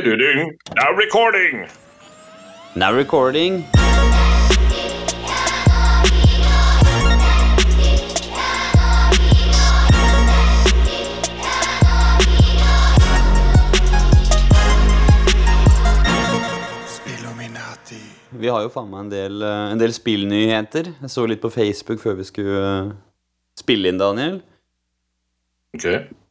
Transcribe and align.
Now 0.00 0.92
recording! 0.96 1.66
Now 2.74 2.92
recording. 2.94 3.66
Vi 18.30 18.48
har 18.48 18.62
jo 18.62 18.70
faen 18.72 18.88
meg 18.88 19.00
en 19.02 19.10
del, 19.10 19.42
en 19.42 19.76
del 19.76 19.92
spillnyheter. 19.92 20.94
Jeg 21.02 21.12
så 21.12 21.26
litt 21.28 21.42
på 21.44 21.52
Facebook 21.52 22.00
før 22.00 22.16
vi 22.22 22.24
skulle 22.24 22.64
spille 23.60 23.92
inn, 23.92 24.00
Daniel. 24.00 24.40
Ok. 25.76 25.90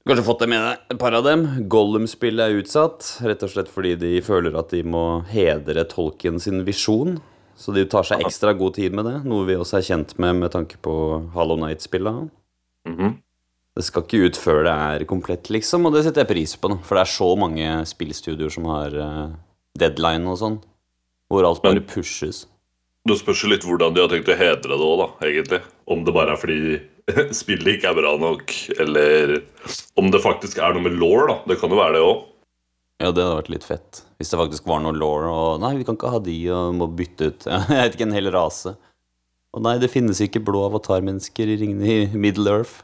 Kanskje 0.10 0.26
fått 0.26 0.40
deg 0.42 0.50
med 0.50 0.64
deg 0.66 0.94
et 0.96 0.98
par 0.98 1.14
av 1.14 1.22
dem. 1.22 1.44
Gollum-spillet 1.70 2.42
er 2.42 2.56
utsatt, 2.58 3.06
rett 3.30 3.44
og 3.46 3.52
slett 3.54 3.68
fordi 3.70 3.92
de 4.02 4.16
føler 4.26 4.56
at 4.58 4.72
de 4.74 4.80
må 4.82 5.22
hedre 5.30 5.84
tolken 5.86 6.40
sin 6.42 6.64
visjon. 6.66 7.20
Så 7.60 7.76
de 7.76 7.84
tar 7.86 8.08
seg 8.08 8.24
ekstra 8.26 8.56
god 8.58 8.74
tid 8.80 8.96
med 8.98 9.06
det, 9.06 9.20
noe 9.30 9.46
vi 9.46 9.58
også 9.60 9.78
er 9.78 9.86
kjent 9.86 10.16
med 10.18 10.40
med 10.40 10.54
tanke 10.56 10.80
på 10.82 10.94
Hollow 11.36 11.60
Night-spillet. 11.62 12.32
Mhm. 12.90 13.20
Det 13.78 13.86
skal 13.86 14.02
ikke 14.08 14.26
ut 14.26 14.38
før 14.42 14.64
det 14.66 14.74
er 14.74 15.06
komplett, 15.08 15.52
liksom, 15.54 15.86
og 15.86 15.94
det 15.94 16.02
setter 16.04 16.26
jeg 16.26 16.32
pris 16.34 16.56
på, 16.58 16.72
da. 16.74 16.80
For 16.84 16.98
det 16.98 17.04
er 17.06 17.12
så 17.14 17.28
mange 17.38 17.68
spillstudioer 17.88 18.52
som 18.52 18.66
har 18.66 18.96
uh, 18.98 19.36
deadline 19.78 20.26
og 20.26 20.40
sånn, 20.42 20.58
hvor 21.30 21.46
alt 21.46 21.62
bare 21.62 21.86
pushes. 21.86 22.48
Det 23.06 23.20
spørs 23.22 23.46
litt 23.46 23.64
hvordan 23.64 23.94
de 23.94 24.02
har 24.02 24.10
tenkt 24.10 24.34
å 24.34 24.40
hedre 24.42 24.74
det 24.74 24.90
òg, 24.90 25.04
da, 25.04 25.08
egentlig. 25.30 25.62
Om 25.86 26.02
det 26.04 26.16
bare 26.18 26.34
er 26.34 26.42
fordi 26.42 26.80
spillet 27.42 27.78
ikke 27.78 27.92
er 27.92 27.98
bra 27.98 28.16
nok, 28.22 28.54
eller 28.80 29.40
om 30.00 30.10
det 30.14 30.22
faktisk 30.24 30.60
er 30.62 30.76
noe 30.76 30.86
med 30.86 30.98
law, 31.00 31.26
da. 31.30 31.38
Det 31.52 31.60
kan 31.62 31.74
jo 31.74 31.80
være 31.80 31.98
det 31.98 32.04
òg. 32.06 32.26
Ja, 33.00 33.14
det 33.16 33.24
hadde 33.24 33.38
vært 33.38 33.52
litt 33.54 33.66
fett. 33.68 34.02
Hvis 34.20 34.34
det 34.34 34.40
faktisk 34.42 34.66
var 34.68 34.82
noe 34.84 34.96
law 34.98 35.28
og 35.32 35.62
Nei, 35.64 35.78
vi 35.80 35.86
kan 35.88 35.96
ikke 35.96 36.12
ha 36.12 36.20
de 36.24 36.36
og 36.52 36.74
må 36.76 36.90
bytte 36.92 37.30
ut 37.30 37.46
Jeg 37.50 37.70
vet 37.72 37.96
ikke, 37.96 38.08
en 38.10 38.18
hel 38.18 38.32
rase. 38.36 38.76
Og 39.56 39.64
nei, 39.66 39.78
det 39.82 39.92
finnes 39.94 40.20
ikke 40.22 40.44
blå 40.46 40.66
avatarmennesker 40.68 41.50
i 41.50 41.56
ringene 41.62 41.94
i 41.94 42.20
Middle 42.20 42.60
Earth. 42.60 42.82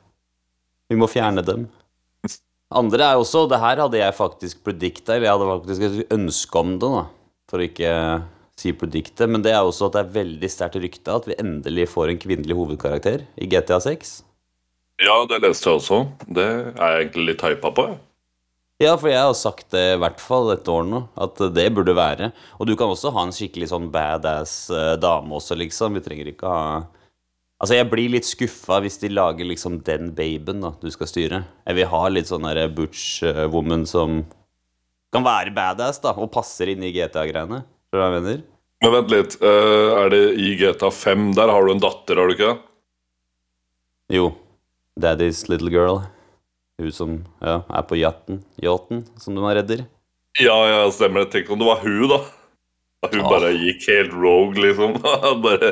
Vi 0.90 0.98
må 0.98 1.10
fjerne 1.12 1.44
dem. 1.46 1.68
Andre 2.76 3.12
er 3.12 3.20
også 3.20 3.44
Det 3.50 3.60
her 3.62 3.84
hadde 3.84 4.00
jeg 4.00 4.18
faktisk 4.18 4.64
predicta, 4.66 5.14
eller 5.14 5.28
jeg 5.28 5.36
hadde 5.36 5.52
faktisk 5.52 5.86
et 5.86 6.16
ønske 6.16 6.62
om 6.64 6.74
det, 6.82 6.90
da. 6.96 7.04
For 7.52 7.62
å 7.62 7.68
ikke 8.56 8.80
på 8.80 8.92
diktet, 8.92 9.30
Men 9.30 9.44
det 9.44 9.52
er 9.52 9.64
også 9.64 9.90
at 9.90 9.98
det 9.98 10.02
er 10.06 10.16
veldig 10.16 10.50
sterkt 10.50 10.80
rykte 10.80 11.12
at 11.12 11.28
vi 11.28 11.36
endelig 11.40 11.90
får 11.92 12.10
en 12.10 12.22
kvinnelig 12.22 12.56
hovedkarakter 12.56 13.26
i 13.36 13.48
GTA 13.52 13.80
6. 13.84 14.24
Ja, 15.04 15.26
det 15.28 15.42
leste 15.44 15.70
jeg 15.70 15.82
også. 15.82 16.06
Det 16.28 16.46
er 16.46 16.92
jeg 16.96 17.06
egentlig 17.06 17.26
litt 17.34 17.44
hypa 17.44 17.72
på. 17.76 17.88
jeg. 17.90 17.98
Ja, 18.84 18.98
for 19.00 19.08
jeg 19.08 19.24
har 19.24 19.36
sagt 19.40 19.70
det 19.72 19.84
i 19.94 20.00
hvert 20.00 20.20
fall 20.20 20.50
et 20.52 20.68
år 20.68 20.84
nå, 20.84 21.06
at 21.16 21.40
det 21.56 21.70
burde 21.76 21.96
være. 21.96 22.32
Og 22.60 22.68
du 22.68 22.76
kan 22.76 22.92
også 22.92 23.12
ha 23.16 23.24
en 23.24 23.36
skikkelig 23.36 23.70
sånn 23.72 23.88
badass 23.92 24.70
eh, 24.70 24.96
dame 25.00 25.36
også, 25.36 25.56
liksom. 25.56 25.96
Vi 25.96 26.04
trenger 26.04 26.32
ikke 26.32 26.52
ha 26.52 26.68
Altså, 27.56 27.78
jeg 27.78 27.88
blir 27.88 28.12
litt 28.12 28.28
skuffa 28.28 28.82
hvis 28.84 28.98
de 29.00 29.08
lager 29.14 29.48
liksom 29.48 29.78
den 29.88 30.10
babyen 30.14 30.60
da 30.60 30.74
du 30.82 30.90
skal 30.92 31.08
styre. 31.08 31.38
Jeg 31.64 31.78
vil 31.78 31.88
ha 31.88 32.02
litt 32.12 32.28
sånn 32.28 32.44
der 32.44 32.68
butch 32.68 33.24
eh, 33.24 33.46
woman 33.48 33.86
som 33.88 34.26
kan 35.16 35.24
være 35.24 35.54
badass, 35.56 36.02
da, 36.04 36.12
og 36.20 36.34
passer 36.34 36.74
inn 36.74 36.84
i 36.84 36.92
GTA-greiene. 36.92 37.62
Skjønner 37.96 38.12
du 38.12 38.12
hva 38.12 38.12
jeg 38.12 38.24
mener? 38.26 38.40
Men 38.84 38.92
vent 38.92 39.12
litt. 39.14 39.36
Uh, 39.40 39.92
er 40.02 40.10
det 40.12 40.24
i 40.36 40.50
GTA 40.60 40.90
5? 40.92 41.30
Der 41.38 41.48
har 41.48 41.64
du 41.64 41.72
en 41.72 41.80
datter, 41.80 42.20
har 42.20 42.28
du 42.28 42.36
ikke? 42.36 42.56
Jo. 44.12 44.26
Daddy's 45.00 45.46
little 45.48 45.72
girl. 45.72 46.02
Hun 46.82 46.92
som 46.92 47.14
ja, 47.40 47.62
er 47.64 47.86
på 47.88 47.96
yachten. 47.96 48.42
Yachten, 48.60 49.06
som 49.22 49.38
de 49.38 49.46
redder. 49.48 49.86
Ja, 50.42 50.58
ja, 50.68 50.82
stemmer 50.92 51.24
det. 51.24 51.32
Tenk 51.32 51.56
om 51.56 51.62
det 51.62 51.70
var 51.70 51.80
hun, 51.86 52.04
da. 52.12 52.20
At 53.08 53.16
hun 53.16 53.24
ah. 53.24 53.32
bare 53.32 53.56
gikk 53.56 53.88
helt 53.94 54.16
rogue, 54.20 54.60
liksom. 54.60 55.00
bare, 55.46 55.72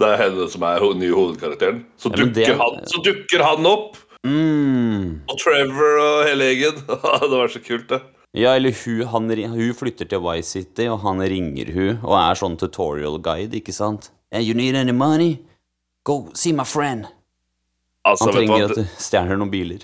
det 0.00 0.10
er 0.10 0.22
henne 0.24 0.50
som 0.50 0.66
er 0.66 0.86
nye 0.98 1.14
hovedkarakteren. 1.14 1.84
Så, 1.94 2.10
Ja, 2.10 2.24
dukker, 2.24 2.56
er- 2.56 2.62
han, 2.64 2.80
så 2.90 3.04
dukker 3.06 3.46
han 3.46 3.70
opp! 3.70 4.00
Mm. 4.26 5.22
Og 5.30 5.38
Trevor 5.38 6.02
og 6.02 6.24
hele 6.26 6.50
gjengen. 6.50 6.82
det 7.30 7.36
var 7.36 7.54
så 7.54 7.62
kult, 7.62 7.86
det. 7.94 8.02
Ja, 8.36 8.54
eller 8.54 8.74
hun, 8.84 9.06
han, 9.10 9.30
hun 9.50 9.74
flytter 9.74 10.06
til 10.06 10.20
Vice 10.22 10.54
City, 10.54 10.86
og 10.86 11.00
han 11.02 11.22
ringer 11.22 11.72
hun, 11.74 11.96
og 12.06 12.14
er 12.14 12.38
sånn 12.38 12.58
tutorial 12.60 13.18
guide, 13.22 13.58
ikke 13.58 13.74
sant? 13.74 14.12
Hey, 14.30 14.44
you 14.46 14.54
need 14.54 14.78
any 14.78 14.94
money? 14.94 15.40
Go 16.06 16.28
see 16.38 16.52
my 16.54 16.64
friend. 16.64 17.08
Altså, 18.06 18.30
Han 18.30 18.38
trenger 18.38 18.70
at 18.70 18.78
du 18.78 18.84
stjeler 19.02 19.40
noen 19.40 19.50
biler. 19.52 19.82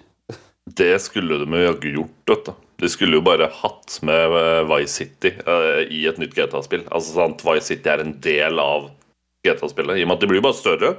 Det 0.78 0.94
skulle 1.02 1.40
de 1.42 1.46
jo 1.50 1.66
jaggu 1.66 1.90
gjort, 1.90 2.14
vet 2.30 2.46
du. 2.46 2.54
De 2.82 2.88
skulle 2.92 3.18
jo 3.18 3.24
bare 3.24 3.48
hatt 3.62 3.98
med 4.04 4.34
eh, 4.36 4.62
Vice 4.68 4.92
City 4.92 5.32
uh, 5.46 5.82
i 5.88 6.04
et 6.08 6.18
nytt 6.20 6.34
GTA-spill. 6.36 6.84
Altså 6.92 7.16
sant, 7.16 7.44
Vice 7.46 7.70
City 7.70 7.90
er 7.90 8.02
en 8.04 8.14
del 8.22 8.60
av 8.62 8.90
GTA-spillet, 9.46 9.98
i 9.98 10.04
og 10.04 10.10
med 10.10 10.18
at 10.18 10.24
de 10.24 10.30
blir 10.30 10.42
jo 10.42 10.46
bare 10.46 10.58
større. 10.58 10.96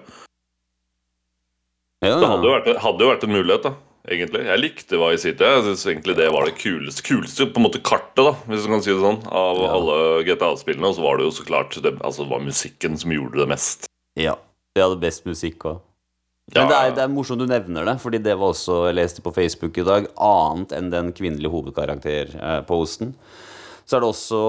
Ja, 2.03 2.15
Det 2.19 2.29
hadde 2.29 2.45
jo 2.45 2.53
vært, 2.53 2.71
hadde 2.83 3.05
jo 3.05 3.11
vært 3.11 3.25
en 3.27 3.33
mulighet, 3.33 3.67
da. 3.69 3.86
Egentlig. 4.07 4.45
Jeg 4.47 4.59
likte 4.61 4.99
Vice 5.01 5.21
City. 5.25 5.43
Jeg 5.43 5.63
synes 5.65 5.81
egentlig 5.89 6.15
det 6.15 6.29
var 6.31 6.45
det 6.47 6.55
kuleste, 6.61 7.03
kuleste 7.03 7.47
på 7.51 7.59
en 7.59 7.65
måte 7.67 7.81
kartet, 7.83 8.21
da, 8.23 8.31
hvis 8.47 8.63
du 8.63 8.69
kan 8.71 8.83
si 8.85 8.93
det 8.93 9.01
sånn, 9.03 9.19
av 9.27 9.57
Ja. 9.59 9.71
alle 9.75 9.97
GTA-spillene. 10.23 10.87
Og 10.87 10.95
så 10.95 11.03
var 11.03 11.17
det 11.19 11.25
jo 11.27 11.31
så 11.35 11.43
klart 11.45 11.75
det, 11.83 11.91
altså, 11.99 12.23
det 12.23 12.31
var 12.31 12.39
musikken 12.45 12.95
som 12.97 13.11
gjorde 13.11 13.37
det 13.43 13.47
mest. 13.49 13.87
ja. 14.15 14.35
De 14.77 14.83
hadde 14.83 14.99
best 15.01 15.25
musikk 15.25 15.63
òg. 15.65 15.79
Ja, 16.53 16.61
Men 16.61 16.69
det 16.69 16.75
er, 16.77 16.91
det 16.95 17.01
er 17.03 17.07
morsomt 17.09 17.39
du 17.41 17.47
nevner 17.49 17.83
det, 17.83 17.95
fordi 17.99 18.19
det 18.21 18.35
var 18.37 18.53
også 18.53 18.85
jeg 18.85 18.95
leste 18.95 19.21
på 19.25 19.33
Facebook 19.33 19.75
i 19.81 19.83
dag. 19.83 20.05
Annet 20.21 20.71
enn 20.77 20.91
den 20.93 21.09
kvinnelige 21.17 21.49
hovedkarakterposten. 21.51 23.15
Så 23.87 23.95
er 23.95 24.03
det 24.03 24.09
også 24.11 24.39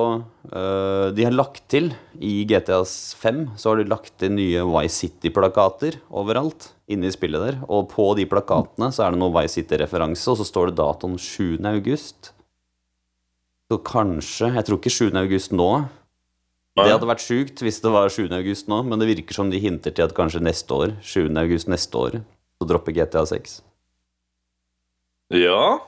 øh, 0.51 1.11
De 1.15 1.23
har 1.23 1.35
lagt 1.35 1.63
til 1.71 1.93
i 2.19 2.43
GTAs 2.49 3.15
5 3.21 3.45
så 3.61 3.71
har 3.71 3.79
de 3.79 3.91
lagt 3.91 4.11
til 4.19 4.33
nye 4.35 4.65
Vice 4.67 5.05
City-plakater 5.05 6.01
overalt 6.11 6.73
inne 6.91 7.07
i 7.07 7.15
spillet 7.15 7.45
der. 7.45 7.61
Og 7.71 7.87
på 7.93 8.09
de 8.19 8.27
plakatene 8.27 8.91
så 8.95 9.05
er 9.05 9.15
det 9.15 9.21
noe 9.21 9.31
Vice 9.37 9.61
City-referanse, 9.61 10.27
og 10.33 10.41
så 10.41 10.47
står 10.49 10.71
det 10.73 10.81
datoen 10.81 11.15
7. 11.23 11.61
august. 11.71 12.33
Så 13.71 13.79
kanskje 13.85 14.51
Jeg 14.57 14.67
tror 14.67 14.81
ikke 14.81 14.97
7. 14.97 15.15
august 15.21 15.55
nå. 15.55 15.71
Det 16.79 16.93
hadde 16.95 17.11
vært 17.11 17.23
sjukt 17.23 17.63
hvis 17.63 17.81
det 17.83 17.91
var 17.95 18.11
7. 18.11 18.27
august 18.35 18.69
nå, 18.71 18.81
men 18.87 18.99
det 18.99 19.09
virker 19.11 19.35
som 19.35 19.51
de 19.51 19.61
hinter 19.63 19.95
til 19.95 20.07
at 20.07 20.15
kanskje 20.15 20.43
neste 20.43 20.75
år, 20.75 20.97
7. 21.03 21.29
august 21.39 21.71
neste 21.71 21.99
år, 21.99 22.19
så 22.59 22.69
dropper 22.71 22.95
GTA 22.95 23.23
6. 23.27 23.61
ja. 25.35 25.79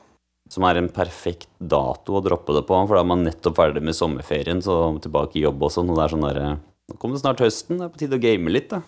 Som 0.51 0.67
er 0.67 0.81
en 0.81 0.91
perfekt 0.91 1.51
dato 1.59 2.17
å 2.19 2.23
droppe 2.25 2.57
det 2.57 2.65
på, 2.67 2.75
for 2.75 2.97
da 2.97 3.05
er 3.05 3.11
man 3.11 3.23
nettopp 3.27 3.59
ferdig 3.61 3.85
med 3.87 3.97
sommerferien, 3.97 4.63
så 4.65 4.83
tilbake 5.03 5.39
i 5.39 5.45
jobb 5.45 5.63
og 5.63 5.75
sånn, 5.75 5.93
og 5.93 6.01
det 6.01 6.07
er 6.07 6.15
sånn 6.17 6.27
derre 6.27 6.49
Nå 6.91 6.97
kommer 6.99 7.15
det 7.15 7.23
snart 7.23 7.43
høsten, 7.45 7.79
det 7.79 7.87
er 7.87 7.93
på 7.95 8.01
tide 8.01 8.19
å 8.19 8.23
game 8.23 8.51
litt, 8.51 8.73
da. 8.73 8.81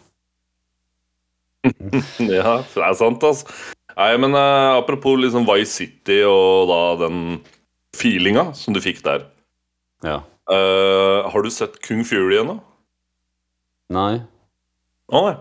Ja, 2.27 2.57
det 2.67 2.83
er 2.83 2.97
sant, 2.99 3.23
altså. 3.23 3.47
Nei, 3.93 4.11
men 4.19 4.35
uh, 4.35 4.81
apropos 4.81 5.19
liksom 5.21 5.47
Vice 5.47 5.71
City 5.71 6.23
og 6.27 6.71
da 6.71 6.81
den 7.05 7.23
feelinga 7.95 8.49
som 8.57 8.75
du 8.75 8.81
fikk 8.83 9.03
der. 9.05 9.27
Ja. 10.03 10.23
Uh, 10.51 11.29
har 11.31 11.45
du 11.45 11.51
sett 11.53 11.79
Kung 11.85 12.03
Fury 12.09 12.41
ennå? 12.41 12.57
Nei. 13.93 14.23
Å 15.13 15.25
nei. 15.29 15.37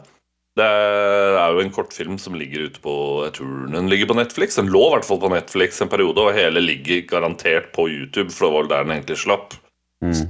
Det 0.62 1.40
er 1.42 1.56
jo 1.56 1.64
en 1.64 1.74
kortfilm 1.74 2.18
som 2.22 2.36
ligger 2.38 2.68
ute 2.70 2.82
på 2.84 2.94
Jeg 3.26 3.38
tror 3.40 3.72
den 3.74 3.90
ligger 3.90 4.12
på 4.12 4.18
Netflix. 4.20 4.60
Den 4.60 4.70
lå 4.74 4.84
i 4.88 4.92
hvert 4.96 5.08
fall 5.08 5.22
på 5.24 5.32
Netflix 5.34 5.82
en 5.82 5.92
periode, 5.92 6.22
og 6.22 6.38
hele 6.38 6.62
ligger 6.64 7.08
garantert 7.10 7.72
på 7.76 7.88
YouTube, 7.90 8.30
for 8.34 8.46
det 8.46 8.54
var 8.54 8.62
vel 8.62 8.72
der 8.72 8.86
den 8.86 8.96
egentlig 8.98 9.20
slapp. 9.24 9.58
Mm. 10.06 10.30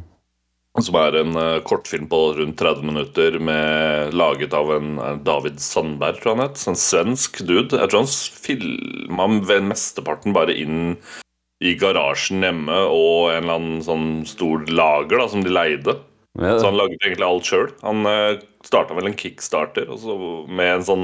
Som 0.79 0.95
er 0.95 1.17
en 1.19 1.35
uh, 1.35 1.63
kortfilm 1.67 2.07
på 2.11 2.19
rundt 2.37 2.61
30 2.61 2.87
minutter 2.87 3.35
med, 3.43 4.13
laget 4.15 4.55
av 4.55 4.71
en 4.71 4.93
eh, 5.03 5.17
David 5.25 5.59
Sandberg, 5.59 6.21
tror 6.21 6.31
jeg 6.31 6.39
han 6.39 6.45
het. 6.45 6.61
En 6.71 6.79
svensk 6.79 7.41
dude. 7.43 7.75
Jeg 7.75 7.91
tror 7.91 8.05
han 8.05 8.13
filma 8.45 9.27
mesteparten 9.67 10.37
bare 10.37 10.55
inn 10.55 10.93
i 11.61 11.75
garasjen 11.77 12.41
hjemme 12.41 12.77
og 12.87 13.33
en 13.33 13.43
eller 13.43 13.59
annen 13.59 13.83
sånn 13.85 14.07
stor 14.25 14.63
lager 14.71 15.19
da, 15.19 15.27
som 15.29 15.43
de 15.43 15.51
leide. 15.51 15.97
Ja, 16.39 16.53
Så 16.59 16.69
han 16.69 16.77
laget 16.79 17.01
egentlig 17.03 17.25
alt 17.27 17.47
sjøl. 17.49 17.71
Han 17.83 18.05
uh, 18.07 18.37
starta 18.63 18.95
vel 18.95 19.09
en 19.09 19.17
kickstarter 19.19 19.89
og 19.91 19.97
så 19.99 20.13
med 20.47 20.69
en 20.77 20.85
sånn 20.87 21.03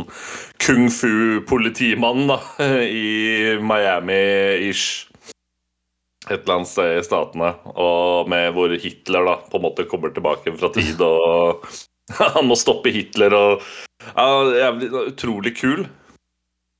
kung 0.63 0.85
fu-politimann 0.93 2.29
da, 2.29 2.37
i 2.87 3.57
Miami-ish. 3.59 5.09
Et 6.29 6.41
eller 6.43 6.57
annet 6.57 6.71
sted 6.71 6.93
i 6.99 7.03
statene. 7.07 7.51
Og 7.75 8.27
med 8.31 8.51
hvor 8.55 8.71
Hitler 8.79 9.27
da 9.27 9.35
på 9.51 9.59
en 9.59 9.65
måte 9.67 9.85
kommer 9.87 10.11
tilbake 10.15 10.51
fra 10.59 10.71
tid, 10.75 10.99
og 11.03 11.67
han 12.35 12.47
må 12.47 12.55
stoppe 12.59 12.91
Hitler 12.95 13.35
og 13.35 13.63
ja, 14.15 14.27
Jævlig 14.63 14.89
utrolig 15.11 15.55
kul. 15.59 15.85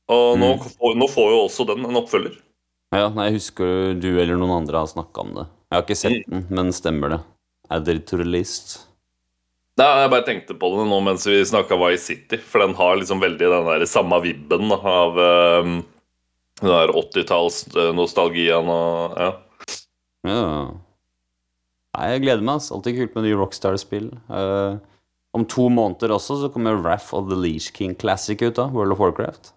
Og 0.08 0.38
nå, 0.40 0.54
får- 0.64 0.96
nå 0.96 1.08
får 1.12 1.32
jo 1.34 1.40
også 1.50 1.66
den 1.68 1.84
en 1.84 2.00
oppfølger. 2.00 2.38
ja, 2.96 3.10
nei, 3.12 3.26
jeg 3.28 3.42
husker 3.42 3.96
du 4.00 4.14
eller 4.14 4.38
noen 4.40 4.62
andre 4.62 4.86
har 4.86 4.88
snakka 4.88 5.26
om 5.26 5.34
det. 5.36 5.50
Jeg 5.68 5.76
har 5.76 5.84
ikke 5.84 5.98
sett 6.00 6.22
den, 6.32 6.46
men 6.56 6.72
stemmer 6.72 7.12
det. 7.18 7.26
The. 7.70 8.78
Nei, 9.78 9.88
Jeg 10.02 10.10
bare 10.14 10.26
tenkte 10.26 10.56
på 10.58 10.72
det 10.74 10.88
nå 10.90 11.00
mens 11.06 11.28
vi 11.28 11.38
snakka 11.46 11.78
Vice 11.78 12.06
City, 12.10 12.40
for 12.42 12.64
den 12.64 12.74
har 12.80 12.98
liksom 12.98 13.22
veldig 13.22 13.52
den 13.54 13.68
der 13.70 13.86
samme 13.90 14.18
vibben 14.24 14.72
av 14.74 15.20
um, 15.20 15.78
den 16.64 16.72
der 16.72 16.94
80-tallsnostalgien 16.98 18.72
og 18.74 19.20
ja. 19.22 19.32
Ja. 20.26 20.48
Nei, 21.98 22.08
jeg 22.14 22.24
gleder 22.26 22.46
meg. 22.46 22.60
ass. 22.62 22.72
Alltid 22.74 22.98
kult 22.98 23.16
med 23.18 23.28
nye 23.28 23.38
Rockstar-spill. 23.38 24.10
Uh, 24.30 24.82
om 25.38 25.46
to 25.50 25.68
måneder 25.70 26.16
også 26.16 26.40
så 26.42 26.50
kommer 26.54 26.80
Raff 26.82 27.14
of 27.14 27.30
the 27.30 27.38
Leash 27.38 27.74
King 27.76 27.94
Classic 28.00 28.42
ut, 28.42 28.56
da. 28.58 28.68
World 28.74 28.96
of 28.96 29.02
Warcraft. 29.04 29.54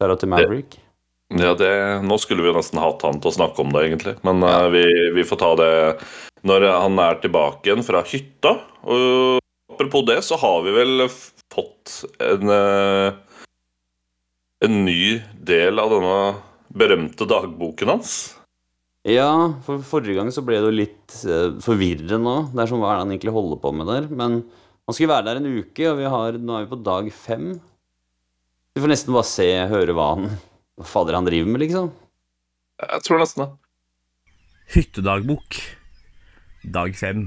Klara 0.00 0.16
til 0.18 0.30
Maverick. 0.32 0.78
Ja, 1.30 1.54
det, 1.54 2.02
Nå 2.02 2.18
skulle 2.18 2.42
vi 2.42 2.50
jo 2.50 2.56
nesten 2.56 2.80
hatt 2.82 3.04
han 3.06 3.20
til 3.22 3.30
å 3.30 3.36
snakke 3.36 3.62
om 3.62 3.70
det, 3.74 3.84
egentlig. 3.86 4.16
Men 4.26 4.42
eh, 4.42 4.66
vi, 4.74 4.84
vi 5.14 5.26
får 5.26 5.38
ta 5.38 5.50
det 5.60 5.72
når 6.46 6.66
han 6.72 6.98
er 7.04 7.20
tilbake 7.22 7.68
igjen 7.68 7.86
fra 7.86 8.02
hytta. 8.02 8.56
Og 8.82 9.38
apropos 9.70 10.06
det, 10.08 10.18
så 10.26 10.38
har 10.40 10.64
vi 10.66 10.74
vel 10.74 11.06
fått 11.50 12.00
en 12.22 12.50
uh, 12.50 13.10
En 14.60 14.82
ny 14.84 15.20
del 15.46 15.80
av 15.80 15.92
denne 15.94 16.16
berømte 16.76 17.26
dagboken 17.28 17.94
hans. 17.94 18.10
Ja, 19.08 19.30
for 19.64 19.80
forrige 19.86 20.18
gang 20.18 20.28
så 20.34 20.42
ble 20.44 20.58
det 20.58 20.66
jo 20.68 20.74
litt 20.82 21.14
uh, 21.24 21.56
forvirrende 21.64 22.20
nå. 22.20 22.36
Det 22.50 22.64
er 22.64 22.72
som 22.72 22.82
hva 22.82 22.90
er 22.90 22.98
det 22.98 23.06
han 23.06 23.14
egentlig 23.14 23.36
holder 23.38 23.62
på 23.62 23.72
med 23.76 23.88
der? 23.88 24.10
Men 24.10 24.42
han 24.42 24.96
skulle 24.96 25.14
være 25.14 25.30
der 25.30 25.40
en 25.40 25.50
uke, 25.62 25.86
og 25.92 26.00
vi 26.02 26.12
har, 26.12 26.36
nå 26.42 26.58
er 26.58 26.66
vi 26.66 26.72
på 26.74 26.82
dag 26.84 27.08
fem. 27.14 27.50
Vi 28.74 28.82
får 28.82 28.92
nesten 28.92 29.16
bare 29.16 29.30
se, 29.30 29.50
høre 29.70 29.96
hva 29.96 30.12
han 30.16 30.30
Hva 30.80 30.86
fader 30.88 31.12
han 31.18 31.26
driver 31.28 31.50
med, 31.52 31.60
liksom. 31.60 31.90
Jeg 32.80 33.04
tror 33.04 33.18
nesten 33.20 33.42
det. 33.42 33.50
Hyttedagbok. 34.72 35.58
Dag 36.72 36.94
fem. 36.96 37.26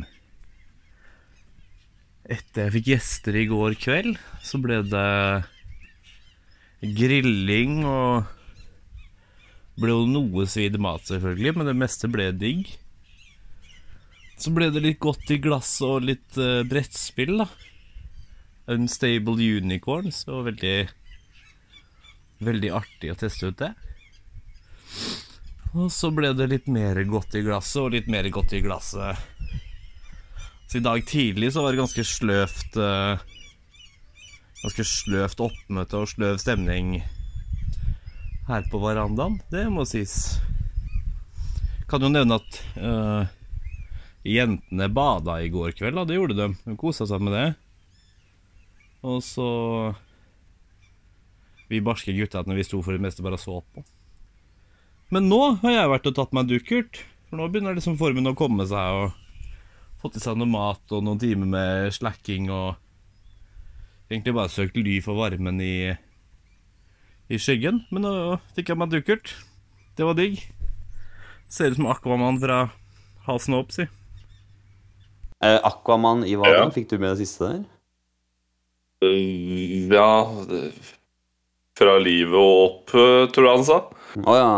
Etter 2.25 2.65
jeg 2.65 2.73
fikk 2.73 2.89
gjester 2.89 3.38
i 3.38 3.44
går 3.51 3.75
kveld, 3.77 4.15
så 4.41 4.57
ble 4.63 4.79
det 4.89 5.09
grilling 6.97 7.83
og 7.85 8.25
ble 9.77 9.94
jo 9.94 10.07
noe 10.09 10.47
svidd 10.49 10.79
mat, 10.81 11.06
selvfølgelig, 11.06 11.53
men 11.59 11.69
det 11.69 11.77
meste 11.77 12.09
ble 12.09 12.31
digg. 12.33 12.73
Så 14.41 14.49
ble 14.56 14.71
det 14.73 14.81
litt 14.81 15.01
godt 15.03 15.29
i 15.29 15.38
glasset 15.44 15.85
og 15.85 16.09
litt 16.09 16.41
uh, 16.41 16.65
brettspill, 16.65 17.44
da. 17.44 17.47
Unstable 18.73 19.38
Unicorns, 19.61 20.23
og 20.25 20.47
veldig 20.49 20.77
Veldig 22.44 22.72
artig 22.75 23.13
å 23.13 23.18
teste 23.19 23.51
ut 23.51 23.60
det. 23.62 23.72
Og 25.74 25.90
så 25.90 26.12
ble 26.13 26.34
det 26.38 26.50
litt 26.51 26.68
mer 26.69 27.00
godt 27.10 27.34
i 27.40 27.42
glasset, 27.45 27.81
og 27.81 27.95
litt 27.95 28.10
mer 28.12 28.28
godt 28.34 28.54
i 28.54 28.62
glasset. 28.62 29.18
Så 30.69 30.80
i 30.80 30.84
dag 30.86 31.01
tidlig 31.06 31.51
så 31.54 31.63
var 31.63 31.74
det 31.74 31.81
ganske 31.81 32.06
sløvt 32.07 32.78
eh, 32.81 33.24
Ganske 34.63 34.86
sløvt 34.88 35.42
oppmøte 35.44 36.00
og 36.00 36.07
sløv 36.07 36.38
stemning 36.40 37.01
her 38.48 38.63
på 38.72 38.80
verandaen. 38.80 39.36
Det 39.51 39.66
må 39.72 39.84
sies. 39.88 40.38
Kan 41.92 42.06
jo 42.06 42.12
nevne 42.12 42.40
at 42.40 42.60
uh, 42.80 43.28
jentene 44.24 44.88
bada 44.88 45.38
i 45.44 45.51
går 45.51 45.75
kveld, 45.75 46.00
da. 46.00 46.06
Det 46.07 46.16
gjorde 46.16 46.38
de. 46.40 46.48
De 46.63 46.78
kosa 46.80 47.07
seg 47.10 47.24
med 47.24 47.36
det. 47.36 47.45
Og 49.04 49.19
så 49.24 49.50
Vi 51.73 51.81
barske 51.81 52.13
guttene 52.13 52.53
vi 52.57 52.65
sto 52.67 52.81
for 52.85 52.93
det 52.93 53.01
meste 53.01 53.25
bare 53.25 53.39
så 53.41 53.57
på. 53.73 53.81
Men 55.13 55.25
nå 55.29 55.41
har 55.63 55.73
jeg 55.73 55.89
vært 55.91 56.07
og 56.11 56.15
tatt 56.19 56.33
meg 56.33 56.45
en 56.45 56.51
dukkert. 56.53 57.01
For 57.29 57.39
nå 57.39 57.47
begynner 57.49 57.73
liksom 57.77 57.97
formen 57.97 58.29
å 58.29 58.35
komme 58.37 58.65
seg, 58.69 58.97
og 59.09 60.01
fått 60.03 60.19
i 60.19 60.21
seg 60.23 60.37
noe 60.37 60.49
mat 60.49 60.93
og 60.93 61.01
noen 61.05 61.21
timer 61.21 61.49
med 61.49 61.93
slacking 61.97 62.49
og 62.53 62.75
Egentlig 64.11 64.33
bare 64.35 64.51
søkt 64.51 64.75
ly 64.77 64.99
for 65.01 65.17
varmen 65.17 65.57
i, 65.63 65.95
i 67.33 67.37
skyggen. 67.41 67.79
Men 67.89 68.03
nå 68.05 68.11
fikk 68.53 68.69
jeg 68.69 68.77
meg 68.77 68.91
en 68.91 68.91
dukkert. 68.99 69.31
Det 69.97 70.05
var 70.05 70.13
digg. 70.19 70.35
Ser 71.49 71.71
ut 71.71 71.79
som 71.79 71.87
Aquaman 71.89 72.37
fra 72.43 72.57
halsen 73.25 73.55
og 73.57 73.63
opp, 73.63 73.71
si. 73.73 73.87
Eh, 75.41 75.57
Aquaman 75.65 76.27
i 76.29 76.35
hva 76.37 76.51
Ja. 76.51 76.67
Fikk 76.75 76.91
du 76.91 76.99
med 76.99 77.15
det 77.15 77.23
siste 77.23 77.47
der? 77.47 77.63
Øh, 79.07 79.89
Ja 79.89 80.45
det- 80.51 80.73
Fra 81.79 81.95
livet 82.01 82.37
og 82.37 82.57
opp, 82.67 82.93
øh, 82.93 83.23
tror 83.33 83.47
jeg 83.47 83.57
han 83.57 83.65
sa. 83.65 83.79
Å 84.21 84.33
ja. 84.37 84.49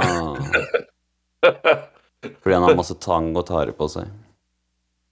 Fordi 2.41 2.53
han 2.57 2.65
har 2.65 2.75
masse 2.75 2.95
tang 2.99 3.29
og 3.37 3.45
tare 3.47 3.71
på 3.77 3.87
seg. 3.91 4.09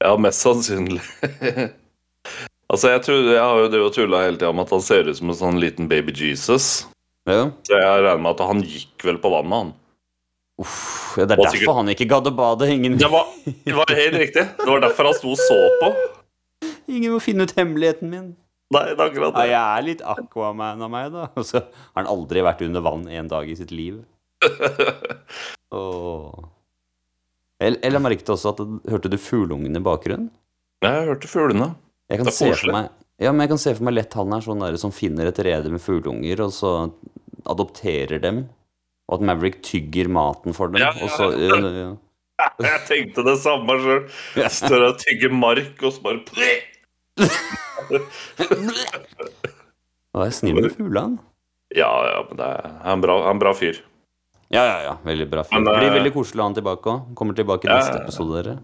Ja, 0.04 0.16
mest 0.20 0.44
sannsynlig. 0.44 1.00
altså, 2.72 2.90
jeg, 2.92 3.04
tror, 3.06 3.22
jeg 3.30 3.40
har 3.40 3.62
jo 3.62 3.70
det 3.72 3.80
og 3.86 3.94
tulla 3.96 4.24
hele 4.26 4.36
tida 4.40 4.50
om 4.52 4.60
at 4.64 4.74
han 4.76 4.84
ser 4.84 5.08
ut 5.08 5.16
som 5.20 5.32
en 5.32 5.40
sånn 5.40 5.62
liten 5.64 5.88
baby 5.92 6.12
Jesus. 6.18 6.88
Ja. 7.30 7.46
Så 7.64 7.78
jeg 7.80 8.04
regner 8.04 8.20
med 8.26 8.34
at 8.36 8.44
han 8.50 8.66
gikk 8.68 9.06
vel 9.08 9.22
på 9.24 9.32
vannet, 9.32 9.56
han. 9.62 9.72
Uff, 10.62 11.16
det 11.16 11.24
er 11.24 11.30
derfor 11.32 11.56
sikkert- 11.56 11.78
han 11.80 11.94
ikke 11.96 12.10
gadd 12.12 12.28
å 12.30 12.36
bade. 12.36 12.68
Ingen, 12.70 12.98
Det 13.00 13.10
var, 13.10 13.32
det 13.48 13.74
var 13.78 13.88
helt 13.96 14.20
riktig. 14.20 14.44
Det 14.60 14.68
var 14.70 14.84
derfor 14.84 15.10
han 15.10 15.16
sto 15.18 15.32
og 15.32 15.40
så 15.40 15.60
på. 15.80 15.94
ingen 16.94 17.16
må 17.16 17.22
finne 17.24 17.48
ut 17.48 17.56
hemmeligheten 17.58 18.12
min. 18.12 18.28
Nei, 18.74 18.84
det 18.90 18.98
er 18.98 19.06
akkurat 19.06 19.34
Ja, 19.34 19.40
Nei, 19.40 19.48
jeg 19.52 19.62
er 19.64 19.86
litt 19.88 20.02
Aquaman 20.14 20.82
av 20.86 20.92
meg, 20.94 21.12
da. 21.14 21.28
Og 21.40 21.46
så 21.48 21.62
har 21.62 22.02
han 22.02 22.10
aldri 22.12 22.44
vært 22.46 22.64
under 22.66 22.84
vann 22.86 23.06
en 23.08 23.32
dag 23.32 23.50
i 23.50 23.56
sitt 23.60 23.72
liv. 23.76 24.02
Åh. 25.78 26.50
Eller 27.64 27.96
jeg 27.96 28.04
merket 28.04 28.34
også 28.34 28.52
at 28.52 28.64
Hørte 28.92 29.12
du 29.12 29.18
fugleungen 29.22 29.80
i 29.80 29.84
bakgrunnen? 29.84 30.32
Jeg 30.84 31.08
hørte 31.08 31.30
fuglene. 31.32 31.70
Jeg 32.12 32.20
kan 32.20 32.28
Det 32.28 32.34
er 32.36 32.52
koselig. 32.52 32.84
Ja, 33.22 33.32
men 33.32 33.46
jeg 33.46 33.54
kan 33.54 33.62
se 33.62 33.72
for 33.78 33.88
meg 33.88 33.96
lett 33.96 34.16
han 34.18 34.34
er 34.36 34.44
sånn 34.44 34.64
der 34.66 34.76
som 34.82 34.92
finner 34.92 35.30
et 35.30 35.40
rede 35.46 35.70
med 35.72 35.80
fugleunger, 35.80 36.42
og 36.44 36.52
så 36.52 36.72
adopterer 37.48 38.20
dem. 38.20 38.42
Og 39.08 39.20
at 39.20 39.26
Maverick 39.30 39.62
tygger 39.64 40.10
maten 40.12 40.56
for 40.56 40.72
dem. 40.72 40.82
Ja, 40.82 40.90
ja, 40.98 41.06
Og 41.06 41.14
så, 41.14 41.30
ja, 41.38 41.60
ja. 41.78 41.94
Jeg 42.66 42.82
tenkte 42.90 43.24
det 43.28 43.38
samme 43.44 43.78
sjøl. 43.80 44.04
Står 44.52 44.88
og 44.90 45.00
tygger 45.00 45.32
mark, 45.36 45.78
og 45.80 45.94
så 45.96 46.04
bare 46.04 46.24
Og 50.14 50.26
er 50.28 50.34
snill 50.36 50.60
med 50.60 50.74
fuglene. 50.76 51.20
Ja, 51.74 51.90
ja, 52.06 52.20
men 52.28 52.38
det 52.38 52.46
er 52.46 52.68
han 52.68 52.86
er 52.86 52.94
en 52.98 53.02
bra, 53.06 53.16
han 53.24 53.32
er 53.32 53.36
en 53.38 53.42
bra 53.42 53.54
fyr. 53.58 53.80
Ja, 54.54 54.62
ja, 54.68 54.78
ja. 54.86 54.94
Veldig 55.06 55.26
bra. 55.32 55.42
fyr. 55.48 55.56
Men, 55.58 55.66
Det 55.66 55.80
blir 55.80 55.90
eh, 55.90 55.96
veldig 55.98 56.14
koselig 56.14 56.40
å 56.40 56.44
ha 56.44 56.50
han 56.52 56.58
tilbake 56.60 56.92
òg. 56.92 57.00
Kommer 57.18 57.38
tilbake 57.38 57.66
i 57.66 57.72
Ja, 57.72 57.80
neste 57.80 58.04
episode, 58.04 58.34
dere. 58.38 58.56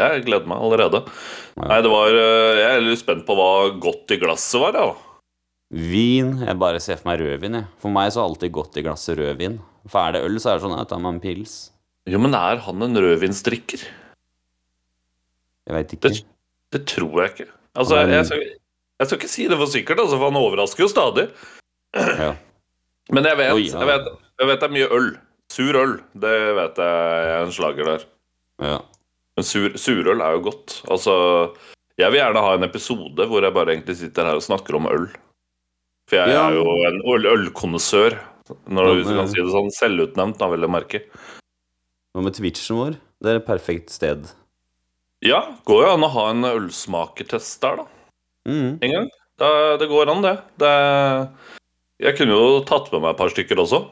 Jeg 0.00 0.24
gleder 0.26 0.48
meg 0.48 0.60
allerede. 0.64 1.02
Ja. 1.56 1.66
Nei, 1.70 1.78
det 1.84 1.90
var 1.92 2.08
øh, 2.12 2.58
Jeg 2.60 2.70
er 2.70 2.82
litt 2.84 3.00
spent 3.00 3.24
på 3.28 3.36
hva 3.36 3.50
godt 3.80 4.12
i 4.12 4.18
glasset 4.20 4.60
var, 4.60 4.76
ja. 4.76 4.88
Vin 5.72 6.36
Jeg 6.46 6.58
bare 6.60 6.78
ser 6.80 7.00
for 7.00 7.10
meg 7.10 7.20
rødvin, 7.24 7.56
jeg. 7.60 7.66
For 7.82 7.92
meg 7.92 8.12
så 8.14 8.22
har 8.22 8.28
alltid 8.30 8.52
godt 8.56 8.76
i 8.80 8.84
glasset 8.86 9.18
rødvin. 9.18 9.58
For 9.90 10.00
er 10.02 10.16
det 10.16 10.24
øl, 10.28 10.36
så 10.40 10.52
er 10.52 10.58
det 10.58 10.64
sånn 10.66 10.76
at 10.78 10.88
tar 10.92 11.00
man 11.02 11.16
en 11.18 11.22
pils. 11.22 11.56
Jo, 12.08 12.20
men 12.22 12.36
er 12.38 12.60
han 12.64 12.86
en 12.86 13.00
rødvinsdrikker? 13.02 13.84
Jeg 15.66 15.74
veit 15.74 15.92
ikke. 15.96 16.12
Det, 16.14 16.22
det 16.76 16.82
tror 16.92 17.24
jeg 17.24 17.32
ikke. 17.34 17.48
Altså, 17.76 17.96
er 18.00 18.08
jeg, 18.14 18.26
skal, 18.28 18.42
jeg 19.00 19.06
skal 19.10 19.18
ikke 19.20 19.30
si 19.32 19.46
det 19.52 19.58
for 19.60 19.70
sikkert, 19.72 20.00
altså, 20.02 20.16
for 20.18 20.30
han 20.30 20.40
overrasker 20.40 20.84
jo 20.86 20.88
stadig. 20.92 21.28
Ja. 21.96 22.32
Men 23.12 23.24
jeg 23.28 23.38
vet, 23.38 23.52
Oi, 23.54 23.64
ja. 23.68 23.78
jeg 23.82 23.88
vet, 23.92 24.06
jeg 24.40 24.48
vet 24.50 24.60
det 24.62 24.68
er 24.68 24.74
mye 24.76 24.90
øl. 24.98 25.08
Sur 25.52 25.76
øl, 25.78 25.92
det 26.18 26.34
vet 26.58 26.78
jeg 26.82 27.30
er 27.36 27.44
en 27.46 27.52
slager 27.54 27.90
der. 27.92 28.06
ja. 28.64 28.78
Men 29.36 29.44
sur, 29.44 29.68
surøl 29.76 30.22
er 30.24 30.32
jo 30.32 30.40
godt. 30.46 30.78
Altså, 30.88 31.12
jeg 32.00 32.08
vil 32.08 32.16
gjerne 32.22 32.40
ha 32.40 32.54
en 32.56 32.64
episode 32.64 33.26
hvor 33.28 33.44
jeg 33.44 33.52
bare 33.52 33.74
egentlig 33.74 33.96
sitter 34.00 34.24
her 34.24 34.38
og 34.40 34.44
snakker 34.46 34.78
om 34.78 34.86
øl. 34.88 35.04
For 36.08 36.16
jeg 36.22 36.32
er 36.40 36.54
jo 36.56 36.64
en 36.88 37.02
øl- 37.12 37.28
ølkonnissør. 37.34 38.16
Når 38.64 38.88
du 38.96 39.02
kan 39.10 39.28
si 39.28 39.36
det 39.42 39.52
sånn. 39.52 39.68
Selvutnevnt, 39.76 40.38
da, 40.40 40.48
vil 40.54 40.64
jeg 40.64 40.72
merke. 40.72 41.02
Hva 42.16 42.24
med 42.24 42.32
Twitchen 42.38 42.80
vår? 42.80 42.96
Det 43.20 43.32
er 43.34 43.40
et 43.42 43.46
perfekt 43.48 43.92
sted. 43.92 44.24
Ja, 45.24 45.40
går 45.64 45.84
jo 45.86 45.92
an 45.94 46.04
å 46.04 46.10
ha 46.12 46.24
en 46.30 46.44
ølsmakertest 46.44 47.60
der, 47.62 47.82
da. 47.82 47.86
Mm. 48.46 48.78
En 48.84 48.92
gang. 48.92 49.06
Det, 49.40 49.50
det 49.80 49.88
går 49.90 50.10
an, 50.12 50.22
det. 50.24 50.34
det. 50.60 50.72
Jeg 52.04 52.16
kunne 52.18 52.36
jo 52.36 52.48
tatt 52.68 52.90
med 52.92 53.02
meg 53.04 53.14
et 53.14 53.20
par 53.20 53.32
stykker 53.32 53.60
også. 53.62 53.82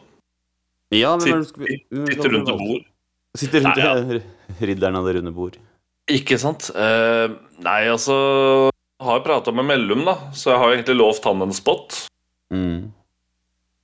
Ja, 0.95 1.15
er 1.17 1.25
Sitt- 1.25 1.49
skal 1.49 1.65
vi- 1.65 1.79
hvem 1.91 2.07
Sitte 2.13 2.31
rundt 2.33 2.49
et 2.53 2.59
bord. 2.61 2.85
Sitter 3.37 3.65
rundt 3.65 3.81
Nei, 3.81 4.21
ridderen 4.69 4.97
av 5.01 5.07
det 5.09 5.17
runde 5.19 5.33
bord. 5.35 5.57
Ikke 6.13 6.37
sant? 6.39 6.69
Uh, 6.77 7.33
nei, 7.65 7.81
altså 7.89 8.15
Jeg 9.01 9.07
har 9.09 9.23
prata 9.25 9.53
med 9.57 9.65
Mellum, 9.67 10.05
da, 10.05 10.15
så 10.37 10.53
jeg 10.53 10.61
har 10.61 10.75
egentlig 10.77 10.99
lovt 11.01 11.25
han 11.25 11.43
en 11.43 11.53
spot. 11.57 11.97
Mm. 12.53 12.93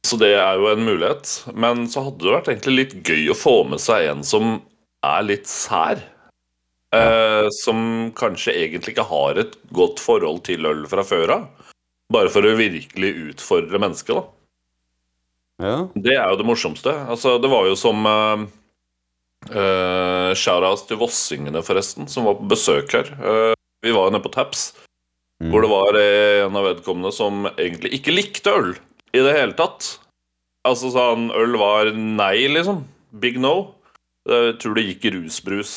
Så 0.07 0.17
det 0.21 0.35
er 0.37 0.61
jo 0.61 0.69
en 0.71 0.85
mulighet. 0.87 1.33
Men 1.57 1.87
så 1.91 2.05
hadde 2.07 2.23
det 2.25 2.35
vært 2.37 2.49
egentlig 2.53 2.77
litt 2.77 2.95
gøy 3.09 3.33
å 3.33 3.37
få 3.37 3.57
med 3.69 3.81
seg 3.83 4.07
en 4.13 4.23
som 4.25 4.61
er 5.05 5.25
litt 5.27 5.49
sær. 5.51 6.01
Eh, 6.91 7.47
som 7.55 8.11
kanskje 8.19 8.57
egentlig 8.65 8.97
ikke 8.97 9.07
har 9.07 9.39
et 9.39 9.53
godt 9.71 10.01
forhold 10.03 10.43
til 10.49 10.67
øl 10.67 10.87
fra 10.91 11.05
før 11.07 11.37
av. 11.37 11.71
Bare 12.11 12.33
for 12.35 12.43
å 12.43 12.57
virkelig 12.59 13.11
utfordre 13.31 13.79
mennesket, 13.79 14.19
da. 14.19 14.25
Ja. 15.61 15.77
Det 15.95 16.17
er 16.17 16.33
jo 16.33 16.41
det 16.41 16.49
morsomste. 16.49 16.91
Altså, 17.13 17.37
det 17.39 17.51
var 17.53 17.69
jo 17.69 17.77
som 17.79 18.03
uh, 18.09 18.43
uh, 19.53 20.33
Shoutouts 20.35 20.87
til 20.89 20.99
vossingene, 20.99 21.63
forresten, 21.63 22.09
som 22.11 22.27
var 22.27 22.41
på 22.41 22.49
besøk 22.51 22.97
her. 22.97 23.13
Eh, 23.21 23.55
vi 23.85 23.95
var 23.95 24.09
jo 24.09 24.17
nede 24.17 24.25
på 24.27 24.35
Taps, 24.35 24.73
Mm. 25.41 25.55
hvor 25.55 25.63
det 25.65 25.69
var 25.73 25.97
en 25.97 26.57
av 26.61 26.67
vedkommende 26.67 27.11
som 27.17 27.47
egentlig 27.55 27.95
ikke 27.97 28.13
likte 28.13 28.53
øl 28.53 28.75
i 29.17 29.23
det 29.25 29.31
hele 29.33 29.55
tatt. 29.57 29.87
Altså 30.69 30.91
sa 30.93 31.15
han 31.15 31.31
øl 31.33 31.57
var 31.57 31.89
nei, 31.97 32.45
liksom. 32.53 32.83
Big 33.23 33.39
no. 33.41 33.73
Jeg 34.29 34.59
tror 34.61 34.77
det 34.77 34.85
gikk 34.85 35.07
i 35.09 35.13
rusbrus. 35.15 35.73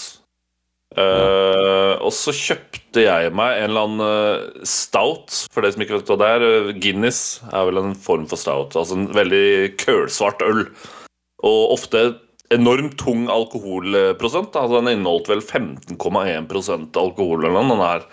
Eh, 1.00 1.94
og 2.04 2.12
så 2.14 2.34
kjøpte 2.36 3.06
jeg 3.06 3.32
meg 3.34 3.58
en 3.58 3.72
eller 3.72 3.88
annen 3.88 4.04
eh, 4.06 4.66
stout, 4.70 5.48
for 5.54 5.66
det 5.66 5.74
som 5.74 5.86
ikke 5.86 5.98
vet 5.98 6.12
hva 6.12 6.18
det 6.22 6.32
er. 6.36 6.46
eh, 6.50 6.74
Guinness 6.84 7.22
er 7.50 7.70
vel 7.70 7.82
en 7.82 7.96
form 7.98 8.28
for 8.30 8.40
stout. 8.40 8.78
Altså 8.78 9.00
en 9.00 9.08
veldig 9.16 9.74
kølsvart 9.82 10.44
øl. 10.46 10.68
Og 11.44 11.74
ofte 11.76 12.06
enormt 12.54 12.98
tung 13.02 13.26
alkoholprosent. 13.34 14.54
Altså 14.54 14.80
Den 14.80 14.94
inneholdt 15.00 15.32
vel 15.32 15.42
15,1 15.42 17.00
alkohol 17.02 17.42
eller 17.42 17.58
noe. 17.58 17.74
Den 17.74 17.84
her. 17.88 18.06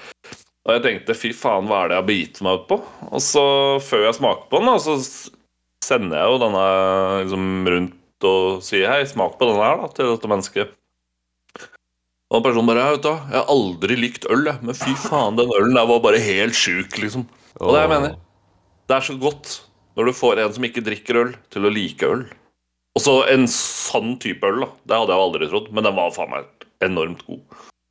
Og 0.66 0.75
jeg 0.76 0.84
tenkte 0.84 1.16
fy 1.16 1.30
faen, 1.37 1.68
hva 1.68 1.84
er 1.84 1.90
det 1.90 1.96
jeg 1.96 2.02
har 2.02 2.08
begitt 2.08 2.42
meg 2.44 2.58
ut 2.60 2.66
på? 2.70 2.80
Og 3.10 3.22
så 3.25 3.44
før 3.84 4.06
jeg 4.06 4.18
smaker 4.20 4.49
på 4.50 4.60
den, 4.60 4.68
da, 4.68 4.76
så 4.80 4.96
sender 5.84 6.20
jeg 6.20 6.32
jo 6.34 6.42
denne 6.42 6.64
liksom 7.22 7.46
rundt 7.75 8.28
og 8.28 8.60
sier 8.64 8.92
hei, 8.92 9.00
smak 9.08 9.38
på 9.40 9.49
denne 9.49 9.64
her 9.64 9.80
da, 9.80 9.88
til 9.96 10.12
dette 10.12 10.28
mennesket. 10.30 10.76
Og 12.30 12.44
personen 12.44 12.68
bare 12.70 12.82
ja, 12.84 12.90
vet 12.94 13.06
du, 13.06 13.10
jeg 13.10 13.38
har 13.40 13.49
aldri 13.50 13.96
likt 13.99 14.26
øl, 14.30 14.44
jeg, 14.46 14.62
men 14.62 14.76
fy 14.78 14.92
faen, 15.02 15.38
den 15.38 15.50
ølen 15.56 15.75
der 15.75 15.88
var 15.90 16.02
bare 16.04 16.20
helt 16.22 16.54
sjuk, 16.54 16.94
liksom. 17.02 17.25
Og 17.58 17.75
det 17.75 17.80
jeg 17.82 17.90
mener. 17.90 18.14
Det 18.87 18.96
er 18.96 19.06
så 19.06 19.16
godt 19.18 19.56
når 19.99 20.06
du 20.06 20.14
får 20.14 20.38
en 20.42 20.54
som 20.54 20.66
ikke 20.68 20.84
drikker 20.87 21.18
øl, 21.25 21.32
til 21.50 21.66
å 21.66 21.72
like 21.75 22.06
øl. 22.06 22.22
Og 22.94 23.02
så 23.02 23.16
en 23.30 23.49
sånn 23.50 24.14
type 24.22 24.46
øl, 24.46 24.62
da. 24.62 24.70
Det 24.87 25.00
hadde 25.00 25.16
jeg 25.16 25.25
aldri 25.26 25.50
trodd, 25.50 25.68
men 25.75 25.87
den 25.87 25.99
var 25.99 26.14
faen 26.14 26.30
meg 26.30 26.68
enormt 26.87 27.26
god. 27.26 27.42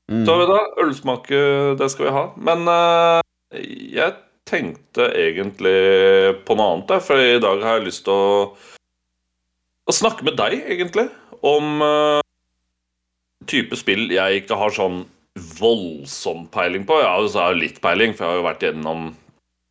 Mm. 0.09 0.23
Så 0.25 0.37
vet 0.39 0.49
du, 0.49 0.55
ølsmake, 0.55 0.87
ølsmak, 0.87 1.29
eh, 1.35 1.75
det 1.83 1.91
skal 1.93 2.07
vi 2.07 2.15
ha. 2.15 2.23
Men 2.49 2.65
uh, 2.71 3.19
jeg 3.99 4.15
tenkte 4.49 5.11
egentlig 5.19 5.75
på 6.47 6.55
noe 6.57 6.73
annet, 6.73 6.95
for 7.05 7.21
i 7.21 7.43
dag 7.43 7.61
har 7.65 7.77
jeg 7.77 7.89
lyst 7.89 8.05
til 8.07 8.15
å, 8.15 8.39
å 9.85 9.95
snakke 9.99 10.25
med 10.25 10.39
deg, 10.39 10.57
egentlig, 10.65 11.09
om 11.45 11.83
eh, 11.85 12.23
type 13.49 13.77
spill 13.79 14.07
jeg 14.13 14.43
ikke 14.43 14.57
har 14.59 14.75
sånn 14.75 15.03
voldsom 15.59 16.47
peiling 16.53 16.85
på. 16.87 16.99
Jeg 17.01 17.09
har 17.09 17.51
jo 17.53 17.57
litt 17.57 17.81
peiling, 17.83 18.15
for 18.15 18.25
jeg 18.25 18.31
har 18.31 18.39
jo 18.39 18.47
vært 18.49 18.65
gjennom 18.67 19.09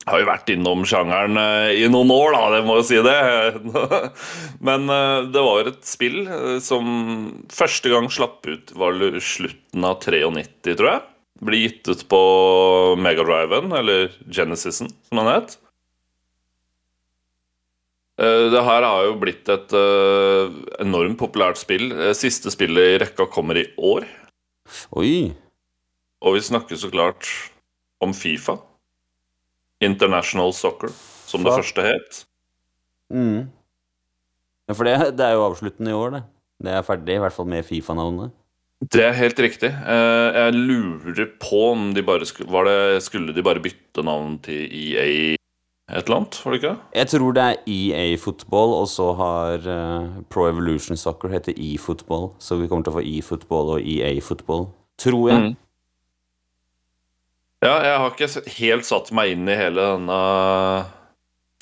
har 0.08 0.22
jo 0.22 0.28
vært 0.28 0.50
innom 0.52 0.84
sjangeren 0.88 1.36
eh, 1.36 1.82
i 1.82 1.88
noen 1.90 2.08
år, 2.14 2.32
da, 2.32 2.42
det 2.54 2.62
må 2.64 2.78
jo 2.78 2.86
si 2.86 3.00
det. 3.04 3.18
Men 4.68 4.88
eh, 4.92 5.28
det 5.34 5.44
var 5.44 5.68
et 5.68 5.82
spill 5.84 6.22
eh, 6.24 6.56
som 6.64 6.88
første 7.52 7.92
gang 7.92 8.08
slapp 8.12 8.46
ut 8.48 8.72
var 8.78 8.98
slutten 9.20 9.84
av 9.84 10.00
93, 10.00 10.76
tror 10.78 10.92
jeg. 10.94 11.06
Ble 11.48 11.60
gitt 11.60 11.90
ut 11.92 12.06
på 12.10 12.20
Megadriven, 12.98 13.74
eller 13.76 14.08
Genesisen, 14.26 14.90
som 15.10 15.20
den 15.20 15.30
het. 15.30 15.58
Eh, 18.18 18.50
Det 18.50 18.62
her 18.66 18.82
har 18.82 19.04
jo 19.06 19.18
blitt 19.20 19.48
et 19.52 19.74
eh, 19.78 20.54
enormt 20.82 21.18
populært 21.20 21.60
spill. 21.60 21.92
Eh, 21.94 22.14
Siste 22.18 22.50
spillet 22.50 22.94
i 22.94 22.98
rekka 23.04 23.28
kommer 23.30 23.60
i 23.60 23.68
år. 23.78 24.08
Oi. 24.98 25.30
Og 26.26 26.34
vi 26.34 26.42
snakker 26.42 26.76
så 26.76 26.90
klart 26.90 27.28
om 28.02 28.12
Fifa. 28.14 28.58
International 29.80 30.50
Soccer, 30.52 30.90
som 31.30 31.44
det 31.46 31.54
første 31.54 31.84
het. 31.86 32.24
Mm. 33.14 33.46
Ja, 34.66 34.74
for 34.74 34.88
det, 34.88 34.96
det 35.16 35.22
er 35.24 35.36
jo 35.38 35.46
avsluttende 35.46 35.94
i 35.94 35.96
år, 35.96 36.16
det. 36.16 36.22
Det 36.66 36.72
er 36.74 36.82
ferdig, 36.82 37.14
i 37.14 37.22
hvert 37.22 37.36
fall 37.36 37.46
med 37.46 37.62
Fifa-navnet. 37.62 38.34
Det 38.82 39.04
er 39.06 39.14
helt 39.14 39.38
riktig. 39.38 39.70
Jeg 39.70 40.54
lurer 40.58 41.30
på 41.38 41.62
om 41.70 41.92
de 41.94 42.02
bare 42.06 42.26
skulle, 42.26 42.50
var 42.50 42.66
det, 42.66 43.04
skulle 43.06 43.34
de 43.34 43.42
bare 43.46 43.62
bytte 43.62 44.02
navn 44.06 44.36
til 44.42 44.66
EA 44.66 45.37
et 45.88 46.04
eller 46.04 46.18
annet? 46.18 46.40
Var 46.44 46.52
det 46.52 46.58
ikke 46.58 46.70
det? 46.74 46.98
Jeg 47.00 47.08
tror 47.14 47.32
det 47.36 47.44
er 47.44 47.62
EA 47.72 48.16
Football, 48.20 48.74
og 48.76 48.88
så 48.92 49.06
har 49.16 49.64
uh, 49.64 50.18
Pro 50.28 50.44
Evolution 50.48 51.00
Soccer 51.00 51.32
heter 51.32 51.56
eFootball. 51.56 52.28
Så 52.38 52.58
vi 52.60 52.68
kommer 52.68 52.84
til 52.84 52.92
å 52.92 52.98
få 52.98 53.06
eFootball 53.08 53.72
og 53.78 53.88
EA 53.88 54.12
Football. 54.20 54.68
Tror 55.00 55.30
jeg. 55.30 55.40
Mm. 55.40 55.56
Ja, 57.64 57.74
jeg 57.82 57.96
har 57.98 58.12
ikke 58.12 58.54
helt 58.60 58.86
satt 58.86 59.08
meg 59.16 59.32
inn 59.32 59.48
i 59.50 59.56
hele 59.58 59.86
denne 59.96 60.18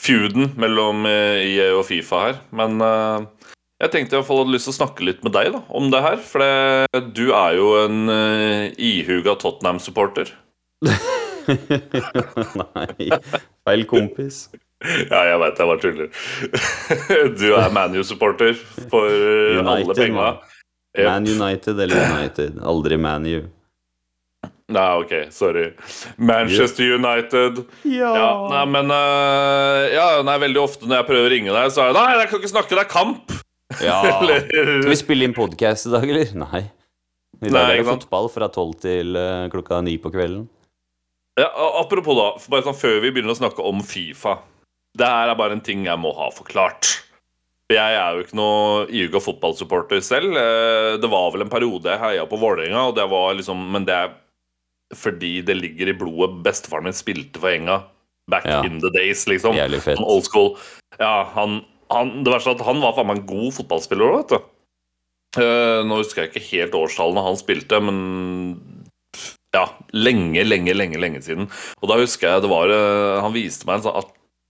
feuden 0.02 0.50
mellom 0.60 1.06
eh, 1.08 1.46
EA 1.46 1.70
og 1.78 1.86
Fifa 1.88 2.18
her, 2.26 2.40
men 2.52 2.82
uh, 2.84 3.24
jeg 3.80 3.92
tenkte 3.94 4.20
fall 4.26 4.42
hadde 4.42 4.52
lyst 4.52 4.68
til 4.68 4.74
å 4.74 4.80
snakke 4.82 5.06
litt 5.08 5.24
med 5.24 5.32
deg 5.36 5.54
da, 5.54 5.62
om 5.72 5.88
det 5.92 6.02
her, 6.04 6.20
for 6.20 6.44
det, 6.44 7.00
du 7.16 7.30
er 7.30 7.56
jo 7.56 7.72
en 7.86 8.12
uh, 8.12 8.68
ihuga 8.76 9.38
Tottenham-supporter. 9.40 10.34
Nei, 12.62 13.10
feil 13.66 13.84
kompis. 13.90 14.46
Ja, 14.84 15.22
jeg 15.30 15.40
veit 15.40 15.60
jeg 15.60 15.70
bare 15.70 15.82
tuller. 15.82 16.08
du 17.40 17.46
er 17.56 17.72
ManU-supporter 17.72 18.56
for 18.90 19.08
alle 19.08 19.62
United, 19.62 19.96
penga. 19.96 20.32
Yep. 20.96 21.06
Man 21.06 21.28
United 21.28 21.80
eller 21.80 22.02
United. 22.10 22.58
Aldri 22.64 22.98
ManU. 23.00 23.38
Nei, 24.66 24.86
ok, 24.98 25.12
sorry. 25.30 25.68
Manchester 26.16 26.94
United. 26.96 27.60
Ja, 27.86 28.48
nei, 28.50 28.64
men 28.74 28.90
uh, 28.90 29.84
Ja, 29.94 30.06
nei, 30.26 30.38
veldig 30.42 30.58
ofte 30.58 30.88
når 30.90 31.00
jeg 31.00 31.08
prøver 31.10 31.28
å 31.28 31.32
ringe 31.36 31.54
deg, 31.54 31.68
så 31.70 31.84
er 31.84 31.92
det 31.92 32.00
Nei, 32.00 32.16
jeg 32.18 32.30
kan 32.32 32.42
ikke 32.42 32.50
snakke, 32.50 32.74
det 32.74 32.82
er 32.82 32.90
kamp! 32.90 33.36
Ja. 33.82 34.00
Skal 34.26 34.90
vi 34.90 34.98
spille 34.98 35.28
inn 35.28 35.36
podkast 35.36 35.86
i 35.86 35.94
dag, 35.94 36.08
eller? 36.10 36.34
Nei. 36.42 36.64
I 37.44 37.52
dag 37.52 37.54
Nei, 37.54 37.64
er 37.76 37.82
det 37.84 37.88
fotball 37.92 38.30
fra 38.32 38.50
tolv 38.50 38.74
til 38.82 39.14
uh, 39.14 39.46
klokka 39.52 39.78
ni 39.86 39.96
på 40.02 40.10
kvelden. 40.14 40.48
Ja, 41.40 41.48
Apropos, 41.80 42.16
da, 42.18 42.28
bare 42.52 42.64
sånn 42.66 42.78
før 42.78 43.00
vi 43.04 43.10
begynner 43.12 43.34
å 43.34 43.38
snakke 43.40 43.64
om 43.64 43.82
Fifa. 43.84 44.38
Det 44.96 45.06
her 45.06 45.28
er 45.32 45.36
bare 45.38 45.52
en 45.58 45.64
ting 45.64 45.84
jeg 45.84 46.00
må 46.00 46.12
ha 46.16 46.30
forklart. 46.32 46.94
Jeg 47.72 47.96
er 47.98 48.14
jo 48.14 48.22
ikke 48.22 48.38
noe 48.38 48.84
iuga 48.94 49.20
fotballsupporter 49.20 49.98
selv. 50.06 50.36
Eh, 50.38 50.96
Det 51.02 51.10
var 51.10 51.32
vel 51.34 51.42
en 51.44 51.50
periode 51.52 51.90
jeg 51.90 51.98
heia 51.98 52.26
på 52.30 52.38
Vålerenga, 52.38 52.86
og 52.88 52.94
det 52.94 53.08
var 53.10 53.34
liksom 53.34 53.58
Men 53.74 53.84
det 53.84 53.94
er 53.94 54.14
fordi 54.94 55.40
det 55.44 55.56
ligger 55.58 55.88
i 55.90 55.96
blodet. 55.98 56.42
Bestefaren 56.46 56.84
min 56.86 56.94
spilte 56.94 57.40
for 57.42 57.50
Enga 57.50 57.80
back 58.30 58.44
Ja. 58.46 58.62
in 58.64 58.78
the 58.80 58.90
days, 58.94 59.26
liksom. 59.26 59.54
Jævlig 59.58 59.82
fett. 59.82 59.98
Old 59.98 60.24
school. 60.24 60.56
Ja, 61.00 61.24
han, 61.34 61.64
han, 61.90 62.22
det 62.24 62.32
verste 62.32 62.50
er 62.54 62.54
at 62.60 62.64
han 62.66 62.80
var 62.80 62.94
faen 62.94 63.06
meg 63.10 63.18
en 63.18 63.26
god 63.26 63.52
fotballspiller 63.58 64.06
òg, 64.06 64.16
vet 64.22 64.28
du. 64.28 65.42
Eh, 65.42 65.82
nå 65.84 65.98
husker 66.00 66.22
jeg 66.24 66.30
ikke 66.32 66.48
helt 66.52 66.78
årstallene 66.78 67.22
han 67.26 67.36
spilte, 67.36 67.82
men 67.82 67.98
ja, 69.56 69.64
lenge, 69.96 70.44
lenge, 70.46 70.76
lenge 70.76 71.00
lenge 71.00 71.24
siden. 71.24 71.48
Og 71.80 71.90
da 71.90 71.98
husker 72.02 72.28
jeg 72.30 72.44
det 72.44 72.52
var 72.52 72.72
eh, 72.74 73.16
Han 73.24 73.34
viste 73.36 73.66
meg 73.68 73.80
en 73.80 73.86
sånn 73.88 73.98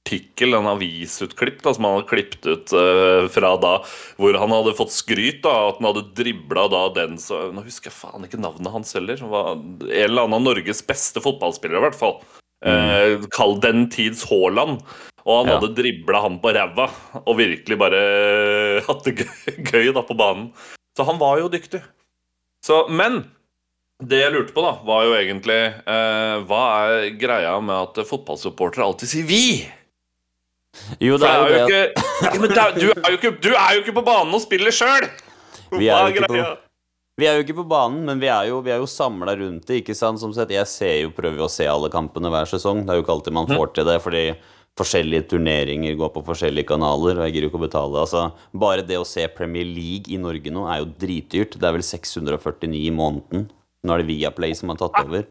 artikkel, 0.06 0.54
en 0.54 0.68
avisutklipp 0.70 1.62
da, 1.64 1.72
som 1.74 1.86
han 1.88 1.96
hadde 1.96 2.10
klippet 2.12 2.46
ut 2.46 2.74
uh, 2.78 3.24
fra 3.34 3.48
da, 3.58 3.72
hvor 4.22 4.36
han 4.38 4.52
hadde 4.54 4.76
fått 4.78 4.94
skryt 4.94 5.40
da, 5.42 5.54
at 5.72 5.80
han 5.80 5.88
hadde 5.88 6.04
dribla 6.14 6.68
da 6.70 6.84
den 6.94 7.16
så 7.18 7.48
Nå 7.50 7.64
husker 7.66 7.90
jeg 7.90 7.96
faen 7.96 8.26
ikke 8.28 8.38
navnet 8.38 8.70
hans 8.70 8.94
heller. 8.94 9.18
Han 9.24 9.32
var 9.32 9.50
en 9.56 9.90
eller 9.90 10.28
annen 10.28 10.38
av 10.38 10.44
Norges 10.44 10.84
beste 10.86 11.22
fotballspillere, 11.24 11.80
i 11.82 11.86
hvert 11.88 11.98
fall. 11.98 12.20
Eh, 12.66 13.26
kall 13.34 13.58
den 13.62 13.88
tids 13.92 14.22
Haaland. 14.30 14.78
Og 15.26 15.40
han 15.40 15.50
Ja. 15.50 15.58
hadde 15.58 15.74
dribla 15.74 16.22
han 16.22 16.38
på 16.38 16.54
ræva 16.54 16.86
og 17.26 17.34
virkelig 17.42 17.78
bare 17.82 18.00
hatt 18.86 19.02
det 19.08 19.16
gøy, 19.24 19.58
gøy 19.72 19.90
da 19.96 20.06
på 20.06 20.14
banen. 20.16 20.52
Så 20.96 21.04
han 21.04 21.18
var 21.18 21.40
jo 21.42 21.50
dyktig. 21.50 21.82
Så, 22.64 22.84
men 22.88 23.24
det 24.04 24.18
jeg 24.20 24.32
lurte 24.34 24.52
på, 24.52 24.60
da, 24.64 24.74
var 24.84 25.04
jo 25.06 25.14
egentlig 25.16 25.56
eh, 25.88 26.34
Hva 26.48 26.62
er 26.84 27.06
greia 27.16 27.54
med 27.64 27.76
at 27.76 28.02
fotballsupportere 28.08 28.84
alltid 28.84 29.08
sier 29.08 29.24
'vi'? 29.24 29.64
Jo, 31.00 31.16
det 31.16 31.24
er 31.24 31.40
jo 31.40 31.68
det 31.70 31.80
men 32.40 32.50
du, 32.52 32.90
er 32.92 33.10
jo 33.10 33.16
ikke, 33.16 33.30
du 33.40 33.48
er 33.54 33.70
jo 33.76 33.80
ikke 33.80 33.94
på 33.96 34.04
banen 34.04 34.34
og 34.36 34.42
spiller 34.44 34.74
sjøl! 34.74 35.08
Vi 35.72 35.88
er 35.88 36.02
jo 36.04 36.12
ikke 36.12 36.28
på- 36.28 36.56
Vi 37.16 37.24
er 37.24 37.38
jo 37.38 37.44
ikke 37.46 37.56
på 37.56 37.64
banen, 37.68 38.04
men 38.04 38.20
vi 38.20 38.28
er 38.28 38.50
jo, 38.50 38.60
vi 38.60 38.70
er 38.74 38.76
jo 38.82 38.86
samla 38.86 39.32
rundt 39.40 39.64
det. 39.66 39.78
ikke 39.80 39.94
sant? 39.96 40.20
Som 40.20 40.34
sett, 40.36 40.50
Jeg 40.52 40.66
ser 40.68 41.00
jo, 41.00 41.10
prøver 41.16 41.38
jo 41.40 41.46
å 41.48 41.50
se 41.50 41.64
alle 41.64 41.88
kampene 41.88 42.28
hver 42.28 42.44
sesong. 42.44 42.84
Det 42.84 42.92
er 42.92 42.98
jo 43.00 43.04
ikke 43.06 43.14
alltid 43.16 43.32
man 43.32 43.46
får 43.48 43.72
til 43.72 43.84
det, 43.88 44.02
fordi 44.04 44.24
forskjellige 44.76 45.24
turneringer 45.30 45.96
går 45.96 46.10
på 46.12 46.22
forskjellige 46.26 46.68
kanaler, 46.68 47.16
og 47.16 47.24
jeg 47.24 47.32
gidder 47.32 47.48
ikke 47.48 47.56
å 47.62 47.64
betale. 47.64 47.96
altså, 48.04 48.32
Bare 48.52 48.84
det 48.84 48.98
å 49.00 49.06
se 49.08 49.24
Premier 49.32 49.64
League 49.64 50.12
i 50.12 50.18
Norge 50.20 50.52
nå 50.52 50.68
er 50.68 50.82
jo 50.84 50.92
dritdyrt. 50.92 51.56
Det 51.56 51.64
er 51.64 51.72
vel 51.72 51.86
649 51.88 52.84
i 52.84 52.90
måneden. 52.92 53.48
Nå 53.84 53.92
er 53.94 54.02
det 54.02 54.06
Viaplay 54.08 54.54
som 54.54 54.68
har 54.72 54.76
tatt 54.80 54.96
over. 55.04 55.26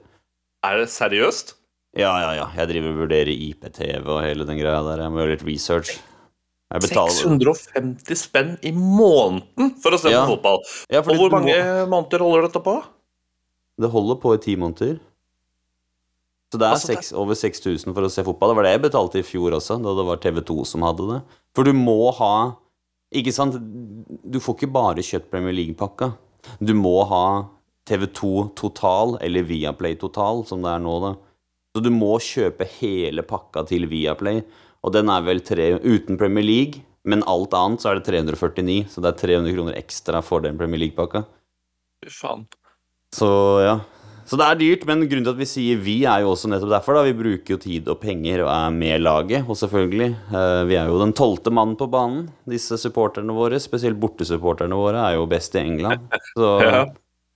Er 0.65 0.77
det 0.77 0.89
seriøst? 0.89 1.53
Ja, 1.95 2.11
ja, 2.19 2.31
ja. 2.35 2.45
Jeg 2.57 2.67
driver 2.73 2.91
og 2.91 2.99
vurderer 3.07 3.31
IPTV 3.31 4.07
og 4.11 4.21
hele 4.23 4.45
den 4.47 4.59
greia 4.59 4.81
der. 4.83 5.03
Jeg 5.05 5.11
må 5.13 5.21
gjøre 5.23 5.35
litt 5.37 5.45
research. 5.47 5.95
Jeg 6.73 6.81
650 6.81 8.17
spenn 8.19 8.55
i 8.65 8.71
måneden 8.75 9.75
for 9.81 9.91
å 9.95 9.99
se 10.01 10.09
Ja. 10.11 10.25
på 10.25 10.35
fotball. 10.35 10.59
ja, 10.89 10.99
Og 10.99 11.05
hvor 11.15 11.29
mange 11.31 11.53
må- 11.53 11.87
måneder 11.87 12.19
holder 12.19 12.41
dette 12.49 12.63
på? 12.63 12.83
Det 13.79 13.91
holder 13.91 14.15
på 14.19 14.33
i 14.33 14.37
ti 14.37 14.55
måneder. 14.55 14.99
Så 16.51 16.59
det 16.59 16.65
er 16.67 16.71
Altså, 16.73 16.87
det- 16.95 17.13
over 17.13 17.33
6000 17.35 17.93
for 17.93 18.01
å 18.01 18.09
se 18.11 18.23
fotball. 18.23 18.49
Det 18.49 18.55
var 18.55 18.63
det 18.63 18.81
jeg 18.81 18.91
betalte 18.91 19.15
i 19.19 19.21
fjor 19.23 19.51
også, 19.51 19.81
da 19.81 19.93
det 19.93 20.05
var 20.05 20.17
TV2 20.17 20.65
som 20.65 20.81
hadde 20.81 21.07
det. 21.13 21.21
For 21.53 21.63
du 21.63 21.73
må 21.73 22.13
ha 22.15 22.55
Ikke 23.13 23.31
sant? 23.31 23.53
Du 24.29 24.39
får 24.39 24.57
ikke 24.57 24.71
bare 24.73 24.95
kjøpt 24.97 25.29
Premier 25.29 25.53
League-pakka. 25.53 26.17
Du 26.61 26.73
må 26.73 27.07
ha 27.07 27.47
TV2 27.85 28.31
total, 28.57 29.17
eller 29.21 29.45
Viaplay 29.45 29.95
total, 30.01 30.43
som 30.49 30.63
det 30.65 30.73
er 30.73 30.83
nå, 30.83 30.95
da. 31.03 31.13
Så 31.75 31.83
du 31.83 31.91
må 31.91 32.15
kjøpe 32.23 32.67
hele 32.79 33.25
pakka 33.27 33.65
til 33.69 33.87
Viaplay, 33.91 34.41
og 34.85 34.93
den 34.95 35.09
er 35.11 35.25
vel 35.25 35.41
tre 35.45 35.73
uten 35.83 36.19
Premier 36.19 36.45
League. 36.45 36.83
Men 37.05 37.21
alt 37.29 37.53
annet 37.53 37.83
så 37.83 37.91
er 37.91 37.99
det 37.99 38.07
349, 38.09 38.85
så 38.89 39.01
det 39.03 39.11
er 39.11 39.19
300 39.21 39.53
kroner 39.53 39.75
ekstra 39.77 40.21
for 40.25 40.41
den 40.41 40.57
Premier 40.57 40.81
League-pakka. 40.81 41.25
Faen. 42.09 42.47
Så 43.13 43.27
ja. 43.61 43.75
Så 44.25 44.39
det 44.41 44.45
er 44.47 44.57
dyrt, 44.57 44.87
men 44.89 45.03
grunnen 45.05 45.25
til 45.27 45.35
at 45.35 45.37
vi 45.37 45.45
sier 45.45 45.81
vi, 45.85 45.99
er 46.09 46.23
jo 46.23 46.31
også 46.31 46.49
nettopp 46.49 46.71
derfor. 46.73 46.97
da 46.97 47.03
Vi 47.05 47.13
bruker 47.13 47.53
jo 47.53 47.59
tid 47.61 47.89
og 47.93 47.99
penger 48.01 48.41
og 48.41 48.49
er 48.49 48.71
med 48.73 49.03
laget. 49.03 49.45
Og 49.45 49.57
selvfølgelig, 49.59 50.15
eh, 50.33 50.61
vi 50.65 50.79
er 50.81 50.89
jo 50.89 50.97
den 50.97 51.13
tolvte 51.13 51.53
mannen 51.53 51.77
på 51.77 51.85
banen. 51.93 52.31
Disse 52.49 52.79
supporterne 52.81 53.35
våre, 53.37 53.59
spesielt 53.61 53.99
bortesupporterne 54.01 54.79
våre, 54.79 55.03
er 55.05 55.19
jo 55.19 55.27
best 55.29 55.53
i 55.53 55.61
England. 55.61 56.09
Så 56.39 56.55
Ja. 56.65 56.85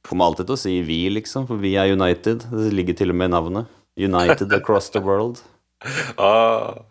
Kommer 0.09 0.29
alltid 0.29 0.49
til 0.49 0.57
å 0.57 0.61
si 0.63 0.75
vi, 0.85 1.03
liksom, 1.13 1.45
for 1.49 1.61
vi 1.61 1.75
er 1.79 1.93
United. 1.93 2.47
Det 2.49 2.73
ligger 2.73 2.97
til 2.97 3.13
og 3.13 3.19
med 3.21 3.29
i 3.29 3.35
navnet. 3.37 3.75
United 3.99 4.53
across 4.55 4.89
the 4.95 5.03
world. 5.03 5.43
Ah. 6.19 6.81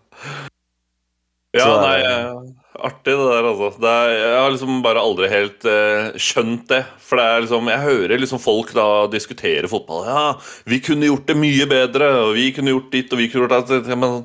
Ja, 1.52 1.64
Så 1.64 1.74
nei, 1.80 1.96
eh, 2.04 2.40
artig 2.84 3.14
det 3.16 3.26
der, 3.30 3.46
altså. 3.50 3.68
Det 3.80 3.92
er, 3.92 4.10
jeg 4.14 4.36
har 4.36 4.50
liksom 4.52 4.80
bare 4.84 5.00
aldri 5.02 5.30
helt 5.32 5.64
eh, 5.68 6.10
skjønt 6.20 6.66
det. 6.70 6.82
For 7.04 7.20
det 7.20 7.24
er 7.24 7.44
liksom, 7.44 7.70
jeg 7.72 7.84
hører 7.86 8.20
liksom 8.22 8.42
folk 8.42 8.72
da 8.76 8.88
diskutere 9.12 9.70
fotball. 9.70 10.04
Ja, 10.08 10.26
vi 10.68 10.80
kunne 10.84 11.08
gjort 11.08 11.28
det 11.28 11.38
mye 11.40 11.68
bedre, 11.70 12.10
og 12.26 12.34
vi 12.36 12.50
kunne 12.56 12.74
gjort 12.76 12.92
ditt, 12.92 13.12
og 13.12 13.22
vi 13.22 13.30
kunne 13.32 13.48
gjort 13.48 13.72
det. 13.72 13.96
Men 13.96 14.20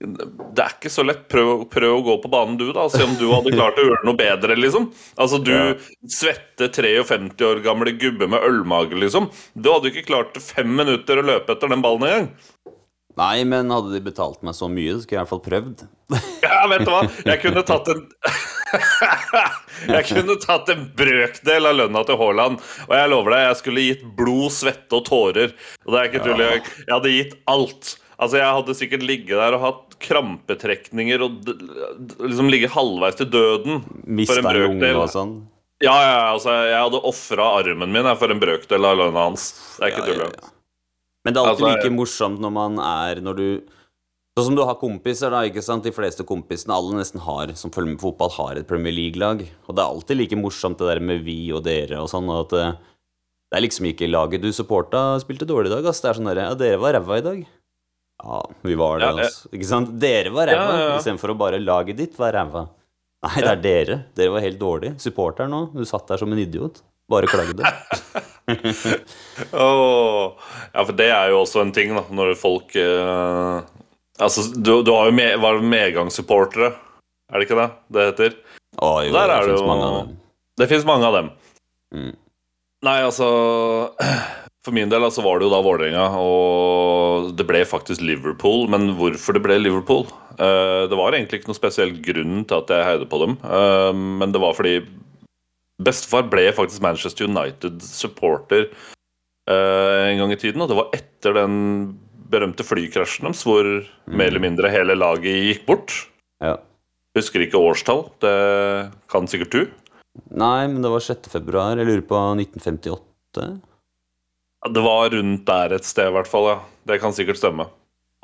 det 0.00 0.60
er 0.60 0.74
ikke 0.74 0.90
så 0.92 1.04
lett. 1.06 1.22
Prøv, 1.32 1.62
prøv 1.72 1.94
å 1.96 2.02
gå 2.04 2.16
på 2.22 2.30
banen, 2.32 2.58
du, 2.60 2.66
da. 2.76 2.84
Se 2.92 3.00
om 3.04 3.14
du 3.16 3.30
hadde 3.32 3.54
klart 3.54 3.78
å 3.80 3.86
gjøre 3.86 4.04
noe 4.04 4.18
bedre, 4.18 4.56
liksom. 4.58 4.90
Altså, 5.16 5.38
du 5.42 5.52
Ja. 5.54 5.70
svette 6.04 6.68
53 6.68 7.46
år 7.48 7.62
gamle 7.64 7.94
gubbe 7.96 8.28
med 8.28 8.44
ølmage, 8.44 8.92
liksom. 9.00 9.30
Du 9.56 9.70
hadde 9.72 9.88
ikke 9.92 10.04
klart 10.10 10.36
fem 10.42 10.68
minutter 10.76 11.16
å 11.16 11.24
løpe 11.24 11.56
etter 11.56 11.72
den 11.72 11.80
ballen 11.84 12.04
engang. 12.04 12.28
Nei, 13.16 13.44
men 13.48 13.70
hadde 13.72 13.94
de 13.94 14.00
betalt 14.04 14.42
meg 14.44 14.52
så 14.52 14.68
mye, 14.68 14.92
så 14.92 15.06
skulle 15.06 15.16
jeg 15.16 15.22
i 15.22 15.24
hvert 15.24 15.32
fall 15.32 15.46
prøvd. 15.48 15.86
Ja, 16.46 16.66
vet 16.68 16.84
du 16.84 16.90
hva? 16.92 17.00
Jeg 17.26 17.40
kunne 17.42 17.62
tatt 17.66 17.88
en 17.88 18.02
Jeg 19.96 20.06
kunne 20.10 20.36
tatt 20.42 20.68
en 20.72 20.84
brøkdel 20.98 21.68
av 21.70 21.76
lønna 21.78 22.02
til 22.06 22.18
Haaland. 22.20 22.60
Og 22.88 22.92
jeg 22.96 23.10
lover 23.12 23.32
deg, 23.34 23.44
jeg 23.48 23.58
skulle 23.62 23.84
gitt 23.86 24.04
blod, 24.18 24.50
svette 24.54 24.98
og 24.98 25.04
tårer. 25.08 25.54
Og 25.86 25.94
det 25.94 26.00
er 26.02 26.10
ikke 26.10 26.24
tull. 26.26 26.42
Ja. 26.42 26.58
jeg 26.58 26.92
hadde 26.92 27.14
gitt 27.14 27.34
alt. 27.50 27.94
Altså, 28.16 28.38
Jeg 28.40 28.48
hadde 28.58 28.74
sikkert 28.78 29.02
ligget 29.04 29.36
der 29.36 29.56
og 29.58 29.64
hatt 29.66 29.85
krampetrekninger 30.02 31.22
og 31.24 31.50
liksom 32.26 32.50
ligge 32.52 32.68
halvveis 32.72 33.16
til 33.20 33.30
døden 33.32 33.82
for 33.84 34.06
Mista 34.18 34.38
en 34.40 34.46
en 34.46 34.52
brøkdel. 34.52 34.96
og 35.02 35.08
sånn. 35.12 35.34
Ja, 35.84 35.92
ja, 36.00 36.18
altså, 36.32 36.52
jeg 36.70 36.78
hadde 36.80 37.02
ofra 37.04 37.46
armen 37.60 37.92
min 37.92 38.08
for 38.16 38.32
en 38.32 38.40
brøkdel 38.40 38.84
av 38.88 38.96
lønna 38.96 39.26
hans. 39.28 39.50
Det 39.78 39.84
er 39.84 39.92
ikke 39.92 40.06
Ja, 40.06 40.12
tull. 40.12 40.22
ja. 40.24 40.50
Men 41.26 41.34
det 41.34 41.40
er 41.42 41.48
alltid 41.50 41.66
Altså, 41.66 41.76
like 41.82 41.90
morsomt 41.96 42.38
når 42.40 42.52
man 42.54 42.78
er 42.78 43.20
Når 43.20 43.36
du 43.36 43.62
Sånn 44.38 44.44
som 44.50 44.54
du 44.54 44.62
har 44.68 44.74
kompiser, 44.76 45.30
da. 45.32 45.40
ikke 45.48 45.62
sant? 45.64 45.82
De 45.82 45.90
fleste 45.96 46.22
kompisene, 46.22 46.74
alle 46.76 46.92
nesten 46.98 47.18
har, 47.24 47.54
som 47.56 47.70
følger 47.72 47.88
med 47.94 47.98
på 47.98 48.10
fotball, 48.12 48.28
har 48.36 48.56
et 48.60 48.66
Premier 48.68 48.92
League-lag. 48.92 49.40
Og 49.66 49.74
det 49.74 49.80
er 49.80 49.88
alltid 49.88 50.16
like 50.18 50.36
morsomt 50.36 50.76
det 50.76 50.86
der 50.90 51.00
med 51.00 51.24
vi 51.24 51.50
og 51.56 51.62
dere 51.64 51.96
og 52.02 52.10
sånn. 52.12 52.28
At 52.28 52.52
eh, 52.52 52.72
det 53.48 53.56
er 53.56 53.64
liksom 53.64 53.86
ikke 53.88 54.10
laget 54.12 54.42
du 54.42 54.50
supporta 54.52 55.16
spilte 55.24 55.48
dårlig 55.48 55.72
i 55.72 55.74
dag, 55.78 55.86
ass. 55.88 56.02
Det 56.04 56.10
er 56.10 56.18
sånn 56.20 56.28
der, 56.28 56.36
Ja, 56.36 56.52
dere 56.54 56.76
var 56.76 56.92
ræva 56.92 57.16
i 57.16 57.24
dag. 57.24 57.46
Ja, 58.22 58.38
vi 58.64 58.74
var 58.80 58.98
det, 59.02 59.08
altså. 59.12 59.48
Ikke 59.52 59.68
sant? 59.68 59.90
Dere 60.00 60.30
var 60.32 60.48
ræva, 60.48 60.64
Ja, 60.64 60.78
ja, 60.80 60.88
ja. 60.90 60.98
istedenfor 61.00 61.34
å 61.34 61.38
bare 61.38 61.58
laget 61.60 61.98
ditt 61.98 62.16
var 62.18 62.32
ræva. 62.32 62.62
Nei, 63.26 63.34
det 63.42 63.50
er 63.50 63.60
dere. 63.64 63.96
Dere 64.16 64.32
var 64.36 64.44
helt 64.44 64.58
dårlige. 64.60 64.96
Supporteren 65.02 65.50
nå, 65.52 65.60
du 65.74 65.84
satt 65.88 66.06
der 66.08 66.20
som 66.20 66.32
en 66.32 66.38
idiot. 66.40 66.80
Bare 67.10 67.28
klagde. 67.30 67.62
Åh, 69.52 70.32
ja, 70.72 70.84
for 70.84 70.92
det 70.96 71.08
er 71.12 71.30
jo 71.32 71.40
også 71.44 71.62
en 71.64 71.72
ting, 71.74 71.94
da, 71.96 72.02
når 72.14 72.34
folk 72.38 72.74
uh, 72.78 73.62
Altså, 74.22 74.46
du, 74.54 74.78
du 74.86 74.90
har 74.94 75.10
jo 75.10 75.14
med, 75.16 75.34
var 75.42 75.58
medgangssupportere, 75.60 76.70
er 77.28 77.36
det 77.42 77.48
ikke 77.48 77.58
det 77.58 77.66
det 77.92 78.06
heter? 78.10 78.36
Å 78.80 78.90
jo, 79.04 79.12
Der 79.12 79.28
det 79.28 79.36
er 79.42 79.50
jo- 79.52 79.66
mange 79.68 79.84
av 79.90 79.96
dem. 79.98 80.14
Det 80.56 80.68
fins 80.70 80.86
mange 80.88 81.04
av 81.10 81.12
dem. 81.18 81.28
Mm. 81.92 82.14
Nei, 82.86 82.96
altså 83.04 83.28
For 84.66 84.74
min 84.74 84.90
del 84.90 85.04
altså, 85.06 85.22
var 85.22 85.38
det 85.38 85.46
jo 85.46 85.52
da 85.52 85.60
Vålerenga, 85.62 86.04
og 86.18 87.28
det 87.38 87.44
ble 87.46 87.60
faktisk 87.70 88.02
Liverpool. 88.02 88.64
Men 88.72 88.96
hvorfor 88.98 89.36
det 89.36 89.44
ble 89.44 89.60
Liverpool? 89.60 90.08
Eh, 90.42 90.86
det 90.90 90.96
var 90.98 91.14
egentlig 91.14 91.38
ikke 91.38 91.52
noen 91.52 91.60
spesiell 91.60 91.92
grunn 92.02 92.40
til 92.50 92.58
at 92.58 92.72
jeg 92.74 92.86
heide 92.88 93.06
på 93.12 93.20
dem. 93.22 93.36
Eh, 93.46 93.92
men 93.94 94.34
det 94.34 94.42
var 94.42 94.56
fordi 94.58 94.80
bestefar 95.86 96.26
ble 96.32 96.48
faktisk 96.56 96.82
Manchester 96.82 97.28
United-supporter 97.28 98.64
eh, 98.66 100.02
en 100.08 100.24
gang 100.24 100.34
i 100.34 100.40
tiden. 100.40 100.64
Og 100.64 100.72
det 100.72 100.80
var 100.80 100.90
etter 100.98 101.38
den 101.38 101.54
berømte 102.26 102.66
flykrasjen 102.66 103.28
deres, 103.28 103.44
hvor 103.46 103.70
mer 104.10 104.32
eller 104.32 104.42
mindre 104.42 104.72
hele 104.74 104.98
laget 104.98 105.44
gikk 105.46 105.62
bort. 105.68 105.94
Ja. 106.42 106.56
Husker 107.14 107.46
ikke 107.46 107.62
årstall. 107.62 108.08
Det 108.18 108.34
kan 109.14 109.30
sikkert 109.30 109.54
du. 109.54 109.62
Nei, 110.34 110.66
men 110.66 110.82
det 110.82 110.90
var 110.90 111.06
6. 111.06 111.30
februar. 111.30 111.78
Jeg 111.78 111.86
lurer 111.86 112.04
på 112.10 112.18
1958. 112.42 113.75
Det 114.72 114.82
var 114.82 115.10
rundt 115.12 115.44
der 115.46 115.74
et 115.76 115.84
sted, 115.86 116.08
i 116.10 116.14
hvert 116.16 116.30
fall. 116.30 116.48
ja 116.50 116.60
Det 116.88 117.00
kan 117.02 117.12
sikkert 117.14 117.38
stemme. 117.38 117.68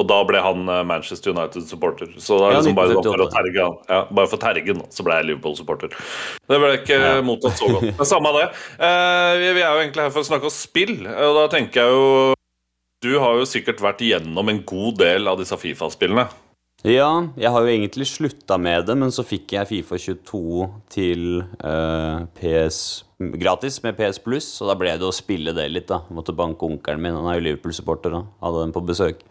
Og 0.01 0.07
da 0.09 0.16
ble 0.27 0.40
han 0.42 0.64
eh, 0.73 0.81
Manchester 0.88 1.31
United-supporter. 1.35 2.14
Så 2.18 2.38
det 2.40 2.47
er 2.49 2.57
liksom 2.57 2.75
bare 2.79 2.97
for 2.97 3.23
å 3.23 3.29
terge 3.31 3.61
han. 3.66 3.77
Ja, 3.92 4.01
bare 4.11 4.31
for 4.33 4.40
tergen, 4.42 4.81
da, 4.81 4.87
så 4.90 5.05
ble 5.07 5.18
jeg 5.21 5.29
Liverpool-supporter. 5.29 5.92
Det 6.49 6.59
ble 6.59 6.71
ikke 6.81 6.99
Ja. 6.99 7.11
mottatt 7.23 7.61
så 7.61 7.68
godt. 7.71 7.90
Men 8.01 8.09
samme 8.09 8.33
det. 8.38 8.47
Eh, 8.81 9.33
vi, 9.42 9.53
vi 9.61 9.62
er 9.62 9.68
jo 9.77 9.83
egentlig 9.85 10.07
her 10.09 10.14
for 10.16 10.25
å 10.25 10.31
snakke 10.31 10.49
om 10.49 10.55
spill, 10.57 10.95
og 11.07 11.37
da 11.38 11.45
tenker 11.53 11.85
jeg 11.85 11.92
jo 11.92 12.35
Du 13.03 13.18
har 13.18 13.35
jo 13.35 13.47
sikkert 13.51 13.81
vært 13.83 14.01
igjennom 14.07 14.49
en 14.49 14.62
god 14.62 14.99
del 15.03 15.27
av 15.29 15.38
disse 15.38 15.57
Fifa-spillene. 15.59 16.29
Ja, 16.83 17.29
jeg 17.38 17.51
har 17.55 17.62
jo 17.62 17.71
egentlig 17.71 18.09
slutta 18.11 18.57
med 18.59 18.88
det, 18.88 18.97
men 18.99 19.12
så 19.14 19.23
fikk 19.23 19.53
jeg 19.55 19.68
Fifa 19.68 19.99
22 20.03 20.66
til 20.90 21.45
eh, 21.62 22.25
PS 22.35 22.79
gratis 23.38 23.77
med 23.85 23.95
PS 23.95 24.18
Pluss, 24.23 24.49
så 24.59 24.66
da 24.66 24.75
ble 24.79 24.97
det 24.99 25.07
å 25.07 25.14
spille 25.14 25.55
det 25.55 25.68
litt, 25.71 25.87
da. 25.92 26.01
Jeg 26.09 26.16
måtte 26.18 26.35
banke 26.35 26.66
onkelen 26.66 27.05
min, 27.05 27.14
han 27.14 27.29
er 27.31 27.38
jo 27.38 27.45
Liverpool-supporter, 27.47 28.16
da. 28.16 28.25
Hadde 28.42 28.64
den 28.64 28.75
på 28.75 28.83
besøk. 28.88 29.23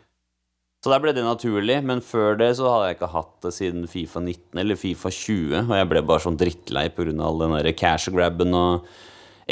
Så 0.81 0.89
der 0.93 1.01
ble 1.03 1.11
det 1.13 1.25
naturlig, 1.25 1.75
men 1.85 1.99
før 2.01 2.39
det 2.39 2.53
så 2.57 2.69
hadde 2.71 2.85
jeg 2.87 2.97
ikke 2.97 3.09
hatt 3.13 3.33
det 3.43 3.51
siden 3.53 3.89
Fifa 3.91 4.21
19 4.23 4.61
eller 4.63 4.79
Fifa 4.79 5.11
20, 5.13 5.65
og 5.67 5.73
jeg 5.75 5.89
ble 5.91 6.03
bare 6.07 6.23
sånn 6.23 6.39
drittlei 6.39 6.85
pga. 6.95 7.11
all 7.19 7.43
den 7.43 7.57
der 7.57 7.73
cash-grabben 7.75 8.55
og 8.55 8.87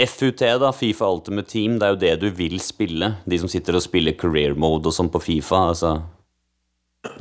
FUT, 0.07 0.39
da, 0.39 0.71
Fifa 0.71 1.12
Ultimate 1.12 1.51
Team, 1.51 1.75
det 1.77 1.85
er 1.85 1.91
jo 1.91 1.99
det 2.05 2.15
du 2.23 2.29
vil 2.31 2.62
spille. 2.63 3.17
De 3.27 3.41
som 3.43 3.51
sitter 3.51 3.75
og 3.75 3.83
spiller 3.83 4.15
career 4.15 4.55
mode 4.55 4.88
og 4.88 4.95
sånn 4.95 5.12
på 5.12 5.19
Fifa, 5.19 5.67
altså 5.73 5.97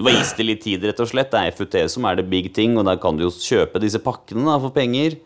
waste 0.03 0.43
litt 0.45 0.63
tid, 0.65 0.83
rett 0.85 1.01
og 1.03 1.11
slett. 1.11 1.31
Det 1.33 1.41
er 1.41 1.55
FUT 1.55 1.77
som 1.93 2.07
er 2.09 2.19
det 2.19 2.29
big 2.31 2.51
thing, 2.57 2.77
og 2.81 2.87
da 2.89 2.97
kan 3.01 3.17
du 3.19 3.27
jo 3.27 3.33
kjøpe 3.35 3.81
disse 3.83 4.01
pakkene 4.03 4.47
da, 4.49 4.57
for 4.63 4.75
penger. 4.75 5.19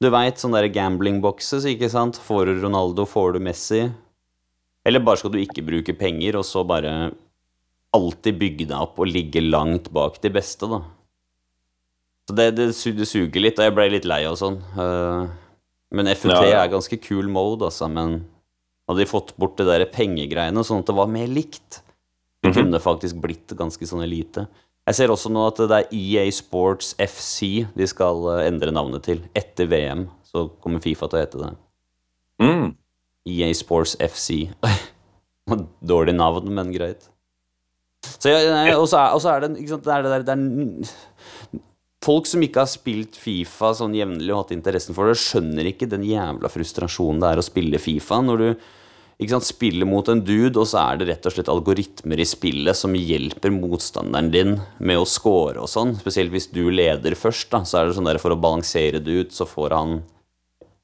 Du 0.00 0.08
veit, 0.12 0.38
sånne 0.40 0.62
der 0.62 0.70
gambling-boxes, 0.72 1.66
ikke 1.68 1.90
sant. 1.92 2.16
Får 2.24 2.46
du 2.48 2.62
Ronaldo, 2.62 3.04
får 3.04 3.34
du 3.36 3.40
Messi. 3.44 3.82
Eller 4.88 5.02
bare 5.04 5.20
skal 5.20 5.34
du 5.34 5.40
ikke 5.42 5.64
bruke 5.66 5.92
penger, 5.98 6.38
og 6.40 6.46
så 6.48 6.62
bare 6.64 7.10
alltid 7.92 8.38
bygge 8.38 8.68
deg 8.70 8.78
opp 8.78 9.00
og 9.02 9.10
ligge 9.10 9.42
langt 9.42 9.90
bak 9.92 10.20
de 10.22 10.30
beste, 10.32 10.68
da. 10.70 10.78
Så 12.30 12.36
det, 12.38 12.46
det, 12.56 12.68
det 12.96 13.08
suger 13.10 13.42
litt, 13.42 13.58
og 13.58 13.66
jeg 13.66 13.74
ble 13.74 13.88
litt 13.96 14.06
lei 14.08 14.22
og 14.30 14.38
sånn. 14.38 14.60
Eh, 14.78 15.24
Men 15.98 16.06
FUT 16.14 16.30
Ja, 16.30 16.44
ja. 16.46 16.60
er 16.62 16.70
ganske 16.70 16.96
kul 17.02 17.26
mode, 17.28 17.66
altså. 17.66 17.88
Men 17.90 18.20
hadde 18.88 19.02
de 19.02 19.10
fått 19.10 19.34
bort 19.36 19.58
det 19.58 19.66
der 19.66 19.84
pengegreiene, 19.90 20.62
sånn 20.64 20.84
at 20.84 20.88
det 20.92 20.96
var 20.96 21.10
mer 21.10 21.26
likt, 21.30 21.80
det 22.40 22.54
kunne 22.56 22.80
faktisk 22.80 23.20
blitt 23.20 23.52
ganske 23.56 23.86
sånn 23.86 24.04
elite. 24.04 24.46
Jeg 24.88 24.96
ser 24.96 25.12
også 25.12 25.30
nå 25.32 25.42
at 25.46 25.60
det 25.70 25.76
er 25.76 25.90
EA 25.94 26.24
Sports 26.32 26.94
FC 26.98 27.66
de 27.76 27.88
skal 27.88 28.24
eh, 28.32 28.46
endre 28.48 28.72
navnet 28.74 29.04
til. 29.06 29.20
Etter 29.36 29.68
VM 29.70 30.06
så 30.26 30.46
kommer 30.62 30.82
Fifa 30.82 31.08
til 31.10 31.20
å 31.20 31.22
hete 31.22 31.42
det. 31.42 31.50
Mm. 32.40 32.72
EA 33.28 33.50
Sports 33.54 33.94
FC. 34.00 34.48
Dårlig 35.92 36.16
navn, 36.16 36.48
men 36.56 36.72
greit. 36.74 37.06
Så 38.00 38.32
ja, 38.32 38.78
og 38.80 38.88
så 38.88 39.04
er, 39.34 39.44
det 39.44 39.68
sant, 39.68 39.84
det 39.84 39.92
er 39.92 40.04
det 40.06 40.12
der 40.14 40.24
det 40.24 40.34
er, 40.34 40.92
Folk 42.00 42.24
som 42.24 42.40
ikke 42.40 42.62
har 42.62 42.70
spilt 42.70 43.18
Fifa 43.20 43.74
sånn 43.76 43.92
jevnlig 43.92 44.32
og 44.32 44.46
hatt 44.46 44.54
interessen 44.54 44.96
for 44.96 45.10
det, 45.10 45.18
skjønner 45.20 45.68
ikke 45.68 45.88
den 45.90 46.06
jævla 46.08 46.48
frustrasjonen 46.48 47.20
det 47.20 47.28
er 47.28 47.42
å 47.42 47.44
spille 47.44 47.80
Fifa. 47.82 48.22
Når 48.24 48.40
du 48.40 48.48
spiller 49.44 49.86
mot 49.86 50.08
en 50.08 50.22
dude, 50.24 50.58
og 50.58 50.66
så 50.66 50.78
er 50.80 50.96
det 50.98 51.08
rett 51.08 51.26
og 51.26 51.32
slett 51.34 51.48
algoritmer 51.48 52.20
i 52.20 52.24
spillet 52.24 52.76
som 52.76 52.94
hjelper 52.94 53.50
motstanderen 53.50 54.30
din 54.30 54.60
med 54.78 54.98
å 54.98 55.04
score 55.04 55.60
og 55.60 55.68
sånn. 55.68 55.96
Spesielt 56.00 56.32
hvis 56.32 56.50
du 56.52 56.70
leder 56.70 57.14
først, 57.14 57.50
da, 57.50 57.64
så 57.64 57.78
er 57.78 57.86
det 57.86 57.96
sånn 57.98 58.08
der 58.08 58.18
for 58.18 58.32
å 58.32 58.40
balansere 58.40 58.98
det 58.98 59.10
ut, 59.10 59.32
så 59.32 59.44
får 59.44 59.76
han 59.76 60.02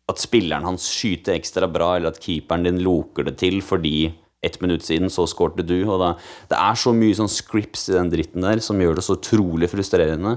at 0.07 0.21
spilleren 0.23 0.65
hans 0.65 0.87
skyter 0.87 1.35
ekstra 1.35 1.67
bra, 1.67 1.97
eller 1.97 2.13
at 2.13 2.21
keeperen 2.23 2.67
din 2.67 2.83
loker 2.85 3.27
det 3.27 3.39
til 3.41 3.63
fordi 3.65 4.13
ett 4.45 4.61
minutt 4.61 4.85
siden 4.87 5.11
så 5.11 5.27
skårte 5.27 5.65
du. 5.67 5.79
Og 5.89 5.99
da, 6.03 6.13
det 6.51 6.59
er 6.61 6.79
så 6.79 6.93
mye 6.95 7.17
sånn 7.17 7.33
scripts 7.33 7.89
i 7.91 7.97
den 7.97 8.13
dritten 8.13 8.45
der 8.47 8.63
som 8.63 8.81
gjør 8.81 8.99
det 8.99 9.07
så 9.07 9.17
utrolig 9.19 9.71
frustrerende. 9.73 10.37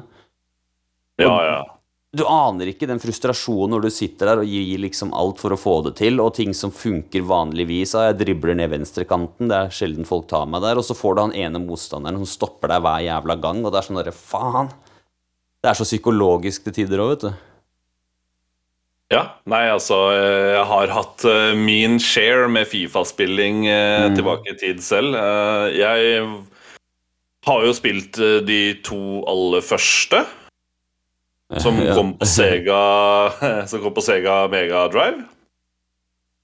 Ja, 1.19 1.35
ja. 1.45 1.59
Du 2.17 2.23
aner 2.25 2.71
ikke 2.71 2.87
den 2.89 2.97
frustrasjonen 2.97 3.75
når 3.75 3.83
du 3.85 3.89
sitter 3.93 4.31
der 4.31 4.39
og 4.41 4.47
gir 4.49 4.79
liksom 4.81 5.11
alt 5.13 5.37
for 5.43 5.53
å 5.53 5.57
få 5.61 5.75
det 5.85 5.91
til, 5.99 6.17
og 6.23 6.31
ting 6.39 6.55
som 6.57 6.71
funker 6.73 7.21
vanligvis. 7.29 7.91
Jeg 7.93 8.17
dribler 8.17 8.57
ned 8.57 8.71
venstrekanten, 8.73 9.45
det 9.51 9.59
er 9.59 9.75
sjelden 9.77 10.07
folk 10.09 10.25
tar 10.31 10.47
meg 10.49 10.63
der, 10.65 10.79
og 10.81 10.87
så 10.87 10.97
får 10.97 11.15
du 11.15 11.21
han 11.27 11.35
ene 11.37 11.61
motstanderen 11.61 12.17
som 12.23 12.31
stopper 12.31 12.73
deg 12.73 12.81
hver 12.81 13.03
jævla 13.05 13.35
gang, 13.43 13.61
og 13.61 13.69
det 13.75 13.81
er 13.83 13.87
sånn 13.91 13.99
derre 14.01 14.15
faen. 14.17 14.71
Det 15.61 15.69
er 15.69 15.77
så 15.77 15.85
psykologisk 15.85 16.65
til 16.65 16.77
tider 16.79 17.03
òg, 17.03 17.11
vet 17.13 17.27
du. 17.27 17.45
Ja, 19.09 19.23
nei, 19.49 19.63
altså 19.73 19.95
eh, 20.13 20.51
Jeg 20.53 20.65
har 20.69 20.91
hatt 20.93 21.23
eh, 21.25 21.53
min 21.57 21.95
share 22.01 22.45
med 22.49 22.67
Fifa-spilling 22.69 23.63
eh, 23.69 24.07
Mm. 24.09 24.17
tilbake 24.17 24.53
i 24.53 24.57
tid 24.57 24.81
selv. 24.85 25.13
Jeg 25.77 26.25
har 27.45 27.65
jo 27.65 27.73
spilt 27.77 28.17
de 28.49 28.59
to 28.85 28.99
aller 29.29 29.61
første, 29.65 30.21
som 31.57 31.79
kom 31.97 32.13
på 32.19 32.27
Sega 32.29 32.79
Som 33.71 33.81
kom 33.81 33.95
på 33.95 34.03
Sega 34.05 34.43
Mega 34.51 34.85
Drive. 34.93 35.25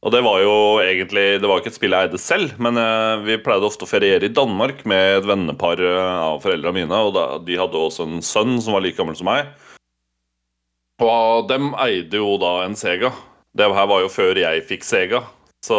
Og 0.06 0.14
det 0.14 0.22
var 0.22 0.42
jo 0.44 0.56
egentlig 0.84 1.26
Det 1.42 1.50
var 1.50 1.62
ikke 1.62 1.72
et 1.74 1.78
spill 1.78 1.96
jeg 1.98 2.10
eide 2.10 2.22
selv, 2.22 2.58
men 2.62 2.78
eh, 2.78 3.22
vi 3.26 3.40
pleide 3.42 3.66
ofte 3.66 3.88
å 3.88 3.90
feriere 3.90 4.28
i 4.28 4.34
Danmark 4.34 4.84
med 4.90 5.20
et 5.20 5.30
vennepar 5.30 5.82
eh, 5.82 6.18
av 6.30 6.44
foreldrene 6.44 6.84
mine, 6.84 7.00
og 7.08 7.16
da, 7.18 7.26
de 7.42 7.58
hadde 7.58 7.80
også 7.80 8.06
en 8.06 8.20
sønn 8.26 8.60
som 8.62 8.78
var 8.78 8.86
like 8.86 9.00
gammel 9.00 9.18
som 9.18 9.30
meg. 9.32 9.50
Og 11.02 11.50
dem 11.50 11.74
eide 11.82 12.22
jo 12.22 12.36
da 12.40 12.60
en 12.64 12.78
Sega. 12.78 13.10
Det 13.58 13.66
her 13.74 13.90
var 13.90 14.04
jo 14.04 14.12
før 14.14 14.38
jeg 14.40 14.68
fikk 14.70 14.86
Sega. 14.86 15.24
Så 15.66 15.78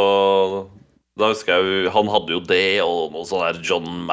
da 1.16 1.30
husker 1.30 1.62
jeg 1.62 1.92
Han 1.94 2.10
hadde 2.10 2.34
jo 2.34 2.42
det 2.44 2.82
og 2.82 3.14
noe 3.14 3.24
sånn 3.28 3.44
der 3.46 3.62
John 3.64 4.08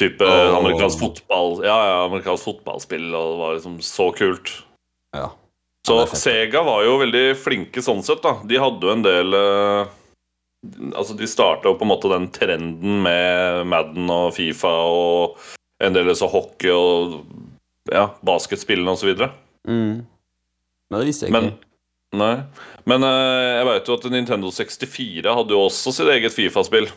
Madden-type 0.00 0.24
oh. 0.24 0.56
amerikansk 0.56 0.98
fotball 0.98 1.64
Ja, 1.64 1.86
ja, 1.86 2.04
amerikansk 2.04 2.44
fotballspill, 2.44 3.14
og 3.14 3.32
det 3.32 3.38
var 3.40 3.54
liksom 3.54 3.80
så 3.80 4.12
kult. 4.12 4.64
Ja. 5.16 5.30
Så 5.86 6.00
Ja. 6.00 6.06
Sega 6.06 6.62
var 6.62 6.84
jo 6.84 6.98
veldig 7.00 7.36
flinke 7.36 7.82
sånn 7.82 8.02
sett, 8.02 8.22
da. 8.22 8.40
De 8.44 8.58
hadde 8.60 8.86
jo 8.86 8.92
en 8.92 9.02
del 9.02 9.34
eh, 9.34 9.86
Altså, 10.92 11.14
de 11.16 11.26
starta 11.26 11.70
jo 11.70 11.78
på 11.78 11.86
en 11.86 11.88
måte 11.88 12.10
den 12.12 12.28
trenden 12.28 13.00
med 13.02 13.66
Madden 13.66 14.10
og 14.12 14.34
Fifa 14.36 14.68
og 14.68 15.38
en 15.80 15.94
del 15.94 16.12
så 16.14 16.28
hockey 16.28 16.68
og 16.68 17.22
ja, 17.88 18.10
basketspillene 18.20 18.92
og 18.92 19.00
så 19.00 19.08
videre. 19.08 19.30
Mm. 19.64 20.04
Men 20.90 21.00
det 21.00 21.06
visste 21.08 21.26
jeg 21.26 21.32
Men 21.32 21.48
ikke. 21.48 21.66
Nei. 22.20 22.34
Men 22.84 23.06
eh, 23.06 23.56
jeg 23.56 23.66
veit 23.70 23.88
jo 23.88 23.96
at 23.96 24.04
Nintendo 24.12 24.50
64 24.52 25.32
hadde 25.38 25.56
jo 25.56 25.62
også 25.64 25.94
sitt 25.94 26.10
eget 26.12 26.34
Fifa-spill. 26.34 26.90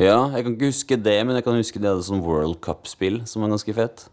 Ja, 0.00 0.18
jeg 0.34 0.42
kan 0.42 0.54
ikke 0.56 0.72
huske 0.72 0.98
det, 0.98 1.18
men 1.22 1.38
jeg 1.38 1.46
kan 1.46 1.58
huske 1.58 1.78
det 1.78 1.90
hadde 1.90 2.06
sånn 2.06 2.22
World 2.24 2.58
Cup-spill 2.64 3.20
som 3.30 3.44
var 3.44 3.52
ganske 3.54 3.74
fett. 3.76 4.06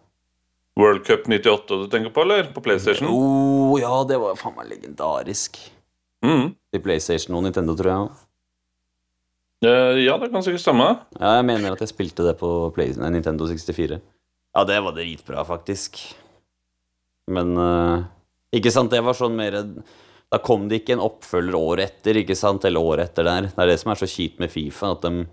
World 0.80 1.04
Cup 1.08 1.26
98 1.28 1.80
du 1.82 1.88
tenker 1.92 2.14
på, 2.14 2.24
eller? 2.24 2.52
På 2.54 2.62
PlayStation? 2.64 3.10
Oh, 3.10 3.74
ja, 3.82 3.92
det 4.08 4.20
var 4.22 4.38
faen 4.40 4.56
meg 4.60 4.70
legendarisk. 4.72 5.58
Mm. 6.24 6.54
I 6.54 6.82
PlayStation 6.84 7.36
og 7.36 7.44
Nintendo, 7.48 7.76
tror 7.78 7.92
jeg. 7.92 8.22
Eh, 9.66 10.04
ja, 10.06 10.16
det 10.22 10.32
kan 10.34 10.46
sikkert 10.46 10.64
stemme. 10.64 10.88
Ja, 11.20 11.36
jeg 11.40 11.48
mener 11.50 11.76
at 11.76 11.84
jeg 11.84 11.92
spilte 11.92 12.26
det 12.26 12.38
på 12.40 12.50
Play 12.76 12.94
Nintendo 12.98 13.50
64. 13.50 14.00
Ja, 14.52 14.64
det 14.68 14.80
var 14.86 14.96
dritbra, 14.96 15.44
faktisk. 15.48 16.00
Men 17.32 17.54
uh, 17.58 18.08
Ikke 18.52 18.72
sant, 18.74 18.92
det 18.92 19.00
var 19.06 19.16
sånn 19.16 19.36
mer 19.38 19.54
Da 19.62 20.40
kom 20.44 20.66
det 20.68 20.82
ikke 20.82 20.96
en 20.98 21.04
oppfølger 21.06 21.56
året 21.56 21.86
etter, 21.86 22.18
ikke 22.20 22.36
sant, 22.36 22.66
eller 22.68 22.82
året 22.82 23.12
etter 23.12 23.28
der. 23.28 23.52
Det 23.52 23.62
er 23.62 23.70
det 23.70 23.78
som 23.80 23.94
er 23.94 24.02
så 24.02 24.10
kjipt 24.10 24.42
med 24.42 24.52
Fifa, 24.52 24.96
at 24.96 25.06
de 25.06 25.28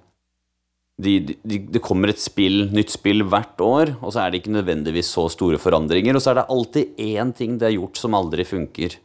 de, 0.99 1.13
de, 1.47 1.59
det 1.71 1.83
kommer 1.85 2.11
et 2.11 2.19
spill, 2.23 2.65
nytt 2.75 2.91
spill 2.91 3.23
hvert 3.31 3.61
år, 3.63 3.93
og 4.03 4.11
så 4.15 4.25
er 4.25 4.33
det 4.35 4.43
ikke 4.43 4.57
nødvendigvis 4.57 5.13
så 5.15 5.29
store 5.31 5.61
forandringer. 5.63 6.17
Og 6.19 6.25
så 6.25 6.33
er 6.33 6.41
det 6.41 6.49
alltid 6.51 6.97
én 6.99 7.31
ting 7.39 7.59
det 7.61 7.69
er 7.71 7.77
gjort 7.77 8.01
som 8.01 8.17
aldri 8.19 8.47
funker. 8.49 8.99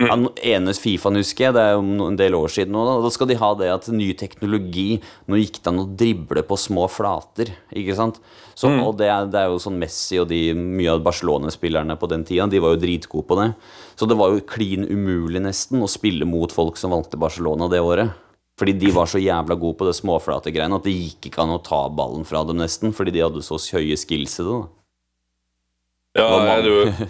Ja, 0.00 0.14
no- 0.16 0.32
ene 0.40 0.72
Fifaen 0.72 1.18
husker 1.18 1.46
jeg, 1.46 1.54
det 1.56 1.60
er 1.60 1.74
jo 1.74 2.06
en 2.06 2.16
del 2.16 2.32
år 2.38 2.48
siden 2.48 2.72
nå. 2.72 2.84
Da, 2.88 2.94
da 3.04 3.10
skal 3.12 3.28
de 3.28 3.36
ha 3.36 3.50
det 3.58 3.68
at 3.68 3.88
ny 3.92 4.06
teknologi 4.16 4.94
Nå 5.28 5.36
gikk 5.36 5.58
det 5.58 5.68
an 5.68 5.82
å 5.82 5.88
drible 5.92 6.44
på 6.48 6.56
små 6.56 6.86
flater, 6.88 7.50
ikke 7.76 7.96
sant? 7.98 8.20
Så, 8.54 8.70
Og 8.80 8.94
det 8.96 9.10
er, 9.12 9.28
det 9.28 9.42
er 9.42 9.50
jo 9.52 9.60
sånn 9.60 9.76
Messi 9.80 10.16
og 10.22 10.30
de 10.30 10.54
mye 10.56 10.94
av 10.94 11.04
Barcelona-spillerne 11.04 11.98
på 12.00 12.08
den 12.12 12.24
tida, 12.28 12.48
de 12.48 12.62
var 12.64 12.74
jo 12.74 12.80
dritgode 12.80 13.28
på 13.28 13.38
det. 13.42 13.50
Så 14.00 14.08
det 14.08 14.16
var 14.20 14.32
jo 14.32 14.44
klin 14.48 14.88
umulig 14.88 15.40
nesten 15.44 15.84
å 15.84 15.88
spille 15.88 16.28
mot 16.28 16.52
folk 16.52 16.80
som 16.80 16.96
valgte 16.96 17.20
Barcelona 17.20 17.68
det 17.72 17.80
året. 17.84 18.16
Fordi 18.60 18.74
de 18.76 18.90
var 18.92 19.08
så 19.08 19.16
jævla 19.22 19.56
gode 19.56 19.78
på 19.80 19.86
det 19.88 19.94
småflate 19.96 20.52
greiene 20.52 20.76
at 20.76 20.84
det 20.84 20.92
gikk 20.92 21.30
ikke 21.30 21.40
an 21.46 21.54
å 21.56 21.62
ta 21.64 21.78
ballen 21.96 22.26
fra 22.28 22.42
dem 22.44 22.58
nesten, 22.60 22.92
fordi 22.92 23.14
de 23.16 23.22
hadde 23.24 23.40
så 23.46 23.56
høye 23.56 23.96
skills 23.96 24.34
i 24.42 24.44
det. 24.44 24.58
da. 24.60 26.20
Ja, 26.20 26.26
man- 26.44 26.64
du, 26.66 27.06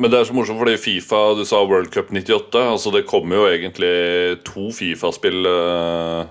men 0.00 0.10
det 0.12 0.20
er 0.20 0.24
så 0.28 0.36
morsomt 0.36 0.60
fordi 0.60 0.76
Fifa, 0.80 1.20
du 1.36 1.44
sa 1.48 1.60
World 1.66 1.90
Cup 1.92 2.08
98. 2.14 2.62
Altså 2.72 2.92
Det 2.94 3.04
kommer 3.08 3.36
jo 3.36 3.46
egentlig 3.50 4.44
to 4.48 4.68
Fifa-spill. 4.76 5.44
eh, 5.50 6.26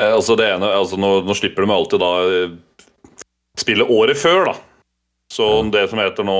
eh, 0.00 0.12
altså 0.14 0.36
det 0.38 0.48
ene 0.54 0.72
altså 0.72 0.96
nå, 1.00 1.12
nå 1.26 1.34
slipper 1.36 1.66
de 1.66 1.72
alltid 1.74 2.00
da 2.00 2.10
eh, 2.24 2.56
spillet 3.58 3.90
året 3.90 4.16
før, 4.16 4.44
da. 4.52 4.56
Så 5.32 5.44
det 5.72 5.90
som 5.90 5.98
heter 6.00 6.24
nå 6.24 6.38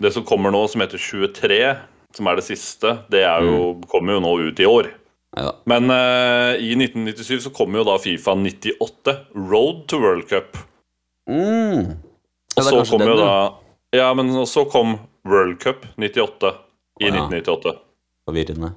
Det 0.00 0.12
som 0.14 0.22
kommer 0.24 0.52
nå, 0.54 0.62
som 0.70 0.80
heter 0.80 0.96
23, 0.96 1.76
som 2.14 2.26
er 2.30 2.36
det 2.38 2.44
siste, 2.46 2.92
det 3.10 3.24
er 3.26 3.42
jo, 3.44 3.74
kommer 3.90 4.14
jo 4.14 4.20
nå 4.24 4.30
ut 4.48 4.60
i 4.62 4.64
år. 4.68 4.86
Ja. 5.36 5.52
Men 5.64 5.90
uh, 5.90 6.58
i 6.58 6.72
1997 6.74 7.40
så 7.44 7.52
kommer 7.54 7.80
jo 7.80 7.86
da 7.86 7.96
Fifa 8.02 8.34
98, 8.34 9.14
Road 9.34 9.84
to 9.88 10.00
World 10.02 10.26
Cup. 10.28 10.58
Mm. 11.30 11.94
Og 12.56 12.64
så 12.66 12.82
kom 12.82 13.04
den, 13.04 13.12
jo 13.12 13.18
da 13.20 13.34
Ja, 13.94 14.08
men 14.14 14.32
så 14.46 14.64
kom 14.66 14.96
World 15.28 15.60
Cup 15.62 15.86
98 15.96 16.50
i 17.00 17.06
ja. 17.06 17.14
1998. 17.14 17.76
Forvirrende. 18.26 18.72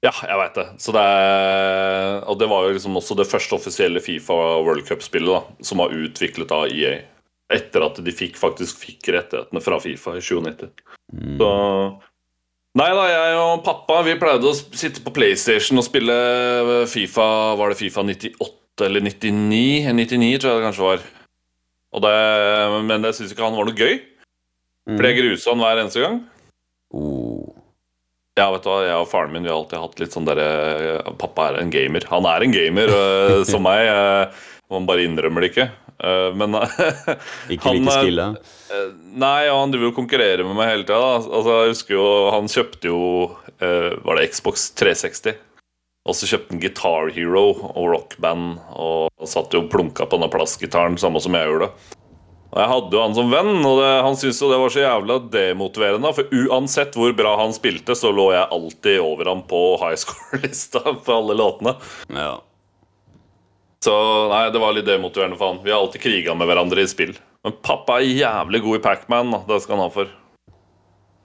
Ja, 0.00 0.12
jeg 0.24 0.36
veit 0.40 0.56
det. 0.56 0.66
Så 0.80 0.92
det 0.96 1.00
er, 1.04 2.22
og 2.24 2.38
det 2.40 2.48
var 2.48 2.64
jo 2.64 2.72
liksom 2.72 2.96
også 2.96 3.16
det 3.18 3.28
første 3.28 3.58
offisielle 3.58 4.00
Fifa 4.00 4.36
World 4.64 4.86
Cup-spillet 4.88 5.28
da, 5.28 5.64
som 5.64 5.82
var 5.82 5.92
utviklet 5.92 6.52
av 6.56 6.72
EA. 6.72 7.02
Etter 7.52 7.84
at 7.84 7.98
de 8.00 8.14
fikk, 8.14 8.38
faktisk 8.40 8.78
fikk 8.80 9.10
rettighetene 9.12 9.60
fra 9.60 9.80
Fifa 9.82 10.14
i 10.16 10.22
97. 10.24 10.70
Mm. 11.12 11.36
Så 11.40 11.50
Nei 12.78 12.90
da, 12.94 13.04
jeg 13.10 13.38
og 13.40 13.62
pappa 13.66 13.96
vi 14.06 14.12
pleide 14.20 14.46
å 14.46 14.54
sitte 14.54 15.02
på 15.02 15.10
PlayStation 15.14 15.80
og 15.80 15.86
spille 15.88 16.14
Fifa 16.86 17.24
Var 17.58 17.72
det 17.72 17.78
Fifa 17.80 18.04
98 18.06 18.86
eller 18.86 19.02
99? 19.08 19.88
99 19.90 20.28
tror 20.38 20.52
jeg 20.52 20.60
det 20.60 20.66
kanskje 20.68 20.84
var. 20.86 21.02
Og 21.90 22.04
det, 22.04 22.12
men 22.86 23.08
jeg 23.08 23.18
syns 23.18 23.34
ikke 23.34 23.48
han 23.48 23.58
var 23.58 23.66
noe 23.66 23.74
gøy. 23.74 23.98
For 24.86 25.06
det 25.06 25.16
grusa 25.18 25.50
han 25.50 25.64
hver 25.64 25.82
eneste 25.82 26.04
gang. 26.04 26.20
Oh. 26.94 27.50
Ja, 28.38 28.46
vet 28.54 28.64
du 28.64 28.70
hva, 28.70 28.78
Jeg 28.86 29.02
og 29.02 29.10
faren 29.10 29.34
min 29.34 29.44
vi 29.44 29.50
har 29.50 29.58
alltid 29.58 29.82
hatt 29.82 30.00
litt 30.00 30.14
sånn 30.14 30.28
derre 30.28 31.02
Pappa 31.20 31.50
er 31.50 31.60
en 31.60 31.74
gamer. 31.74 32.06
Han 32.12 32.28
er 32.30 32.46
en 32.46 32.54
gamer, 32.54 32.94
øh, 32.94 33.42
som 33.50 33.66
meg. 33.66 33.90
Man 34.70 34.80
Han 34.80 34.88
bare 34.88 35.04
innrømmer 35.04 35.42
det 35.42 35.50
ikke. 35.52 35.66
Øh, 36.04 36.30
Men 36.36 36.56
Ikke 37.52 37.74
like 37.74 37.84
stille 37.84 37.92
skilla. 37.98 38.26
Eh, 38.70 38.88
Nei, 39.20 39.48
og 39.50 39.60
han 39.60 39.74
driver 39.74 39.88
jo 39.88 39.92
og 39.92 40.00
konkurrerer 40.00 40.46
med 40.46 40.56
meg 40.58 40.72
hele 40.72 40.88
tida. 40.88 41.12
Altså, 41.20 41.60
jeg 41.64 41.74
husker 41.74 41.96
jo, 41.96 42.08
Han 42.34 42.50
kjøpte 42.50 42.90
jo 42.92 43.00
eh, 43.60 43.92
Var 44.06 44.20
det 44.20 44.28
Xbox 44.34 44.70
360? 44.80 45.38
Og 46.08 46.16
så 46.16 46.26
kjøpte 46.30 46.54
han 46.54 46.60
Guitar 46.62 47.10
Hero 47.12 47.46
og 47.74 47.90
Rockband 47.92 48.54
og 48.72 49.28
satt 49.28 49.52
jo 49.52 49.60
og 49.66 49.68
plunka 49.72 50.06
på 50.08 50.16
denne 50.16 50.30
plastgitaren, 50.32 50.96
samme 50.98 51.20
som 51.20 51.36
jeg 51.36 51.50
gjorde. 51.50 51.68
Og 52.50 52.58
Jeg 52.58 52.70
hadde 52.72 52.96
jo 52.96 53.02
han 53.04 53.14
som 53.14 53.28
venn, 53.30 53.52
og 53.68 53.76
det, 53.78 53.90
han 54.02 54.16
syntes 54.18 54.40
jo 54.42 54.48
det 54.50 54.58
var 54.58 54.72
så 54.74 54.82
jævla 54.82 55.18
demotiverende. 55.30 56.10
For 56.16 56.32
uansett 56.40 56.96
hvor 56.98 57.12
bra 57.14 57.36
han 57.38 57.52
spilte, 57.54 57.94
så 57.94 58.10
lå 58.16 58.30
jeg 58.34 58.48
alltid 58.56 58.96
over 59.04 59.30
ham 59.30 59.44
på 59.50 59.60
high 59.84 59.98
score-lista 60.00 60.82
på 60.82 61.14
alle 61.20 61.36
låtene. 61.38 61.76
Ja. 62.16 62.32
Så 63.84 63.92
nei, 64.28 64.42
det 64.52 64.60
var 64.60 64.74
litt 64.76 64.84
demotiverende 64.88 65.38
for 65.40 65.54
han. 65.54 65.62
Vi 65.64 65.72
har 65.72 65.80
alltid 65.80 66.02
kriga 66.04 66.34
med 66.36 66.50
hverandre 66.50 66.82
i 66.84 66.88
spill. 66.90 67.14
Men 67.44 67.54
pappa 67.64 67.96
er 68.00 68.10
jævlig 68.12 68.60
god 68.66 68.76
i 68.76 68.82
Pacman. 68.84 69.30
Det 69.48 69.56
skal 69.64 69.78
han 69.78 69.86
ha 69.86 69.92
for. 69.94 70.10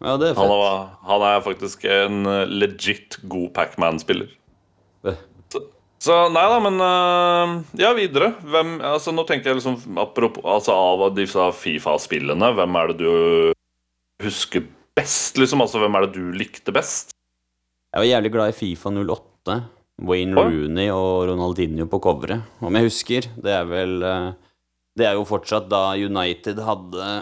ja, 0.05 0.13
det 0.21 0.29
er 0.29 0.37
Han 0.39 0.53
er, 0.55 0.85
han 1.09 1.25
er 1.33 1.43
faktisk 1.43 1.83
en 1.91 2.21
eh, 2.31 2.45
legit 2.47 3.17
god 3.27 3.49
Pacman-spiller. 3.57 4.31
Så, 5.51 5.61
Så 6.01 6.15
nei 6.31 6.45
da, 6.53 6.61
men 6.63 6.79
eh, 6.79 7.51
Ja, 7.83 7.91
videre. 7.97 8.31
Hvem, 8.39 8.77
altså 8.87 9.11
Nå 9.13 9.27
tenker 9.27 9.51
jeg 9.51 9.59
liksom 9.59 9.99
Apropos 10.01 10.41
altså, 10.47 10.73
av 10.73 11.11
disse 11.17 11.51
Fifa-spillene, 11.59 12.53
hvem 12.57 12.79
er 12.79 12.93
det 12.93 12.97
du 13.03 13.53
husker 14.23 14.63
best? 14.95 15.35
liksom? 15.37 15.61
Altså, 15.61 15.83
Hvem 15.83 15.99
er 15.99 16.07
det 16.07 16.15
du 16.15 16.31
likte 16.39 16.71
best? 16.75 17.11
Jeg 17.91 17.99
var 17.99 18.07
jævlig 18.13 18.31
glad 18.31 18.55
i 18.55 18.57
Fifa 18.63 18.95
08. 18.95 19.59
Wayne. 20.03 20.35
Rooney 20.35 20.89
og 20.91 21.29
Ronaldinho 21.29 21.87
på 21.87 22.01
coveret, 22.03 22.43
om 22.59 22.75
jeg 22.75 22.89
husker. 22.89 23.29
Det 23.39 23.53
er 23.55 23.69
vel 23.69 24.01
eh, 24.03 24.33
Det 24.95 25.07
er 25.07 25.15
jo 25.15 25.27
fortsatt 25.27 25.69
da 25.71 25.93
United 25.95 26.59
hadde 26.65 27.13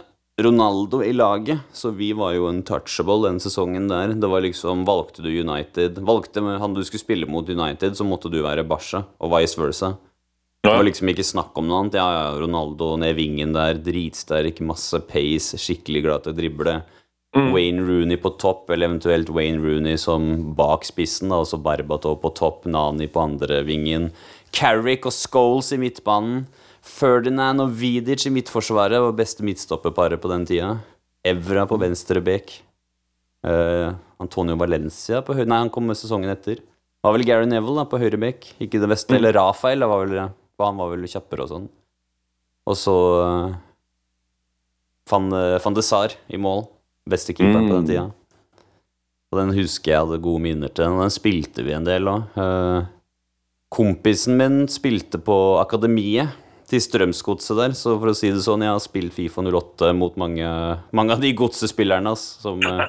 Ronaldo 0.42 1.04
i 1.06 1.12
laget, 1.14 1.62
så 1.74 1.92
vi 1.94 2.10
var 2.18 2.34
jo 2.34 2.48
untouchable 2.50 3.28
den 3.28 3.38
sesongen 3.44 3.86
der. 3.92 4.16
Det 4.18 4.30
var 4.30 4.42
liksom 4.42 4.82
Valgte 4.88 5.22
du 5.22 5.30
United 5.30 6.00
Valgte 6.02 6.42
han 6.42 6.74
du 6.74 6.82
skulle 6.82 7.04
spille 7.04 7.30
mot 7.30 7.50
United, 7.50 7.94
så 7.94 8.08
måtte 8.08 8.32
du 8.34 8.42
være 8.42 8.66
Barca, 8.66 9.04
og 9.22 9.36
vice 9.36 9.62
versa. 9.62 9.94
Det 10.64 10.72
var 10.72 10.86
liksom 10.88 11.10
ikke 11.12 11.26
snakk 11.28 11.58
om 11.60 11.68
noe 11.68 11.82
annet. 11.82 11.98
Ja, 12.00 12.08
ja, 12.16 12.28
Ronaldo 12.40 12.94
ned 12.98 13.18
vingen 13.18 13.52
der, 13.54 13.76
dritsterk, 13.84 14.62
masse 14.64 14.96
pace, 15.06 15.60
skikkelig 15.60 16.02
glad 16.06 16.24
til 16.24 16.32
å 16.32 16.38
drible. 16.38 16.76
Wayne 17.34 17.82
Rooney 17.82 18.18
på 18.22 18.30
topp, 18.38 18.70
eller 18.70 18.92
eventuelt 18.92 19.30
Wayne 19.34 19.62
Rooney 19.64 19.98
som 19.98 20.54
bak 20.58 20.86
spissen, 20.86 21.32
altså 21.34 21.58
Barbatov 21.58 22.20
på 22.22 22.30
topp, 22.38 22.68
Nani 22.70 23.08
på 23.10 23.24
andre 23.24 23.64
vingen. 23.66 24.12
Carrick 24.54 25.08
og 25.10 25.16
Scholes 25.16 25.72
i 25.74 25.80
midtbanen. 25.82 26.44
Ferdinand 26.84 27.64
og 27.64 27.74
Vidic 27.80 28.28
i 28.28 28.34
midtforsvaret 28.34 29.02
var 29.02 29.16
beste 29.18 29.46
midtstopperparet 29.46 30.22
på 30.22 30.30
den 30.30 30.46
tida. 30.46 30.76
Evra 31.26 31.64
på 31.66 31.80
venstre 31.82 32.22
bek. 32.22 32.54
Uh, 33.44 33.96
Antonio 34.24 34.56
Valencia 34.56 35.20
på 35.24 35.36
høyre 35.36 35.50
Nei, 35.50 35.60
han 35.66 35.72
kom 35.74 35.88
med 35.90 36.00
sesongen 36.00 36.32
etter. 36.32 36.62
Det 36.62 37.08
var 37.08 37.16
vel 37.18 37.26
Gary 37.28 37.48
Neville 37.50 37.82
da, 37.82 37.88
på 37.90 38.00
høyre 38.00 38.20
bek, 38.20 38.46
ikke 38.64 38.80
det 38.84 38.92
beste. 38.92 39.16
Eller 39.18 39.36
Rafael, 39.36 39.84
var 39.90 40.06
vel, 40.06 40.20
han 40.64 40.80
var 40.80 40.94
vel 40.94 41.10
kjappere 41.10 41.48
og 41.48 41.52
sånn. 41.52 41.66
Og 42.70 42.78
så 42.80 42.96
uh, 43.20 43.58
Van, 45.12 45.34
uh, 45.34 45.58
Van 45.64 45.76
de 45.76 45.84
Sar 45.84 46.16
i 46.32 46.40
mål. 46.40 46.68
Beste 47.10 47.34
keeperen 47.36 47.68
på 47.70 47.76
den 47.76 47.84
Mm. 47.84 47.88
tida. 47.88 48.12
Og 49.34 49.40
den 49.40 49.54
husker 49.58 49.92
jeg 49.92 50.00
hadde 50.06 50.22
gode 50.22 50.42
minner 50.42 50.70
til. 50.74 50.86
Og 50.94 51.02
Den 51.02 51.10
spilte 51.10 51.64
vi 51.66 51.74
en 51.74 51.84
del 51.84 52.04
òg. 52.06 52.88
kompisen 53.74 54.38
min 54.38 54.68
spilte 54.68 55.18
på 55.18 55.60
akademiet 55.60 56.30
til 56.70 56.80
Strømsgodset 56.80 57.58
der, 57.58 57.70
så 57.78 58.00
for 58.00 58.08
å 58.12 58.16
si 58.16 58.30
det 58.30 58.42
sånn, 58.46 58.62
jeg 58.62 58.70
har 58.70 58.80
spilt 58.80 59.14
Fifa 59.14 59.42
08 59.42 59.94
mot 59.98 60.16
mange, 60.16 60.46
mange 60.94 61.12
av 61.12 61.20
de 61.22 61.34
godsespillerne 61.34 62.12
ass, 62.12 62.38
som, 62.42 62.62
eh, 62.62 62.88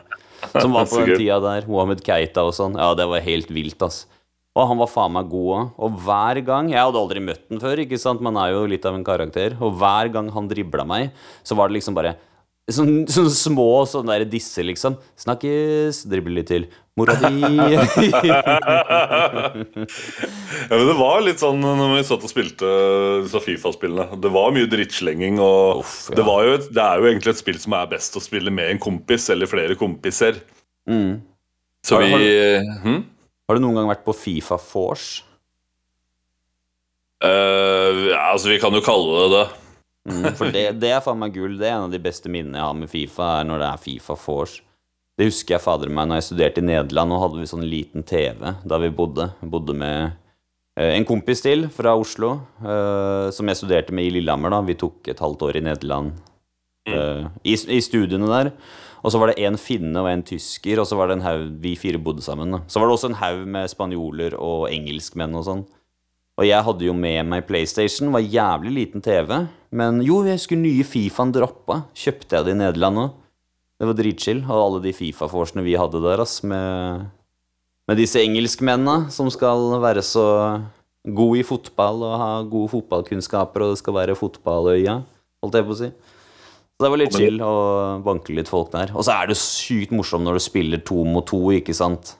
som 0.61 0.72
var 0.72 0.85
på 0.90 1.05
den 1.07 1.16
tida 1.18 1.40
der. 1.40 1.66
Mohammed 1.66 2.03
Keita 2.05 2.44
og 2.44 2.53
sånn. 2.53 2.77
Ja, 2.77 2.94
det 2.94 3.07
var 3.09 3.20
helt 3.20 3.48
vilt, 3.48 3.81
ass. 3.83 4.07
Og 4.55 4.68
han 4.68 4.79
var 4.79 4.87
faen 4.87 5.12
meg 5.16 5.29
god 5.33 5.48
òg. 5.57 5.70
Og 5.83 5.96
hver 6.05 6.44
gang 6.44 6.68
Jeg 6.70 6.79
hadde 6.79 7.00
aldri 7.00 7.20
møtt 7.24 7.48
den 7.48 7.59
før, 7.59 7.77
ikke 7.83 7.98
sant, 7.98 8.20
man 8.20 8.37
er 8.37 8.53
jo 8.53 8.66
litt 8.66 8.85
av 8.87 8.94
en 8.94 9.03
karakter. 9.05 9.57
Og 9.61 9.74
hver 9.81 10.12
gang 10.12 10.29
han 10.31 10.48
dribla 10.48 10.87
meg, 10.87 11.11
så 11.42 11.57
var 11.57 11.68
det 11.68 11.81
liksom 11.81 11.94
bare 11.96 12.14
Sånne 12.72 13.05
sånn 13.12 13.27
små 13.29 13.85
sånne 13.85 14.14
der 14.16 14.24
disser, 14.33 14.64
liksom. 14.64 14.94
Snakkes, 15.20 15.98
drible 16.09 16.33
litt 16.38 16.48
til. 16.48 16.64
Mora 16.96 17.12
di 17.20 17.42
Ja, 17.44 17.83
men 20.70 20.87
Det 20.88 20.96
var 20.96 21.20
litt 21.27 21.42
sånn 21.42 21.61
når 21.61 21.90
vi 21.96 22.05
satt 22.09 22.24
og 22.24 22.31
spilte 22.33 22.70
disse 23.27 23.42
Fifa-spillene. 23.44 24.16
Det 24.22 24.31
var 24.33 24.55
mye 24.57 24.70
drittslenging. 24.70 25.37
og 25.44 25.83
Uff, 25.83 25.96
ja. 26.09 26.16
det, 26.20 26.24
var 26.31 26.46
jo 26.46 26.55
et, 26.57 26.70
det 26.72 26.85
er 26.87 27.03
jo 27.03 27.11
egentlig 27.11 27.35
et 27.35 27.42
spill 27.42 27.61
som 27.61 27.77
er 27.77 27.90
best 27.92 28.16
å 28.16 28.22
spille 28.24 28.55
med 28.55 28.70
en 28.72 28.81
kompis 28.87 29.29
eller 29.35 29.50
flere 29.50 29.77
kompiser. 29.81 30.40
mm. 30.88 31.14
Så 31.85 31.98
Har- 32.00 32.07
vi 32.07 32.12
har 32.16 32.64
hm? 32.81 33.03
Har 33.44 33.59
du 33.59 33.61
noen 33.61 33.77
gang 33.77 33.90
vært 33.90 34.07
på 34.07 34.14
Fifa 34.16 34.57
Force? 34.57 35.20
Uh, 37.20 38.09
ja, 38.09 38.22
altså, 38.33 38.48
vi 38.48 38.57
kan 38.61 38.72
jo 38.72 38.81
kalle 38.85 39.18
det 39.20 39.29
det. 39.35 39.44
Mm, 40.11 40.35
for 40.37 40.53
det, 40.53 40.67
det 40.83 40.93
er 40.93 41.03
faen 41.05 41.21
meg 41.21 41.35
gull. 41.37 41.57
Det 41.61 41.69
er 41.69 41.79
en 41.79 41.88
av 41.88 41.95
de 41.95 42.03
beste 42.03 42.31
minnene 42.33 42.61
jeg 42.61 42.69
har 42.69 42.79
med 42.79 42.93
Fifa, 42.93 43.31
er 43.40 43.49
når 43.49 43.62
det 43.62 43.71
er 43.71 43.83
Fifa 43.87 44.19
Force. 44.21 44.62
Det 45.14 45.29
husker 45.29 45.55
jeg 45.55 45.62
fader 45.62 45.93
meg 45.95 46.09
når 46.11 46.19
jeg 46.19 46.29
studerte 46.29 46.62
i 46.62 46.67
Nederland, 46.67 47.14
og 47.14 47.23
hadde 47.23 47.40
vi 47.40 47.51
sånn 47.51 47.67
liten 47.71 48.03
TV 48.07 48.55
da 48.67 48.79
vi 48.83 48.90
bodde. 48.95 49.29
Jeg 49.38 49.51
bodde 49.53 49.77
med 49.79 50.17
eh, 50.75 50.97
en 50.97 51.07
kompis 51.07 51.45
til 51.45 51.69
fra 51.75 51.95
Oslo, 51.99 52.33
eh, 52.59 53.29
som 53.35 53.51
jeg 53.51 53.61
studerte 53.61 53.95
med 53.95 54.09
i 54.09 54.17
Lillehammer. 54.17 54.51
da 54.51 54.64
Vi 54.67 54.79
tok 54.81 55.12
et 55.12 55.23
halvt 55.23 55.47
år 55.47 55.61
i 55.61 55.62
Nederland 55.69 56.19
eh, 56.90 57.31
i, 57.47 57.55
i 57.55 57.79
studiene 57.85 58.33
der. 58.33 58.51
Og 59.05 59.12
så 59.12 59.21
var 59.21 59.31
det 59.31 59.45
en 59.45 59.61
finne 59.61 60.01
og 60.01 60.09
en 60.11 60.25
tysker, 60.27 60.81
og 60.81 60.88
så 60.88 60.99
var 60.99 61.11
det 61.11 61.19
en 61.19 61.27
haug 61.27 61.49
Vi 61.62 61.77
fire 61.79 62.01
bodde 62.03 62.25
sammen. 62.25 62.57
da 62.57 62.64
Så 62.67 62.81
var 62.81 62.88
det 62.88 62.97
også 62.97 63.12
en 63.12 63.21
haug 63.21 63.47
med 63.47 63.71
spanjoler 63.71 64.35
og 64.35 64.67
engelskmenn 64.73 65.37
og 65.38 65.47
sånn. 65.47 65.64
Og 66.35 66.49
jeg 66.49 66.67
hadde 66.67 66.88
jo 66.88 66.95
med 66.99 67.29
meg 67.31 67.45
PlayStation, 67.47 68.11
var 68.11 68.25
jævlig 68.25 68.73
liten 68.75 69.05
TV. 69.05 69.45
Men 69.75 69.99
jo, 70.07 70.21
jeg 70.23 70.39
husker 70.39 70.61
nye 70.61 70.87
Fifaen 70.87 71.33
droppa. 71.35 71.83
Kjøpte 71.99 72.39
jeg 72.39 72.47
det 72.47 72.55
i 72.55 72.61
Nederland 72.61 73.01
òg. 73.03 73.21
Det 73.81 73.89
var 73.91 73.99
dritchill. 73.99 74.45
Og 74.47 74.61
alle 74.61 74.83
de 74.85 74.95
Fifa-vorsene 74.95 75.65
vi 75.67 75.75
hadde 75.79 76.03
der, 76.05 76.23
ass, 76.23 76.39
med, 76.47 77.09
med 77.91 77.99
disse 77.99 78.23
engelskmennene 78.23 79.11
som 79.15 79.31
skal 79.35 79.75
være 79.83 80.05
så 80.07 80.27
gode 81.05 81.43
i 81.43 81.47
fotball 81.47 82.05
og 82.07 82.19
ha 82.21 82.29
gode 82.49 82.71
fotballkunnskaper, 82.73 83.65
og 83.65 83.75
det 83.75 83.81
skal 83.83 83.97
være 83.99 84.17
fotballøya, 84.17 84.99
holdt 85.45 85.59
jeg 85.59 85.67
på 85.67 85.75
å 85.75 85.81
si. 85.83 85.91
Så 86.75 86.87
det 86.87 86.91
var 86.91 86.99
litt 86.99 87.15
chill 87.15 87.43
å 87.45 87.55
banke 88.03 88.35
litt 88.35 88.51
folk 88.51 88.73
der. 88.73 88.95
Og 88.97 89.05
så 89.07 89.19
er 89.19 89.31
det 89.31 89.37
sykt 89.39 89.93
morsomt 89.95 90.27
når 90.27 90.39
du 90.39 90.45
spiller 90.47 90.81
to 90.87 91.05
mot 91.07 91.27
to, 91.29 91.43
ikke 91.55 91.77
sant? 91.77 92.17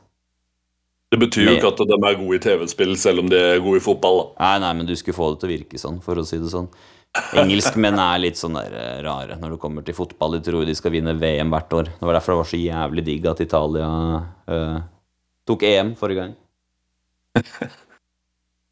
Det 1.11 1.19
betyr 1.23 1.47
jo 1.47 1.55
ikke 1.57 1.71
at 1.71 1.81
de 1.87 1.97
er 1.97 2.19
gode 2.19 2.37
i 2.37 2.43
TV-spill, 2.43 2.95
selv 2.99 3.23
om 3.23 3.31
de 3.31 3.39
er 3.39 3.63
gode 3.63 3.81
i 3.81 3.85
fotball. 3.85 4.21
da. 4.21 4.27
Nei, 4.45 4.55
nei, 4.67 4.73
men 4.81 4.91
du 4.91 4.95
skulle 4.99 5.17
få 5.17 5.33
det 5.33 5.43
til 5.43 5.49
å 5.49 5.55
virke 5.55 5.81
sånn, 5.81 6.01
for 6.03 6.19
å 6.19 6.27
si 6.27 6.41
det 6.43 6.51
sånn. 6.51 6.69
Engelskmenn 7.15 7.99
er 8.03 8.23
litt 8.23 8.39
sånn 8.41 8.57
der 8.59 8.73
eh, 8.75 9.03
rare 9.07 9.37
når 9.39 9.55
det 9.55 9.61
kommer 9.63 9.87
til 9.87 9.95
fotball. 9.95 10.37
De 10.37 10.49
tror 10.49 10.67
de 10.67 10.75
skal 10.75 10.95
vinne 10.97 11.15
VM 11.19 11.53
hvert 11.55 11.77
år. 11.79 11.93
Det 11.95 12.09
var 12.09 12.19
derfor 12.19 12.35
det 12.35 12.41
var 12.41 12.51
så 12.51 12.61
jævlig 12.61 13.05
digg 13.07 13.29
at 13.31 13.43
Italia 13.45 13.91
uh, 14.51 14.81
tok 15.47 15.67
EM 15.69 15.95
forrige 16.01 16.25
gang. 16.25 16.35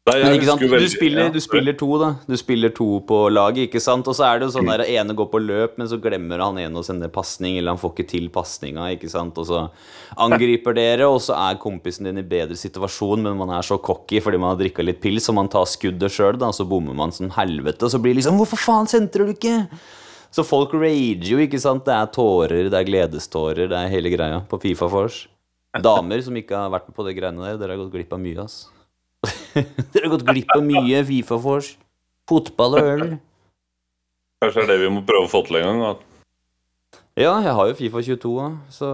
Nei, 0.03 0.17
Men 0.19 0.33
ikke 0.35 0.47
sant, 0.49 0.59
du 0.59 0.89
spiller, 0.91 1.29
du 1.31 1.39
spiller 1.39 1.75
to, 1.79 1.87
da. 2.01 2.09
Du 2.27 2.33
spiller 2.35 2.73
to 2.75 2.85
på 3.07 3.17
laget, 3.31 3.69
ikke 3.69 3.79
sant. 3.79 4.07
Og 4.11 4.17
så 4.17 4.25
er 4.27 4.41
det 4.41 4.49
jo 4.49 4.55
sånn 4.57 4.67
der 4.67 4.83
ene 4.83 5.15
går 5.15 5.29
på 5.31 5.39
løp, 5.39 5.77
men 5.79 5.87
så 5.87 5.95
glemmer 6.03 6.43
han 6.43 6.59
ene 6.59 6.81
å 6.81 6.83
sende 6.83 7.07
pasning, 7.07 7.55
eller 7.55 7.71
han 7.71 7.79
får 7.79 7.93
ikke 7.93 8.05
til 8.11 8.25
pasninga, 8.35 8.89
ikke 8.97 9.07
sant. 9.13 9.39
Og 9.39 9.47
så 9.47 9.61
angriper 10.25 10.75
dere, 10.75 11.07
og 11.07 11.21
så 11.23 11.37
er 11.39 11.61
kompisen 11.61 12.09
din 12.09 12.19
i 12.19 12.25
bedre 12.35 12.59
situasjon, 12.59 13.23
men 13.23 13.39
man 13.39 13.55
er 13.55 13.63
så 13.63 13.79
cocky 13.79 14.19
fordi 14.25 14.41
man 14.43 14.51
har 14.51 14.59
drikka 14.59 14.83
litt 14.83 14.99
pils, 15.05 15.29
og 15.31 15.39
man 15.39 15.51
tar 15.55 15.71
skuddet 15.71 16.11
sjøl, 16.11 16.35
da, 16.41 16.51
så 16.51 16.67
bommer 16.67 16.99
man 16.99 17.15
som 17.15 17.31
helvete, 17.39 17.87
og 17.87 17.95
så 17.95 18.03
blir 18.03 18.11
det 18.11 18.25
liksom 18.25 18.43
Hvorfor 18.43 18.59
faen 18.59 18.91
sentrer 18.91 19.23
du 19.23 19.37
ikke? 19.37 19.55
Så 20.35 20.43
folk 20.43 20.75
rager 20.75 21.31
jo, 21.31 21.39
ikke 21.39 21.63
sant. 21.63 21.87
Det 21.87 21.95
er 21.95 22.11
tårer, 22.11 22.67
det 22.67 22.75
er 22.75 22.91
gledestårer, 22.91 23.71
det 23.71 23.79
er 23.79 23.95
hele 23.95 24.11
greia 24.11 24.43
på 24.51 24.59
Fifa 24.67 24.91
Force. 24.91 25.29
Damer 25.79 26.27
som 26.27 26.35
ikke 26.35 26.59
har 26.59 26.75
vært 26.75 26.91
med 26.91 26.99
på 26.99 27.07
de 27.07 27.15
greiene 27.15 27.47
der, 27.47 27.61
dere 27.61 27.77
har 27.77 27.85
gått 27.85 27.95
glipp 27.95 28.11
av 28.11 28.19
mye, 28.27 28.43
ass. 28.43 28.65
Dere 29.93 30.05
har 30.05 30.13
gått 30.15 30.25
glipp 30.27 30.55
av 30.55 30.63
mye 30.65 31.03
Fifa-vors, 31.07 31.75
Fotball 32.29 32.79
og 32.79 32.89
øl. 32.93 33.05
Kanskje 34.43 34.63
det 34.63 34.65
er 34.65 34.71
det 34.73 34.81
vi 34.83 34.95
må 34.95 35.03
prøve 35.07 35.27
å 35.27 35.31
få 35.31 35.43
til 35.47 35.61
en 35.61 35.69
gang. 35.69 35.83
da. 35.83 36.99
Ja, 37.13 37.35
jeg 37.45 37.53
har 37.55 37.69
jo 37.69 37.77
Fifa 37.77 38.01
22 38.03 38.33
så 38.73 38.89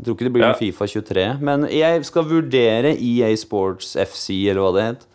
jeg 0.00 0.06
tror 0.06 0.16
ikke 0.16 0.24
det 0.24 0.32
blir 0.32 0.46
Ja. 0.46 0.56
Fifa 0.56 0.86
23. 0.88 1.40
Men 1.44 1.68
jeg 1.68 2.04
skal 2.08 2.24
vurdere 2.24 2.96
EA 2.96 3.36
Sports 3.36 3.96
FC, 4.00 4.48
eller 4.48 4.62
hva 4.62 4.72
det 4.72 4.84
het. 4.86 5.06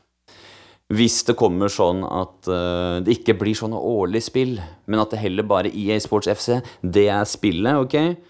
Hvis 0.94 1.24
det 1.26 1.34
kommer 1.36 1.68
sånn 1.74 2.04
at 2.06 2.46
uh, 2.46 3.02
det 3.02 3.18
ikke 3.18 3.34
blir 3.40 3.58
sånne 3.58 3.80
årlige 3.82 4.28
spill, 4.30 4.62
men 4.86 5.02
at 5.02 5.10
det 5.10 5.24
heller 5.24 5.42
bare 5.42 5.74
EA 5.74 5.98
Sports 5.98 6.30
FC, 6.30 6.62
det 6.84 7.08
er 7.10 7.26
spillet, 7.26 7.74
ok? 7.82 8.22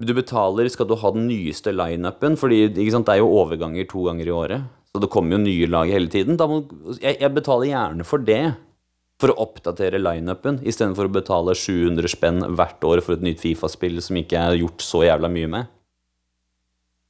Du 0.00 0.14
betaler, 0.16 0.70
skal 0.72 0.88
du 0.88 0.96
ha 0.96 1.10
den 1.12 1.28
nyeste 1.28 1.74
lineupen, 1.76 2.38
fordi 2.40 2.72
sant, 2.88 3.04
det 3.04 3.18
er 3.18 3.20
jo 3.20 3.34
overganger 3.36 3.84
to 3.84 4.06
ganger 4.08 4.24
i 4.24 4.32
året. 4.32 4.62
Så 4.90 5.02
det 5.02 5.10
kommer 5.12 5.36
jo 5.36 5.44
nye 5.44 5.68
lag 5.70 5.90
hele 5.92 6.10
tiden. 6.10 6.38
Da 6.40 6.48
må, 6.50 6.64
jeg, 6.98 7.18
jeg 7.20 7.32
betaler 7.36 7.70
gjerne 7.70 8.06
for 8.06 8.22
det. 8.26 8.42
For 9.20 9.34
å 9.34 9.42
oppdatere 9.44 10.00
lineupen, 10.00 10.62
istedenfor 10.64 11.10
å 11.10 11.12
betale 11.12 11.52
700 11.52 12.08
spenn 12.08 12.40
hvert 12.56 12.86
år 12.88 13.02
for 13.04 13.18
et 13.18 13.26
nytt 13.26 13.42
Fifa-spill 13.42 14.00
som 14.00 14.16
ikke 14.16 14.40
er 14.40 14.56
gjort 14.62 14.80
så 14.80 15.02
jævla 15.04 15.28
mye 15.32 15.50
med. 15.52 15.68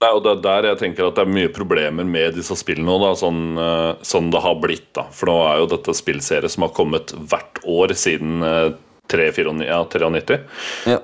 Nei, 0.00 0.10
og 0.16 0.22
det 0.24 0.32
er 0.32 0.42
der 0.46 0.66
jeg 0.70 0.80
tenker 0.80 1.06
at 1.06 1.18
det 1.18 1.26
er 1.26 1.32
mye 1.36 1.52
problemer 1.52 2.06
med 2.08 2.34
disse 2.34 2.56
spillene 2.56 2.88
nå, 2.88 2.96
da, 3.02 3.12
sånn, 3.20 3.42
eh, 3.60 3.90
sånn 4.06 4.30
det 4.32 4.40
har 4.42 4.56
blitt. 4.58 4.88
da. 4.96 5.04
For 5.12 5.30
nå 5.30 5.36
er 5.44 5.60
jo 5.60 5.70
dette 5.74 5.94
spillserie 5.96 6.50
som 6.50 6.64
har 6.66 6.74
kommet 6.74 7.12
hvert 7.14 7.60
år 7.68 7.94
siden 7.94 8.40
eh, 8.42 8.72
3-94, 9.12 9.54
ja, 9.68 9.80
93. 9.84 10.40
Ja. 10.88 10.98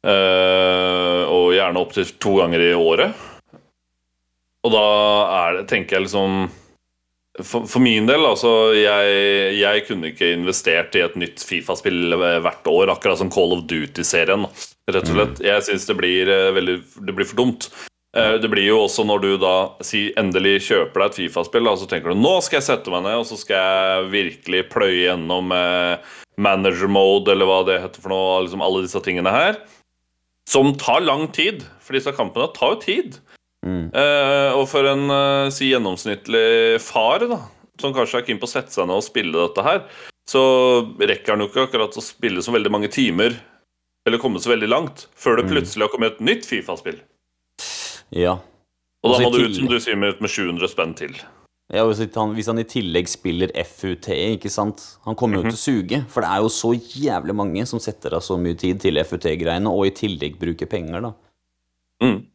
Uh, 0.00 1.28
og 1.28 1.50
gjerne 1.52 1.80
opptil 1.82 2.08
to 2.24 2.38
ganger 2.38 2.62
i 2.64 2.70
året. 2.72 3.26
Og 4.66 4.72
da 4.74 4.80
er 5.40 5.54
det, 5.56 5.68
tenker 5.70 5.96
jeg 5.96 6.04
liksom 6.08 6.50
For, 7.40 7.64
for 7.70 7.80
min 7.80 8.08
del, 8.08 8.24
altså 8.26 8.50
jeg, 8.76 9.12
jeg 9.56 9.84
kunne 9.86 10.10
ikke 10.10 10.32
investert 10.34 10.96
i 10.98 11.04
et 11.06 11.14
nytt 11.16 11.40
Fifa-spill 11.46 12.12
hvert 12.18 12.66
år, 12.68 12.90
akkurat 12.92 13.20
som 13.20 13.30
Call 13.32 13.54
of 13.56 13.62
Duty-serien. 13.70 14.44
Rett 14.90 15.06
og 15.06 15.14
slett. 15.14 15.40
Jeg 15.46 15.62
syns 15.64 15.86
det, 15.88 15.96
blir, 15.96 16.28
eh, 16.28 16.50
veldig- 16.52 17.06
det 17.06 17.14
blir 17.16 17.28
for 17.30 17.38
dumt. 17.38 17.68
Eh, 18.12 18.36
Det 18.42 18.50
blir 18.50 18.66
jo 18.66 18.80
også 18.82 19.06
når 19.06 19.20
du 19.22 19.30
da 19.38 19.54
si, 19.86 20.12
endelig 20.18 20.66
kjøper 20.66 20.92
deg 21.04 21.06
et 21.12 21.18
Fifa-spill, 21.20 21.70
så 21.78 21.86
tenker 21.88 22.10
du 22.12 22.18
nå 22.20 22.42
skal 22.42 22.58
jeg 22.58 22.66
sette 22.66 22.90
meg 22.90 23.04
ned 23.06 23.20
og 23.22 23.24
så 23.30 23.38
skal 23.38 23.56
jeg 23.56 24.10
virkelig 24.10 24.64
pløye 24.68 25.06
gjennom 25.06 25.52
eh, 25.54 25.96
manager 26.36 26.88
mode, 26.90 27.30
eller 27.30 27.46
hva 27.46 27.64
det 27.64 27.80
heter 27.80 28.02
for 28.02 28.10
noe, 28.10 28.42
liksom 28.44 28.60
alle 28.66 28.82
disse 28.82 29.00
tingene 29.06 29.30
her. 29.30 29.60
Som 30.50 30.74
tar 30.74 31.00
lang 31.06 31.28
tid, 31.32 31.62
for 31.80 31.94
disse 31.94 32.10
kampene 32.12 32.50
tar 32.52 32.74
jo 32.74 32.80
tid. 32.82 33.20
Mm. 33.66 33.90
Eh, 33.92 34.50
og 34.56 34.64
for 34.70 34.86
en 34.88 35.10
eh, 35.12 35.50
si 35.52 35.68
gjennomsnittlig 35.72 36.80
far, 36.80 37.26
da, 37.28 37.42
som 37.80 37.92
kanskje 37.96 38.22
er 38.22 38.26
keen 38.28 38.40
på 38.40 38.48
å 38.48 38.52
sette 38.54 38.72
seg 38.72 38.88
ned 38.88 39.00
og 39.00 39.04
spille 39.04 39.36
dette 39.36 39.64
her, 39.66 39.82
så 40.30 40.42
rekker 41.00 41.34
han 41.34 41.44
jo 41.44 41.48
ikke 41.50 41.66
akkurat 41.68 41.96
å 41.98 42.04
spille 42.04 42.42
så 42.44 42.54
veldig 42.54 42.72
mange 42.72 42.88
timer, 42.92 43.34
eller 44.08 44.22
komme 44.22 44.40
så 44.40 44.52
veldig 44.54 44.68
langt, 44.70 45.08
før 45.18 45.40
det 45.40 45.44
Mm. 45.48 45.50
plutselig 45.52 45.84
har 45.84 45.92
kommet 45.92 46.12
et 46.16 46.20
nytt 46.24 46.46
Fifa-spill. 46.48 47.00
Ja. 48.10 48.38
Og 49.04 49.12
da 49.12 49.20
må 49.24 49.32
du 49.32 49.44
ut, 49.44 49.56
som 49.56 49.68
du 49.68 49.78
sier, 49.80 49.96
med, 49.96 50.14
ut 50.16 50.20
med 50.24 50.30
700 50.30 50.68
spenn 50.68 50.94
til. 50.96 51.14
ja 51.72 51.84
hvis, 51.86 52.00
han, 52.14 52.34
hvis 52.34 52.48
han 52.50 52.58
i 52.58 52.64
tillegg 52.68 53.08
spiller 53.08 53.52
FUT, 53.64 54.08
ikke 54.10 54.50
sant 54.50 54.82
Han 55.06 55.14
kommer 55.14 55.38
jo 55.38 55.50
til 55.50 55.56
å 55.56 55.60
suge, 55.60 56.00
for 56.08 56.20
det 56.24 56.30
er 56.30 56.42
jo 56.42 56.50
så 56.52 56.72
jævlig 56.74 57.34
mange 57.36 57.66
som 57.66 57.80
setter 57.80 58.16
av 58.18 58.24
så 58.26 58.36
mye 58.40 58.56
tid 58.58 58.80
til 58.80 58.98
FUT-greiene, 59.04 59.70
og 59.70 59.86
i 59.86 59.94
tillegg 59.94 60.36
bruker 60.40 60.66
penger, 60.66 61.00
da. 61.00 61.12
Mm. 62.02 62.26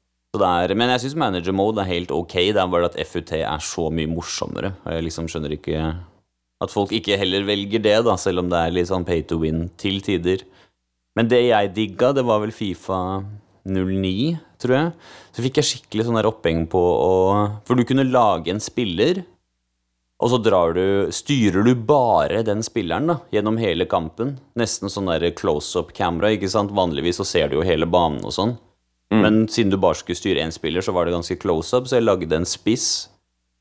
Er, 0.43 0.73
men 0.75 0.91
jeg 0.91 1.05
syns 1.05 1.15
manager 1.19 1.55
mode 1.55 1.79
er 1.83 1.91
helt 1.93 2.11
ok. 2.11 2.35
Det 2.55 2.61
er 2.61 2.71
bare 2.71 2.89
at 2.89 2.97
FUT 3.07 3.31
er 3.37 3.63
så 3.63 3.87
mye 3.93 4.11
morsommere. 4.11 4.73
Og 4.83 4.97
jeg 4.97 5.07
liksom 5.07 5.29
skjønner 5.31 5.55
ikke 5.55 5.85
at 6.63 6.71
folk 6.71 6.91
ikke 6.95 7.17
heller 7.19 7.45
velger 7.47 7.83
det, 7.83 7.97
da, 8.07 8.15
selv 8.19 8.43
om 8.43 8.51
det 8.51 8.59
er 8.59 8.75
litt 8.75 8.89
sånn 8.89 9.05
pay 9.07 9.23
to 9.27 9.39
win 9.41 9.67
til 9.79 9.99
tider. 10.03 10.45
Men 11.15 11.29
det 11.31 11.45
jeg 11.45 11.73
digga, 11.75 12.11
det 12.15 12.25
var 12.27 12.41
vel 12.43 12.53
Fifa 12.55 12.99
09, 13.67 14.35
tror 14.61 14.75
jeg. 14.75 14.91
Så 15.35 15.45
fikk 15.45 15.59
jeg 15.59 15.69
skikkelig 15.69 16.07
sånn 16.07 16.19
der 16.19 16.29
oppheng 16.29 16.65
på 16.71 16.79
å 16.79 17.13
For 17.67 17.77
du 17.77 17.85
kunne 17.87 18.07
lage 18.07 18.53
en 18.53 18.63
spiller, 18.63 19.23
og 20.23 20.31
så 20.31 20.39
drar 20.39 20.75
du 20.77 21.11
Styrer 21.11 21.65
du 21.67 21.73
bare 21.75 22.43
den 22.47 22.63
spilleren 22.63 23.09
da, 23.11 23.17
gjennom 23.35 23.59
hele 23.59 23.87
kampen. 23.89 24.37
Nesten 24.59 24.91
sånn 24.91 25.11
der 25.11 25.27
close-up-camera, 25.35 26.31
ikke 26.35 26.51
sant. 26.51 26.73
Vanligvis 26.75 27.19
så 27.19 27.27
ser 27.27 27.51
du 27.51 27.59
jo 27.59 27.67
hele 27.67 27.87
banen 27.89 28.23
og 28.23 28.35
sånn. 28.35 28.55
Men 29.13 29.45
siden 29.51 29.69
du 29.71 29.77
bare 29.77 29.95
skulle 29.99 30.17
styre 30.17 30.41
én 30.41 30.51
spiller, 30.53 30.81
så 30.81 30.91
var 30.95 31.05
det 31.05 31.13
ganske 31.13 31.37
close-up, 31.41 31.85
så 31.87 31.99
jeg 31.99 32.05
lagde 32.07 32.35
en 32.35 32.47
spiss. 32.49 33.09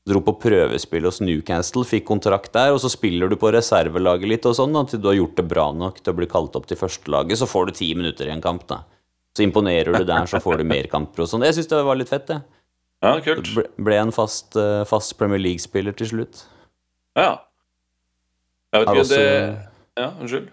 Dro 0.05 0.19
på 0.21 0.35
prøvespill 0.41 1.05
hos 1.07 1.21
Newcastle, 1.21 1.85
fikk 1.85 2.05
kontrakt 2.05 2.51
der, 2.53 2.73
og 2.75 2.79
så 2.81 2.89
spiller 2.93 3.29
du 3.29 3.35
på 3.41 3.49
reservelaget 3.53 4.29
litt 4.29 4.45
og 4.45 4.53
sånn, 4.57 4.75
til 4.89 5.01
du 5.01 5.07
har 5.09 5.17
gjort 5.17 5.37
det 5.39 5.45
bra 5.49 5.71
nok 5.73 6.01
til 6.01 6.13
å 6.13 6.17
bli 6.19 6.27
kalt 6.29 6.57
opp 6.57 6.67
til 6.69 6.77
førstelaget, 6.77 7.39
så 7.41 7.47
får 7.49 7.69
du 7.69 7.71
ti 7.79 7.87
minutter 7.97 8.29
i 8.29 8.33
en 8.35 8.43
kamp, 8.43 8.67
da. 8.69 8.83
Så 9.35 9.43
imponerer 9.45 9.97
du 9.97 10.05
der, 10.07 10.27
så 10.29 10.39
får 10.41 10.61
du 10.61 10.67
mer 10.69 10.87
kamper 10.91 11.25
og 11.25 11.29
sånn. 11.31 11.43
Jeg 11.43 11.57
syns 11.57 11.71
det 11.71 11.81
var 11.87 11.97
litt 11.97 12.11
fett, 12.11 12.27
det. 12.29 12.37
Ja, 13.03 13.15
kult. 13.21 13.49
Ble, 13.57 13.65
ble 13.89 13.97
en 14.01 14.13
fast, 14.15 14.55
eh, 14.57 14.83
fast 14.87 15.17
Premier 15.19 15.41
League-spiller 15.41 15.93
til 15.97 16.07
slutt. 16.13 16.45
Ja. 17.17 17.31
Jeg 18.73 18.85
vet 18.85 18.93
ikke, 18.93 19.03
også, 19.05 19.17
det 19.17 19.71
Ja, 19.97 20.07
unnskyld. 20.19 20.47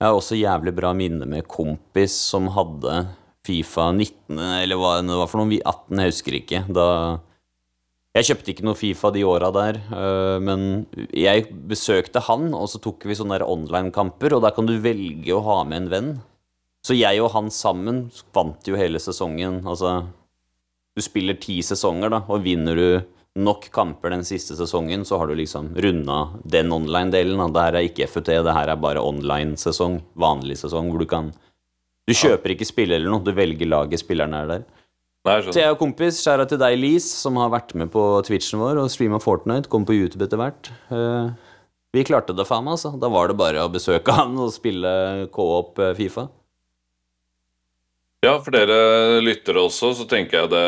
jeg 0.00 0.06
har 0.08 0.14
også 0.18 0.38
jævlig 0.38 0.74
bra 0.76 0.92
minne 0.98 1.26
med 1.28 1.48
kompis 1.48 2.14
som 2.30 2.48
hadde 2.54 3.06
Fifa 3.46 3.90
19, 3.92 4.38
eller 4.62 4.78
hva 4.78 4.96
det 5.02 5.18
var 5.18 5.26
for 5.30 5.42
noe, 5.42 5.50
vi- 5.50 5.62
18, 5.64 5.98
jeg 5.98 6.12
husker 6.12 6.38
ikke. 6.38 6.64
Da 6.72 6.88
Jeg 8.14 8.24
kjøpte 8.28 8.50
ikke 8.52 8.64
noe 8.66 8.76
Fifa 8.76 9.10
de 9.10 9.22
åra 9.24 9.48
der, 9.50 9.78
øh, 9.90 10.38
men 10.44 10.86
jeg 11.16 11.46
besøkte 11.66 12.20
han, 12.20 12.52
og 12.52 12.68
så 12.68 12.78
tok 12.78 13.06
vi 13.08 13.14
sånne 13.16 13.40
online-kamper, 13.40 14.34
og 14.36 14.42
der 14.42 14.50
kan 14.52 14.66
du 14.66 14.74
velge 14.78 15.32
å 15.32 15.42
ha 15.42 15.64
med 15.64 15.82
en 15.82 15.88
venn. 15.88 16.10
Så 16.84 16.92
jeg 16.98 17.22
og 17.22 17.30
han 17.32 17.48
sammen 17.48 18.10
vant 18.34 18.62
jo 18.68 18.76
hele 18.76 18.98
sesongen. 18.98 19.62
Altså 19.64 20.06
Du 20.94 21.00
spiller 21.00 21.40
ti 21.40 21.62
sesonger, 21.62 22.10
da, 22.10 22.18
og 22.28 22.42
vinner 22.44 22.76
du 22.76 23.06
nok 23.40 23.70
kamper 23.72 24.10
den 24.10 24.20
siste 24.28 24.52
sesongen, 24.58 25.06
så 25.08 25.16
har 25.16 25.26
du 25.26 25.34
liksom 25.34 25.70
runda 25.74 26.38
den 26.46 26.68
online-delen. 26.68 27.40
Det 27.50 27.62
her 27.62 27.72
er 27.78 27.88
ikke 27.88 28.10
FUT, 28.10 28.24
det 28.26 28.52
her 28.52 28.68
er 28.68 28.76
bare 28.76 29.00
online-sesong. 29.00 30.02
Vanlig 30.18 30.58
sesong, 30.60 30.90
hvor 30.90 30.98
du 30.98 31.06
kan 31.06 31.32
Du 32.08 32.14
kjøper 32.18 32.54
ikke 32.54 32.66
spiller 32.66 32.98
eller 32.98 33.12
noe, 33.12 33.22
du 33.22 33.32
velger 33.36 33.68
laget 33.68 34.02
spillerne 34.02 34.42
er 34.42 34.50
der. 34.50 34.64
Nei, 35.22 35.36
jeg 35.38 35.54
Så 35.54 35.60
jeg 35.60 35.70
og 35.70 35.78
kompis, 35.78 36.18
skjæra 36.18 36.48
til 36.50 36.58
deg, 36.58 36.74
Lise, 36.82 37.14
som 37.14 37.36
har 37.38 37.52
vært 37.52 37.76
med 37.78 37.92
på 37.94 38.02
Twitchen 38.26 38.58
vår 38.58 38.80
og 38.82 38.90
streama 38.90 39.20
Fortnite, 39.22 39.70
kom 39.70 39.86
på 39.86 39.94
YouTube 39.94 40.26
etter 40.26 40.40
hvert. 40.40 40.72
Eh, 40.90 41.30
vi 41.94 42.02
klarte 42.08 42.34
det 42.34 42.48
faen 42.48 42.64
meg, 42.66 42.74
altså. 42.74 42.96
Da 42.98 43.10
var 43.12 43.30
det 43.30 43.38
bare 43.38 43.62
å 43.62 43.70
besøke 43.70 44.14
han 44.16 44.34
og 44.40 44.50
spille 44.54 45.28
co-op 45.34 45.78
eh, 45.78 45.94
Fifa. 45.98 46.26
Ja, 48.22 48.36
for 48.42 48.54
dere 48.54 49.20
lyttere 49.22 49.62
også, 49.62 49.92
så 49.98 50.04
tenker 50.06 50.44
jeg 50.44 50.50
det 50.52 50.66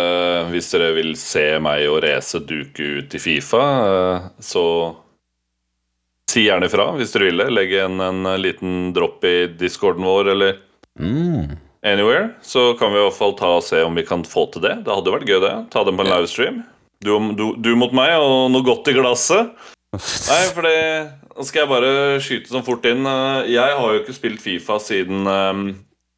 Hvis 0.51 0.73
dere 0.75 0.89
vil 0.97 1.13
se 1.15 1.45
meg 1.63 1.85
og 1.87 2.01
Race 2.03 2.41
duke 2.43 2.89
ut 2.99 3.15
i 3.15 3.21
Fifa, 3.23 3.65
eh, 3.87 4.29
så 4.43 4.65
si 6.31 6.49
gjerne 6.49 6.67
ifra 6.67 6.89
hvis 6.99 7.15
dere 7.15 7.29
vil 7.31 7.43
det. 7.43 7.49
Legg 7.55 7.75
en 7.83 8.05
eh, 8.05 8.39
liten 8.43 8.93
dropp 8.95 9.27
i 9.27 9.37
discorden 9.59 10.07
vår 10.07 10.33
eller 10.35 10.59
Mm. 11.01 11.57
anywhere. 11.85 12.31
Så 12.41 12.75
kan 12.79 12.93
vi 12.93 12.99
i 13.01 13.03
hvert 13.05 13.19
fall 13.19 13.35
ta 13.37 13.51
og 13.59 13.65
se 13.67 13.83
om 13.85 13.95
vi 13.99 14.05
kan 14.07 14.23
få 14.25 14.47
til 14.55 14.63
det. 14.65 14.77
Det 14.87 14.95
hadde 14.95 15.13
vært 15.13 15.29
gøy, 15.29 15.41
det. 15.43 15.55
Ta 15.75 15.83
dem 15.85 15.99
på 15.99 16.05
en 16.07 16.13
livestream. 16.13 16.63
Du, 17.05 17.11
du, 17.37 17.47
du 17.61 17.75
mot 17.77 17.93
meg 17.93 18.15
og 18.17 18.51
noe 18.55 18.65
godt 18.65 18.89
i 18.89 18.95
glasset. 18.97 19.51
Nei, 20.31 20.43
for 20.55 20.65
det 20.67 20.79
skal 21.47 21.65
jeg 21.65 21.71
bare 21.71 21.91
skyte 22.25 22.53
sånn 22.55 22.65
fort 22.67 22.87
inn. 22.89 23.05
Eh, 23.07 23.51
Jeg 23.53 23.75
har 23.77 23.91
jo 23.93 24.01
ikke 24.01 24.15
spilt 24.17 24.41
Fifa 24.43 24.79
siden 24.83 25.27
um, 25.29 25.65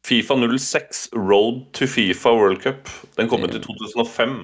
Fifa 0.07 0.37
06 0.39 1.09
Road 1.17 1.65
to 1.75 1.89
Fifa 1.89 2.31
World 2.37 2.61
Cup. 2.63 2.87
Den 3.17 3.27
kom 3.29 3.43
ut 3.43 3.57
i 3.57 3.61
2005. 3.63 4.37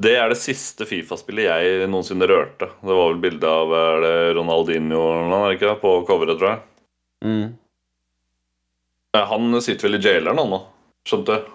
Det 0.00 0.14
er 0.18 0.32
det 0.32 0.38
siste 0.40 0.86
Fifa-spillet 0.88 1.46
jeg 1.46 1.90
noensinne 1.90 2.26
rørte. 2.26 2.66
Det 2.80 2.94
var 2.96 3.12
vel 3.12 3.20
bilde 3.22 3.46
av 3.46 3.74
Ronaldinho 4.34 5.02
eller 5.12 5.28
noe, 5.30 5.52
ikke 5.54 5.68
det, 5.68 5.76
på 5.84 5.92
coveret, 6.08 6.40
tror 6.40 6.50
jeg. 6.50 6.64
Mm. 7.28 7.44
Eh, 9.14 9.26
Han 9.30 9.60
sitter 9.62 9.88
vel 9.88 9.98
i 10.00 10.02
jaileren, 10.04 10.38
han 10.42 10.50
nå. 10.50 10.62
Skjønte 11.08 11.36
jeg. 11.38 11.50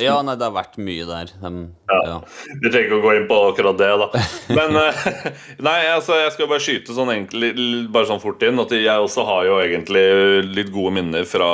Ja, 0.00 0.14
nei, 0.24 0.36
det 0.38 0.46
har 0.46 0.54
vært 0.54 0.76
mye 0.80 1.04
der. 1.04 1.30
Dem- 1.42 1.74
Ja. 1.90 1.98
ja. 2.06 2.18
Vi 2.62 2.70
trenger 2.70 2.86
ikke 2.86 2.98
å 3.00 3.02
gå 3.04 3.10
inn 3.18 3.26
på 3.28 3.38
akkurat 3.50 3.76
det, 3.80 3.88
da. 4.00 4.06
Men 4.54 4.76
eh, 4.78 5.02
Nei, 5.66 5.78
altså, 5.90 6.14
jeg 6.22 6.32
skal 6.36 6.48
bare 6.48 6.62
skyte 6.64 6.94
sånn 6.96 7.10
egentlig 7.12 7.50
Bare 7.92 8.08
sånn 8.08 8.22
fort 8.22 8.42
inn 8.46 8.58
at 8.62 8.72
jeg 8.72 8.86
også 9.04 9.24
har 9.28 9.44
jo 9.48 9.58
egentlig 9.64 10.04
litt 10.46 10.70
gode 10.72 10.94
minner 10.96 11.26
fra 11.28 11.48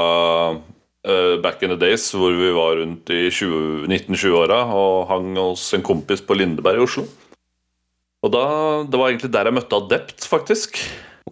uh, 0.55 1.35
back 1.43 1.65
in 1.65 1.73
the 1.73 1.79
days 1.81 2.05
hvor 2.15 2.37
vi 2.37 2.53
var 2.55 2.77
rundt 2.83 3.11
i 3.11 3.25
20 3.33 3.89
1920-åra 3.89 4.61
og 4.77 5.09
hang 5.11 5.33
hos 5.41 5.65
en 5.75 5.83
kompis 5.85 6.23
på 6.25 6.37
Lindeberg 6.39 6.79
i 6.83 6.85
Oslo. 6.85 7.07
Og 8.25 8.33
da, 8.33 8.45
Det 8.89 9.01
var 9.01 9.11
egentlig 9.11 9.33
der 9.35 9.51
jeg 9.51 9.57
møtte 9.59 9.81
Adept, 9.83 10.29
faktisk. 10.31 10.79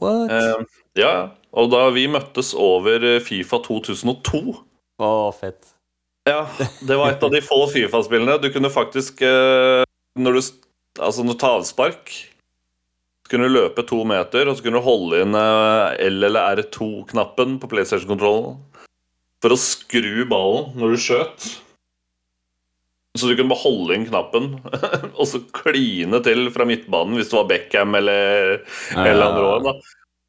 What? 0.01 0.33
Ja, 0.33 0.59
ja, 0.99 1.13
Og 1.53 1.69
da 1.73 1.83
vi 1.93 2.07
møttes 2.09 2.55
over 2.57 3.03
eh, 3.05 3.21
Fifa 3.25 3.59
2002 3.65 4.43
Å, 5.03 5.09
fett. 5.37 5.73
ja, 6.29 6.47
det 6.87 6.97
var 6.97 7.13
et 7.15 7.25
av 7.27 7.33
de 7.35 7.41
få 7.45 7.59
Fifa-spillene. 7.73 8.39
Du 8.41 8.49
kunne 8.55 8.71
faktisk 8.73 9.23
eh, 9.27 9.83
Når 10.19 10.39
du 10.39 10.43
Altså, 11.01 11.25
når 11.25 11.39
tavspark 11.41 12.11
Så 12.13 13.31
kunne 13.33 13.49
du 13.49 13.55
løpe 13.57 13.81
to 13.89 14.03
meter, 14.05 14.45
og 14.51 14.59
så 14.59 14.65
kunne 14.67 14.81
du 14.81 14.85
holde 14.85 15.23
inn 15.25 15.37
eh, 15.39 15.97
L- 16.09 16.27
eller 16.29 16.59
R2-knappen 16.61 17.59
på 17.63 17.71
PlayStation-kontrollen 17.73 18.59
for 19.43 19.51
å 19.57 19.59
skru 19.59 20.21
ballen 20.31 20.69
når 20.79 20.93
du 20.95 21.01
skjøt. 21.03 21.47
Så 23.19 23.27
du 23.27 23.33
kunne 23.35 23.51
bare 23.51 23.65
holde 23.65 23.97
inn 23.97 24.05
knappen 24.07 24.45
og 25.19 25.25
så 25.27 25.41
kline 25.57 26.21
til 26.23 26.47
fra 26.55 26.65
midtbanen 26.69 27.19
hvis 27.19 27.33
det 27.33 27.37
var 27.41 27.49
Beckham 27.51 27.97
eller 27.99 28.61
eller 28.95 29.25
andre 29.27 29.49
år, 29.57 29.65
da. 29.67 29.75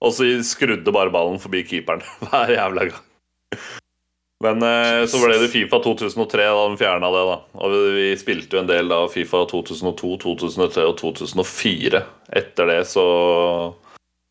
Og 0.04 0.14
så 0.16 0.28
skrudde 0.44 0.94
bare 0.96 1.14
ballen 1.14 1.40
forbi 1.40 1.64
keeperen 1.68 2.04
hver 2.28 2.52
jævla 2.58 2.90
gang. 2.92 3.10
Men 4.44 4.64
eh, 4.68 5.06
så 5.08 5.22
ble 5.22 5.38
det 5.40 5.52
Fifa 5.54 5.80
2003 5.80 6.48
da 6.52 6.64
de 6.68 6.80
fjerna 6.82 7.12
det. 7.14 7.22
da 7.30 7.38
Og 7.64 7.76
vi, 7.96 8.10
spilte 8.20 8.58
jo 8.58 8.64
en 8.64 8.70
del 8.70 8.92
av 8.92 9.08
Fifa 9.14 9.46
2002, 9.48 10.18
2003 10.26 10.88
og 10.90 10.98
2004. 11.00 12.02
Etter 12.42 12.72
det 12.74 12.82
så 12.92 13.06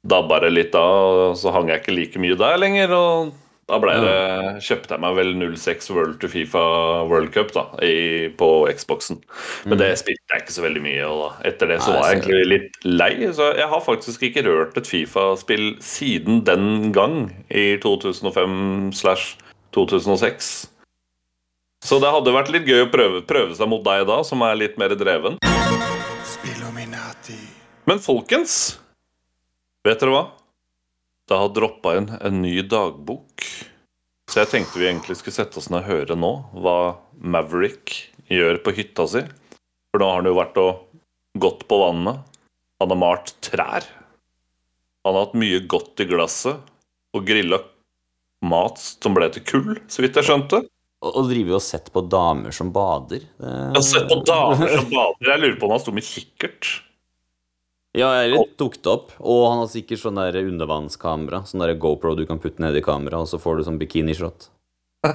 dabba 0.02 0.42
det 0.42 0.50
litt 0.52 0.74
da, 0.74 0.82
og 0.82 1.38
så 1.38 1.54
hang 1.54 1.70
jeg 1.70 1.80
ikke 1.80 1.96
like 1.96 2.20
mye 2.20 2.36
der 2.36 2.60
lenger. 2.60 2.92
Og 2.92 3.32
da 3.70 3.78
det, 4.02 4.62
kjøpte 4.66 4.96
jeg 4.96 5.00
meg 5.00 5.16
vel 5.16 5.32
06 5.56 5.90
World 5.94 6.18
to 6.20 6.28
Fifa 6.28 6.62
World 7.08 7.32
Cup 7.32 7.54
da 7.54 7.64
i, 7.80 8.28
på 8.36 8.48
Xboxen. 8.68 9.22
Men 9.64 9.80
det 9.80 9.94
spilte 10.32 10.40
er 10.40 10.42
ikke 10.42 10.54
så 10.54 10.64
veldig 10.64 10.82
mye. 10.82 11.04
Og 11.06 11.20
da. 11.20 11.48
Etter 11.48 11.68
det 11.68 11.78
så 11.82 11.92
var 11.92 12.08
jeg 12.08 12.22
egentlig 12.22 12.48
litt 12.48 12.84
lei. 12.84 13.32
Så 13.32 13.52
jeg 13.56 13.68
har 13.68 13.82
faktisk 13.84 14.22
ikke 14.22 14.44
rørt 14.46 14.76
et 14.76 14.86
Fifa-spill 14.88 15.76
siden 15.80 16.44
den 16.44 16.92
gang, 16.92 17.32
i 17.50 17.76
2005 17.82 18.92
slash 18.92 19.36
2006. 19.72 20.68
Så 21.82 21.98
det 21.98 22.12
hadde 22.12 22.32
vært 22.32 22.52
litt 22.52 22.68
gøy 22.68 22.86
å 22.86 22.90
prøve, 22.92 23.24
prøve 23.26 23.56
seg 23.56 23.68
mot 23.68 23.82
deg 23.82 24.06
da, 24.06 24.22
som 24.22 24.42
er 24.42 24.54
litt 24.54 24.78
mer 24.78 24.94
dreven. 24.94 25.38
Men 27.84 27.98
folkens, 27.98 28.78
vet 29.82 29.98
dere 29.98 30.14
hva? 30.14 30.24
Det 31.26 31.38
har 31.38 31.50
droppa 31.54 31.96
inn 31.98 32.08
en 32.20 32.42
ny 32.42 32.60
dagbok. 32.62 33.42
Så 34.30 34.44
jeg 34.44 34.52
tenkte 34.52 34.78
vi 34.78 34.86
egentlig 34.86 35.18
skulle 35.18 35.34
sette 35.34 35.58
oss 35.58 35.68
ned 35.72 35.82
og 35.82 35.90
høre 35.90 36.16
nå 36.16 36.30
hva 36.54 36.76
Maverick 37.18 38.12
gjør 38.30 38.62
på 38.62 38.74
hytta 38.78 39.08
si. 39.10 39.24
For 39.92 40.00
da 40.00 40.08
har 40.08 40.22
han 40.22 40.30
jo 40.30 40.38
vært 40.38 40.60
og 40.62 41.40
gått 41.42 41.66
på 41.68 41.78
vannet. 41.82 42.22
Han 42.80 42.94
har 42.94 43.00
malt 43.00 43.34
trær. 43.44 43.86
Han 45.04 45.14
har 45.14 45.26
hatt 45.26 45.38
mye 45.38 45.60
godt 45.68 46.00
i 46.02 46.08
glasset 46.08 46.70
og 47.12 47.26
grilla 47.28 47.60
mat 48.42 48.80
som 48.80 49.14
ble 49.14 49.28
til 49.34 49.44
kull, 49.46 49.74
så 49.90 50.02
vidt 50.02 50.16
jeg 50.18 50.26
skjønte. 50.26 50.62
Og, 51.02 51.26
driver 51.26 51.56
jo 51.56 51.58
og 51.58 51.64
sett 51.66 51.90
på 51.90 52.04
damer 52.06 52.54
som 52.54 52.70
bader. 52.74 53.24
Ja, 53.42 53.82
sett 53.82 54.06
på 54.10 54.20
damer 54.26 54.70
som 54.70 54.86
bader. 54.90 55.30
Jeg 55.32 55.42
lurer 55.42 55.56
på 55.58 55.66
om 55.66 55.74
han 55.74 55.82
sto 55.82 55.94
med 55.94 56.06
kikkert. 56.06 56.68
Ja, 57.98 58.08
eller 58.22 58.46
tok 58.56 58.78
det 58.78 58.90
opp. 58.92 59.10
Og 59.18 59.42
han 59.50 59.64
har 59.64 59.70
sikkert 59.72 60.00
sånn 60.00 60.20
der 60.20 60.38
undervannskamera. 60.40 61.42
Sånn 61.48 61.64
der 61.64 61.74
GoPro 61.80 62.14
du 62.16 62.22
kan 62.28 62.40
putte 62.42 62.62
ned 62.62 62.78
i 62.78 62.84
kamera, 62.84 63.20
og 63.20 63.28
så 63.28 63.40
får 63.42 63.58
du 63.58 63.66
sånn 63.66 63.80
bikinishot. 63.82 64.46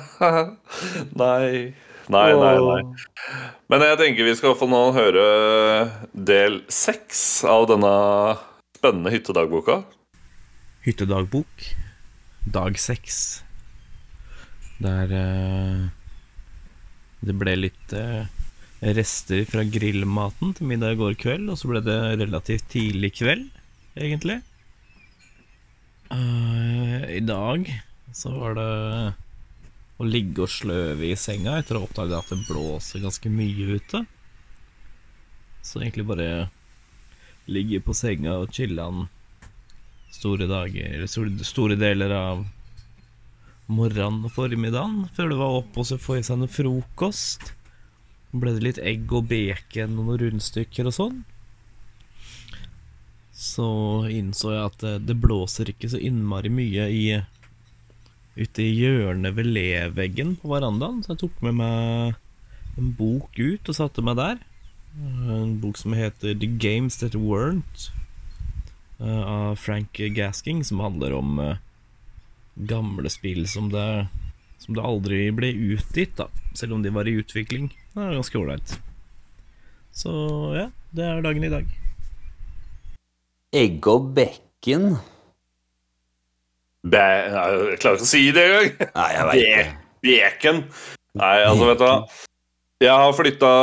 nei. 1.23 1.71
Nei, 2.07 2.31
nei, 2.39 2.55
nei. 2.63 2.83
Men 3.67 3.83
jeg 3.83 3.99
tenker 3.99 4.27
vi 4.27 4.35
skal 4.39 4.55
få 4.55 4.69
nå 4.71 4.79
høre 4.95 5.23
del 6.15 6.61
seks 6.71 7.43
av 7.47 7.67
denne 7.71 7.91
spennende 8.77 9.11
hyttedagboka. 9.11 9.81
Hyttedagbok, 10.87 11.67
dag 12.55 12.79
seks. 12.79 13.19
Der 14.79 15.11
eh, 15.19 15.83
det 17.27 17.35
ble 17.35 17.57
litt 17.59 17.95
eh, 17.97 18.29
rester 18.95 19.43
fra 19.49 19.65
grillmaten 19.67 20.53
til 20.55 20.69
middag 20.69 20.95
i 20.95 21.01
går 21.01 21.17
kveld, 21.19 21.49
og 21.51 21.59
så 21.59 21.73
ble 21.73 21.83
det 21.83 21.99
relativt 22.21 22.69
tidlig 22.71 23.17
kveld, 23.19 23.49
egentlig. 23.99 24.39
Eh, 26.13 27.17
I 27.17 27.23
dag 27.25 27.67
så 28.15 28.31
var 28.37 28.55
det 28.55 28.71
å 29.97 30.05
ligge 30.05 30.45
og 30.45 30.51
sløve 30.53 31.07
i 31.09 31.17
senga 31.17 31.57
etter 31.57 31.77
å 31.77 31.81
ha 31.81 31.87
oppdaga 31.87 32.19
at 32.21 32.29
det 32.33 32.43
blåser 32.45 33.01
ganske 33.01 33.31
mye 33.33 33.77
ute. 33.79 34.03
Så 35.65 35.81
egentlig 35.81 36.05
bare 36.07 36.49
ligge 37.49 37.81
på 37.83 37.95
senga 37.97 38.37
og 38.43 38.53
chille'n 38.53 39.07
store 40.13 40.47
dager, 40.49 41.05
store, 41.07 41.75
deler 41.79 42.13
av 42.15 42.45
morgenen 43.67 44.27
og 44.27 44.33
formiddagen, 44.35 45.07
før 45.15 45.31
det 45.31 45.39
var 45.39 45.57
oppe 45.61 45.81
og 45.81 45.89
så 45.89 45.97
få 45.99 46.19
i 46.19 46.25
seg 46.25 46.39
noe 46.41 46.51
frokost. 46.51 47.51
Ble 48.31 48.53
det 48.55 48.63
litt 48.63 48.79
egg 48.83 49.11
og 49.15 49.27
bacon 49.31 49.97
og 49.97 50.07
noen 50.07 50.21
rundstykker 50.23 50.89
og 50.89 50.95
sånn. 50.95 51.17
Så 53.37 53.67
innså 54.09 54.53
jeg 54.55 54.65
at 54.65 54.77
det, 54.81 54.93
det 55.09 55.17
blåser 55.21 55.69
ikke 55.71 55.91
så 55.91 55.99
innmari 56.01 56.49
mye 56.53 56.87
i 56.89 57.03
ute 58.37 58.63
i 58.63 58.73
hjørnet 58.77 59.35
ved 59.37 59.49
leveggen 59.49 60.35
på 60.39 60.51
verandaen, 60.51 61.01
så 61.03 61.13
jeg 61.13 61.23
tok 61.25 61.41
med 61.45 61.57
meg 61.57 62.17
en 62.77 62.91
bok 62.97 63.37
ut 63.39 63.69
og 63.69 63.77
satte 63.77 64.03
meg 64.05 64.19
der. 64.19 64.41
En 64.97 65.57
bok 65.61 65.77
som 65.79 65.95
heter 65.97 66.37
The 66.37 66.49
Games 66.61 66.99
That 67.01 67.17
Weren't, 67.17 67.89
eh, 69.01 69.23
av 69.23 69.57
Frank 69.61 69.97
Gasking, 70.17 70.63
som 70.65 70.81
handler 70.85 71.15
om 71.17 71.39
eh, 71.41 71.63
gamle 72.69 73.09
spill 73.13 73.47
som 73.49 73.69
det, 73.73 74.07
som 74.61 74.77
det 74.77 74.85
aldri 74.85 75.27
ble 75.33 75.51
utgitt, 75.73 76.17
da, 76.17 76.29
selv 76.57 76.77
om 76.77 76.85
de 76.85 76.93
var 76.93 77.09
i 77.09 77.17
utvikling. 77.21 77.69
Det 77.93 78.05
er 78.05 78.17
ganske 78.17 78.41
ålreit. 78.41 78.77
Så 79.97 80.13
ja, 80.57 80.69
det 80.93 81.05
er 81.05 81.25
dagen 81.25 81.45
i 81.45 81.53
dag. 81.53 81.69
Egg 83.57 83.85
og 83.89 84.11
bacon? 84.17 84.97
Bæ 86.85 87.03
Jeg 87.03 87.79
klarer 87.81 87.97
ikke 87.97 88.05
å 88.05 88.09
si 88.09 88.23
det 88.35 88.43
engang. 88.47 88.91
Nei, 88.93 89.07
jeg 89.13 89.29
veit 89.29 89.41
Be- 89.41 89.55
det. 89.57 89.69
Nei, 91.17 91.37
altså, 91.43 91.69
vet 91.71 91.79
du 91.81 91.87
hva. 91.87 91.95
Jeg 92.83 92.93
har 92.93 93.15
flytta 93.17 93.53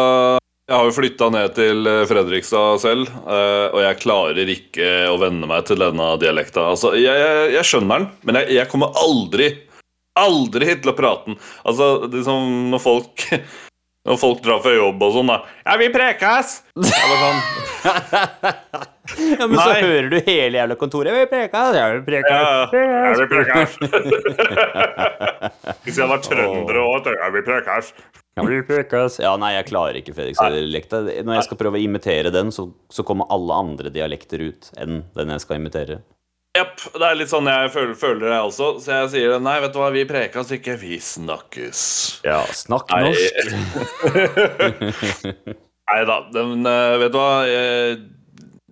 jeg 0.65 0.79
har 0.81 0.87
jo 0.89 0.95
flytta 0.97 1.27
ned 1.29 1.51
til 1.59 1.89
eh, 1.91 2.03
Fredrikstad 2.09 2.79
selv, 2.81 3.11
eh, 3.29 3.67
og 3.69 3.83
jeg 3.85 3.99
klarer 4.01 4.49
ikke 4.49 4.87
å 5.13 5.19
venne 5.21 5.45
meg 5.45 5.67
til 5.69 5.77
denne 5.83 6.07
dialekta. 6.23 6.71
Altså, 6.73 6.95
jeg, 6.97 7.13
jeg, 7.21 7.51
jeg 7.53 7.69
skjønner 7.69 8.01
den, 8.01 8.07
men 8.25 8.39
jeg, 8.41 8.49
jeg 8.57 8.71
kommer 8.73 8.97
aldri, 8.97 9.51
aldri 10.17 10.71
til 10.81 10.95
å 10.95 10.97
prate 10.97 11.29
den. 11.29 11.37
Altså, 11.69 11.91
det 12.09 12.23
er 12.23 12.27
som 12.31 12.49
når 12.73 12.81
folk 12.87 13.27
Når 14.09 14.19
folk 14.21 14.41
drar 14.45 14.59
fra 14.61 14.73
jobb 14.77 15.01
og 15.01 15.15
sånn, 15.15 15.31
da. 15.33 15.37
'Ja, 15.65 15.77
vi 15.81 15.87
prekes!' 15.93 16.59
Jeg 16.77 17.07
bare 17.09 17.21
sånn, 17.23 18.83
Ja, 19.39 19.47
men 19.47 19.59
så 19.59 19.73
hører 19.85 20.09
du 20.09 20.21
hele 20.25 20.59
jævla 20.59 20.75
kontoret. 20.81 21.13
Vi 21.13 21.27
preker, 21.29 21.75
ja, 21.77 21.89
vi 21.93 22.01
preker. 22.07 22.33
Ja, 22.33 22.65
er 23.11 23.17
vi 23.21 23.27
prekes. 23.35 23.77
Hvis 25.85 25.99
jeg 26.01 26.09
var 26.09 26.19
trønder 26.25 26.77
òg, 26.81 27.07
er 27.13 27.31
vi 27.35 27.43
prekes. 27.45 27.93
Ja, 28.35 28.43
vi 28.49 28.63
prekes. 28.67 29.19
Ja, 29.23 29.37
nei, 29.39 29.53
jeg 29.59 29.69
klarer 29.69 29.95
ikke 30.01 30.15
Fredrikstad-dialekta. 30.17 30.97
Når 31.21 31.35
jeg 31.39 31.45
skal 31.51 31.61
prøve 31.61 31.77
å 31.79 31.85
imitere 31.85 32.31
den, 32.35 32.49
så, 32.55 32.63
så 32.91 33.01
kommer 33.07 33.31
alle 33.35 33.53
andre 33.67 33.89
dialekter 33.95 34.39
ut 34.49 34.63
enn 34.81 34.93
den 35.15 35.29
jeg 35.37 35.41
skal 35.45 35.57
imitere. 35.61 35.97
Jepp. 36.55 36.77
Det 36.95 37.03
er 37.03 37.17
litt 37.19 37.31
sånn 37.33 37.49
jeg 37.51 37.71
føler, 37.75 37.97
føler 37.99 38.29
det 38.31 38.37
også. 38.39 38.79
Så 38.83 38.93
jeg 38.95 39.09
sier 39.11 39.41
nei, 39.43 39.57
vet 39.63 39.73
du 39.75 39.79
hva, 39.83 39.91
vi 39.95 40.05
prekas 40.07 40.53
ikke, 40.55 40.77
vi 40.81 41.01
snakkes. 41.03 41.81
Ja, 42.25 42.45
snakk 42.55 42.91
norsk. 42.95 43.35
Nei 45.85 46.01
da, 46.09 46.15
men 46.33 46.65
eh, 46.65 46.95
vet 47.03 47.13
du 47.13 47.19
hva 47.21 47.45
eh, 47.45 48.01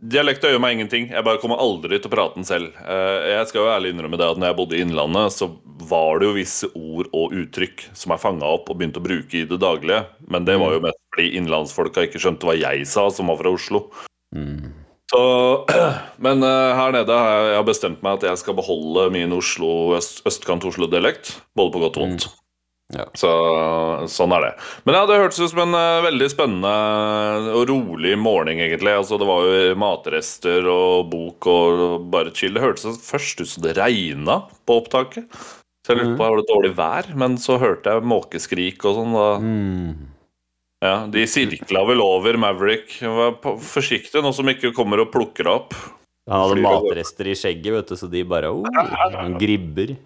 Dialekta 0.02 0.50
gjør 0.50 0.58
meg 0.62 0.74
ingenting. 0.74 1.04
Jeg 1.14 1.22
bare 1.22 1.38
kommer 1.38 1.60
aldri 1.62 2.00
til 2.00 2.10
å 2.10 2.14
prate 2.14 2.34
den 2.34 2.46
selv. 2.46 2.72
Eh, 2.82 3.28
Jeg 3.36 3.46
skal 3.50 3.62
jo 3.62 3.70
ærlig 3.70 3.92
innrømme 3.92 4.18
det 4.18 4.26
at 4.32 4.40
når 4.40 4.50
jeg 4.50 4.58
bodde 4.58 4.74
i 4.74 4.82
Innlandet, 4.82 5.34
så 5.36 5.46
var 5.86 6.18
det 6.18 6.26
jo 6.26 6.34
visse 6.34 6.70
ord 6.74 7.10
og 7.14 7.36
uttrykk 7.38 7.84
som 7.94 8.14
jeg 8.14 8.22
fanga 8.22 8.50
opp 8.50 8.70
og 8.70 8.80
begynte 8.80 8.98
å 8.98 9.06
bruke 9.06 9.38
i 9.38 9.46
det 9.46 9.60
daglige. 9.62 10.02
Men 10.26 10.48
det 10.48 10.58
var 10.58 10.74
jo 10.74 10.82
mest 10.82 10.98
fordi 11.12 11.28
innlandsfolka 11.38 12.06
ikke 12.06 12.22
skjønte 12.22 12.48
hva 12.48 12.56
jeg 12.56 12.86
sa, 12.88 13.06
som 13.12 13.30
var 13.30 13.38
fra 13.38 13.52
Oslo. 13.52 13.84
Mm. 14.34 14.72
Så, 15.12 15.22
men 16.24 16.42
eh, 16.46 16.74
her 16.78 16.94
nede 16.96 17.22
har 17.22 17.50
jeg, 17.52 17.66
bestemt 17.68 18.02
meg 18.02 18.18
at 18.18 18.30
jeg 18.30 18.42
skal 18.42 18.56
beholde 18.58 19.06
min 19.14 19.34
Oslo, 19.36 19.92
øst, 19.98 20.22
østkant 20.26 20.66
Oslo-dialekt. 20.66 21.36
Både 21.54 21.74
på 21.74 21.84
godt 21.84 22.00
og 22.00 22.08
vondt. 22.08 22.30
Ja. 22.92 23.06
Så 23.16 23.30
sånn 24.12 24.34
er 24.36 24.44
det. 24.44 24.52
Men 24.84 24.98
ja, 24.98 25.06
det 25.08 25.18
hørtes 25.22 25.40
ut 25.40 25.52
som 25.54 25.62
en 25.64 25.76
uh, 25.76 26.04
veldig 26.04 26.28
spennende 26.32 26.72
og 27.56 27.64
rolig 27.70 28.12
morgen, 28.20 28.60
egentlig. 28.60 28.92
Altså, 28.98 29.16
det 29.20 29.28
var 29.28 29.48
jo 29.48 29.72
matrester 29.80 30.68
og 30.68 31.08
bok 31.12 31.48
og 31.48 32.06
bare 32.12 32.34
chill. 32.36 32.52
Det 32.56 32.64
hørtes 32.64 33.00
først 33.06 33.40
ut 33.40 33.52
som 33.54 33.64
det 33.64 33.76
regna 33.80 34.42
på 34.68 34.78
opptaket. 34.82 35.24
Så 35.82 35.94
jeg 35.94 36.02
lurte 36.02 36.18
på 36.20 36.26
var 36.28 36.38
det 36.38 36.50
dårlig 36.52 36.72
vær, 36.78 37.08
men 37.18 37.40
så 37.42 37.56
hørte 37.58 37.96
jeg 37.96 38.06
måkeskrik 38.06 38.84
og 38.86 39.00
sånn. 39.00 39.16
Mm. 39.42 40.12
Ja, 40.82 40.94
De 41.10 41.24
sirkla 41.30 41.82
vel 41.88 42.02
over 42.02 42.38
Maverick. 42.42 42.94
Vær 43.02 43.34
forsiktig 43.62 44.22
nå 44.22 44.30
som 44.36 44.50
ikke 44.50 44.74
kommer 44.76 45.02
og 45.02 45.10
plukker 45.14 45.48
deg 45.48 45.56
opp. 45.56 45.76
Han 46.30 46.44
hadde 46.44 46.62
matrester 46.62 47.32
i 47.32 47.34
skjegget, 47.34 47.74
vet 47.74 47.90
du, 47.90 47.98
så 47.98 48.06
de 48.10 48.22
bare 48.28 48.52
oh, 48.54 48.66
Han 49.16 49.34
gribber. 49.42 49.96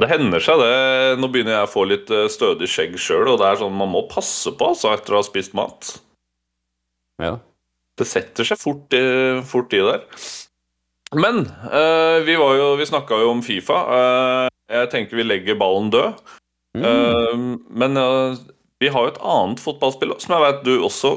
Det 0.00 0.08
hender 0.08 0.40
seg 0.40 0.60
det. 0.62 0.76
Nå 1.20 1.28
begynner 1.28 1.58
jeg 1.58 1.68
å 1.68 1.72
få 1.72 1.84
litt 1.88 2.10
eh, 2.12 2.28
stødig 2.32 2.68
skjegg 2.70 2.94
sjøl, 2.96 3.26
og 3.34 3.42
det 3.42 3.50
er 3.50 3.58
sånn 3.60 3.74
man 3.76 3.92
må 3.92 4.06
passe 4.08 4.54
på 4.56 4.70
altså, 4.72 4.94
etter 4.96 5.12
å 5.12 5.20
ha 5.20 5.26
spist 5.26 5.52
mat. 5.58 5.90
Ja. 7.20 7.36
Det 8.00 8.06
setter 8.08 8.48
seg 8.48 8.56
fort 8.56 8.96
fort 9.44 9.76
i 9.76 9.82
der. 9.84 10.06
Men 11.12 11.44
eh, 11.68 12.22
vi, 12.24 12.36
var 12.40 12.56
jo, 12.56 12.70
vi 12.80 12.86
snakka 12.88 13.18
jo 13.20 13.34
om 13.34 13.42
Fifa. 13.44 13.82
Eh, 13.96 14.46
jeg 14.72 14.88
tenker 14.94 15.20
vi 15.20 15.26
legger 15.26 15.58
ballen 15.60 15.90
død. 15.92 16.22
Mm. 16.78 16.86
Eh, 16.88 17.44
men 17.68 18.00
eh, 18.00 18.40
vi 18.80 18.88
har 18.88 19.04
jo 19.04 19.12
et 19.12 19.20
annet 19.34 19.60
fotballspill 19.60 20.16
som 20.22 20.36
jeg 20.36 20.44
vet 20.46 20.64
du 20.66 20.72
også 20.80 21.12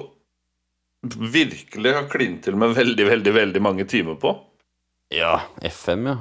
virkelig 1.16 1.94
har 1.96 2.10
klint 2.12 2.44
til 2.44 2.58
med 2.60 2.76
veldig, 2.76 3.08
veldig, 3.08 3.34
veldig 3.40 3.62
mange 3.64 3.88
timer 3.88 4.20
på. 4.20 4.36
ja. 5.14 5.38
FM, 5.62 6.10
ja. 6.12 6.18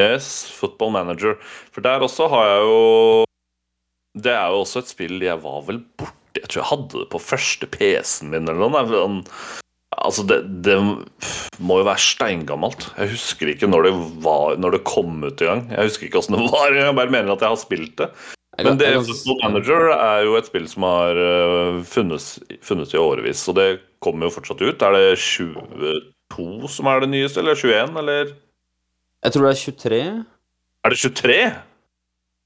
Yes, 0.00 0.50
Football 0.50 0.90
Manager. 0.96 1.36
For 1.74 1.84
der 1.84 2.02
også 2.02 2.26
har 2.32 2.48
jeg 2.50 2.62
jo 2.66 2.78
Det 4.18 4.32
er 4.32 4.50
jo 4.50 4.62
også 4.64 4.82
et 4.82 4.90
spill 4.90 5.22
jeg 5.22 5.38
var 5.42 5.60
vel 5.68 5.84
borte 5.98 6.40
Jeg 6.40 6.50
tror 6.50 6.60
jeg 6.60 6.70
hadde 6.72 7.02
det 7.04 7.10
på 7.12 7.20
første 7.22 7.68
PC-en 7.70 8.32
min 8.32 8.50
eller 8.50 8.66
noe. 8.66 9.12
Altså, 9.94 10.24
det, 10.26 10.40
det 10.66 10.74
må 11.62 11.76
jo 11.78 11.86
være 11.86 12.02
steingammelt. 12.02 12.88
Jeg 12.98 13.12
husker 13.12 13.52
ikke 13.52 13.68
når 13.70 13.86
det, 13.86 13.92
var, 14.24 14.56
når 14.58 14.74
det 14.74 14.80
kom 14.88 15.22
ut 15.22 15.38
engang. 15.38 15.68
Jeg 15.70 15.92
husker 15.92 16.08
ikke 16.08 16.18
åssen 16.18 16.34
det 16.34 16.48
var. 16.50 16.74
Jeg 16.74 16.96
bare 16.98 17.14
mener 17.14 17.30
at 17.36 17.44
jeg 17.46 17.54
har 17.54 17.60
spilt 17.60 17.94
det. 18.02 18.08
Men 18.58 18.78
det, 18.78 18.90
Football 19.06 19.38
Manager 19.44 19.88
er 19.94 20.24
jo 20.26 20.34
et 20.38 20.50
spill 20.50 20.66
som 20.70 20.86
har 20.86 21.18
uh, 21.18 21.78
funnes, 21.86 22.26
funnes 22.66 22.94
i 22.94 23.00
årevis, 23.00 23.46
og 23.50 23.58
det 23.58 23.68
kommer 24.04 24.26
jo 24.26 24.34
fortsatt 24.34 24.62
ut. 24.62 24.82
Er 24.82 24.98
det 24.98 25.06
22 25.22 26.70
som 26.74 26.90
er 26.90 27.02
det 27.02 27.10
nyeste, 27.14 27.42
eller 27.42 27.58
21, 27.58 27.98
eller 28.02 28.34
Jeg 29.24 29.34
tror 29.34 29.46
det 29.46 29.54
er 29.54 29.60
23. 29.64 30.00
Er 30.84 30.92
det 30.92 31.00
23? 31.00 31.36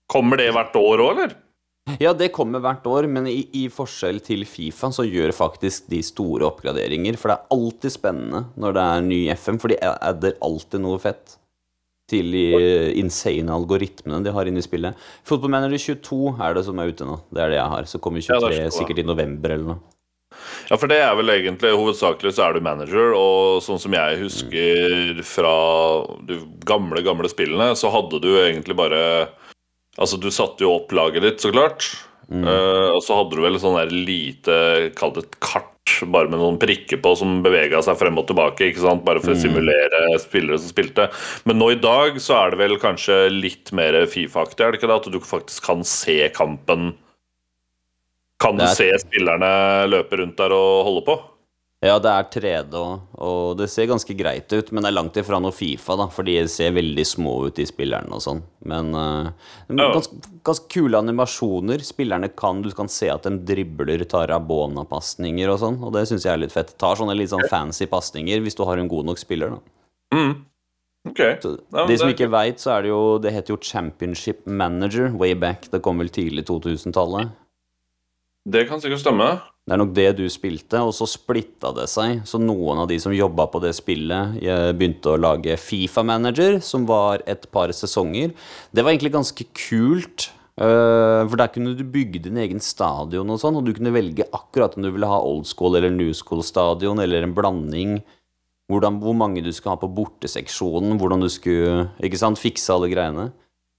Kommer 0.09 0.41
det 0.41 0.53
hvert 0.55 0.77
år 0.79 1.03
òg, 1.05 1.11
eller? 1.17 1.37
Ja, 1.99 2.13
det 2.13 2.31
kommer 2.37 2.61
hvert 2.61 2.85
år, 2.87 3.07
men 3.11 3.27
i, 3.31 3.41
i 3.57 3.65
forskjell 3.73 4.21
til 4.25 4.45
Fifa 4.49 4.91
så 4.93 5.07
gjør 5.09 5.33
faktisk 5.35 5.89
de 5.91 6.03
store 6.05 6.47
oppgraderinger. 6.49 7.17
For 7.19 7.33
det 7.33 7.39
er 7.39 7.57
alltid 7.57 7.95
spennende 7.97 8.45
når 8.61 8.77
det 8.77 8.85
er 8.85 9.07
ny 9.09 9.21
FM, 9.33 9.61
for 9.63 9.73
de 9.73 9.79
adder 9.81 10.37
alltid 10.45 10.85
noe 10.85 11.01
fett 11.03 11.39
til 12.09 12.31
de 12.33 12.45
insane 12.97 13.53
algoritmene 13.53 14.23
de 14.25 14.33
har 14.33 14.49
inne 14.49 14.63
i 14.63 14.65
spillet. 14.65 14.97
Football 15.29 15.53
Manager 15.59 15.99
22 15.99 16.37
er 16.45 16.57
det 16.57 16.65
som 16.69 16.81
er 16.81 16.93
ute 16.93 17.09
nå. 17.09 17.19
Det 17.33 17.43
er 17.45 17.53
det 17.53 17.59
jeg 17.61 17.73
har. 17.75 17.89
Så 17.91 18.01
kommer 18.05 18.25
23 18.25 18.39
det 18.49 18.63
er 18.63 18.71
så 18.71 18.83
sikkert 18.83 19.03
i 19.03 19.09
november 19.09 19.57
eller 19.57 19.75
noe. 19.75 19.98
Ja, 20.69 20.77
for 20.77 20.91
det 20.91 20.99
er 21.03 21.15
vel 21.19 21.33
egentlig 21.33 21.73
hovedsakelig 21.75 22.35
så 22.37 22.47
er 22.47 22.57
du 22.57 22.65
manager, 22.65 23.15
og 23.17 23.63
sånn 23.65 23.81
som 23.83 23.95
jeg 23.97 24.21
husker 24.21 25.23
fra 25.27 25.55
de 26.29 26.41
gamle, 26.69 27.03
gamle 27.07 27.31
spillene, 27.33 27.73
så 27.79 27.93
hadde 27.95 28.23
du 28.25 28.33
egentlig 28.37 28.79
bare 28.79 29.03
Altså, 29.99 30.15
du 30.15 30.29
satte 30.31 30.63
jo 30.63 30.77
opp 30.77 30.93
laget 30.95 31.25
ditt, 31.25 31.41
så 31.43 31.51
klart. 31.51 31.89
Eh, 32.29 32.89
og 32.93 33.01
så 33.03 33.17
hadde 33.17 33.35
du 33.35 33.43
vel 33.43 33.57
sånn 33.59 33.79
der 33.79 33.91
lite 33.91 34.57
Kall 34.99 35.15
det 35.17 35.25
et 35.25 35.39
kart, 35.41 35.95
bare 36.13 36.29
med 36.29 36.43
noen 36.43 36.59
prikker 36.61 37.01
på, 37.01 37.15
som 37.17 37.39
bevega 37.43 37.81
seg 37.83 37.97
frem 37.99 38.21
og 38.21 38.29
tilbake. 38.29 38.69
ikke 38.69 38.85
sant? 38.85 39.03
Bare 39.07 39.23
for 39.25 39.33
å 39.33 39.41
simulere 39.41 40.03
spillere 40.21 40.61
som 40.61 40.71
spilte. 40.71 41.09
Men 41.49 41.59
nå 41.59 41.73
i 41.73 41.81
dag 41.81 42.21
så 42.21 42.37
er 42.43 42.53
det 42.53 42.61
vel 42.61 42.77
kanskje 42.83 43.17
litt 43.33 43.73
mer 43.75 43.97
Fifa-aktig, 44.13 44.61
er 44.61 44.71
det 44.71 44.83
ikke 44.83 44.93
det? 44.93 45.01
At 45.01 45.11
du 45.17 45.19
faktisk 45.25 45.65
kan 45.71 45.83
se 45.89 46.21
kampen 46.37 46.93
Kan 48.39 48.57
du 48.57 48.65
er- 48.65 48.75
se 48.75 48.91
spillerne 49.03 49.89
løpe 49.91 50.21
rundt 50.21 50.37
der 50.37 50.55
og 50.55 50.85
holde 50.87 51.05
på? 51.07 51.19
Ja, 51.79 52.01
det 52.03 52.11
er 52.11 52.25
3D 52.27 52.75
og 53.23 53.57
det 53.57 53.69
ser 53.71 53.87
ganske 53.87 54.15
greit 54.19 54.51
ut. 54.51 54.73
Men 54.73 54.83
det 54.83 54.89
er 54.91 54.97
langt 54.97 55.19
ifra 55.21 55.39
noe 55.39 55.55
Fifa, 55.55 55.95
da, 55.97 56.09
for 56.11 56.27
de 56.27 56.35
ser 56.51 56.73
veldig 56.75 57.05
små 57.07 57.47
ut, 57.47 57.55
de 57.55 57.67
spillerne 57.71 58.11
og 58.11 58.23
sånn. 58.25 58.43
Men 58.67 58.91
uh, 58.99 59.31
ganske, 59.71 60.19
ganske 60.43 60.67
kule 60.75 60.99
animasjoner. 60.99 61.79
Spillerne 61.87 62.33
kan 62.35 62.63
Du 62.63 62.73
kan 62.75 62.91
se 62.91 63.09
at 63.15 63.23
de 63.23 63.39
dribler, 63.39 64.03
tar 64.11 64.27
Rabona-pasninger 64.27 65.55
og 65.55 65.63
sånn, 65.63 65.79
og 65.87 65.95
det 65.95 66.09
syns 66.11 66.27
jeg 66.27 66.35
er 66.35 66.43
litt 66.43 66.55
fett. 66.55 66.75
Tar 66.83 66.99
sånne 66.99 67.15
litt 67.15 67.31
sånn 67.31 67.47
fancy 67.47 67.87
pasninger 67.87 68.43
hvis 68.43 68.59
du 68.59 68.65
har 68.67 68.83
en 68.83 68.91
god 68.91 69.13
nok 69.13 69.23
spiller, 69.23 69.55
da. 69.55 70.19
Mm. 70.19 70.35
Ok. 71.13 71.21
Så 71.45 71.55
de 71.87 71.97
som 72.01 72.11
ikke 72.11 72.31
veit, 72.33 72.59
så 72.59 72.75
er 72.75 72.83
det 72.83 72.91
jo 72.91 73.19
Det 73.23 73.31
heter 73.33 73.55
jo 73.55 73.63
Championship 73.63 74.47
Manager 74.47 75.13
way 75.15 75.35
back. 75.35 75.71
Det 75.71 75.81
kom 75.83 76.03
vel 76.03 76.11
tidlig 76.11 76.49
2000-tallet. 76.51 77.31
Det 78.49 78.65
kan 78.69 78.81
sikkert 78.81 79.03
stemme. 79.03 79.29
Det 79.69 79.75
er 79.75 79.81
nok 79.83 79.91
det 79.93 80.07
du 80.17 80.23
spilte, 80.33 80.81
og 80.81 80.95
så 80.97 81.05
splitta 81.05 81.75
det 81.77 81.85
seg. 81.93 82.23
Så 82.25 82.39
noen 82.41 82.79
av 82.81 82.87
de 82.89 82.97
som 83.03 83.13
jobba 83.13 83.45
på 83.53 83.61
det 83.61 83.75
spillet, 83.77 84.39
eh, 84.41 84.71
begynte 84.73 85.13
å 85.13 85.21
lage 85.21 85.59
Fifa 85.61 86.01
Manager, 86.03 86.57
som 86.65 86.87
var 86.89 87.21
et 87.27 87.45
par 87.53 87.69
sesonger. 87.69 88.33
Det 88.73 88.83
var 88.83 88.93
egentlig 88.93 89.13
ganske 89.13 89.45
kult. 89.53 90.31
eh, 90.57 91.29
For 91.29 91.37
der 91.37 91.49
kunne 91.49 91.77
du 91.77 91.85
bygge 91.85 92.23
din 92.23 92.39
egen 92.39 92.61
stadion 92.61 93.29
og 93.31 93.39
sånn, 93.39 93.57
og 93.57 93.67
du 93.67 93.75
kunne 93.75 93.93
velge 93.93 94.25
akkurat 94.33 94.77
om 94.77 94.83
du 94.83 94.91
ville 94.91 95.07
ha 95.07 95.21
old 95.21 95.47
school 95.47 95.77
eller 95.77 95.91
new 95.91 96.13
school 96.15 96.43
stadion, 96.43 96.99
eller 96.99 97.23
en 97.23 97.35
blanding. 97.35 98.03
Hvordan, 98.71 99.01
hvor 99.01 99.15
mange 99.15 99.45
du 99.45 99.53
skulle 99.53 99.77
ha 99.77 99.81
på 99.81 99.95
borteseksjonen, 99.95 100.99
hvordan 100.99 101.21
du 101.21 101.29
skulle 101.29 101.91
ikke 102.01 102.19
sant, 102.19 102.39
fikse 102.39 102.73
alle 102.73 102.89
greiene. 102.89 103.33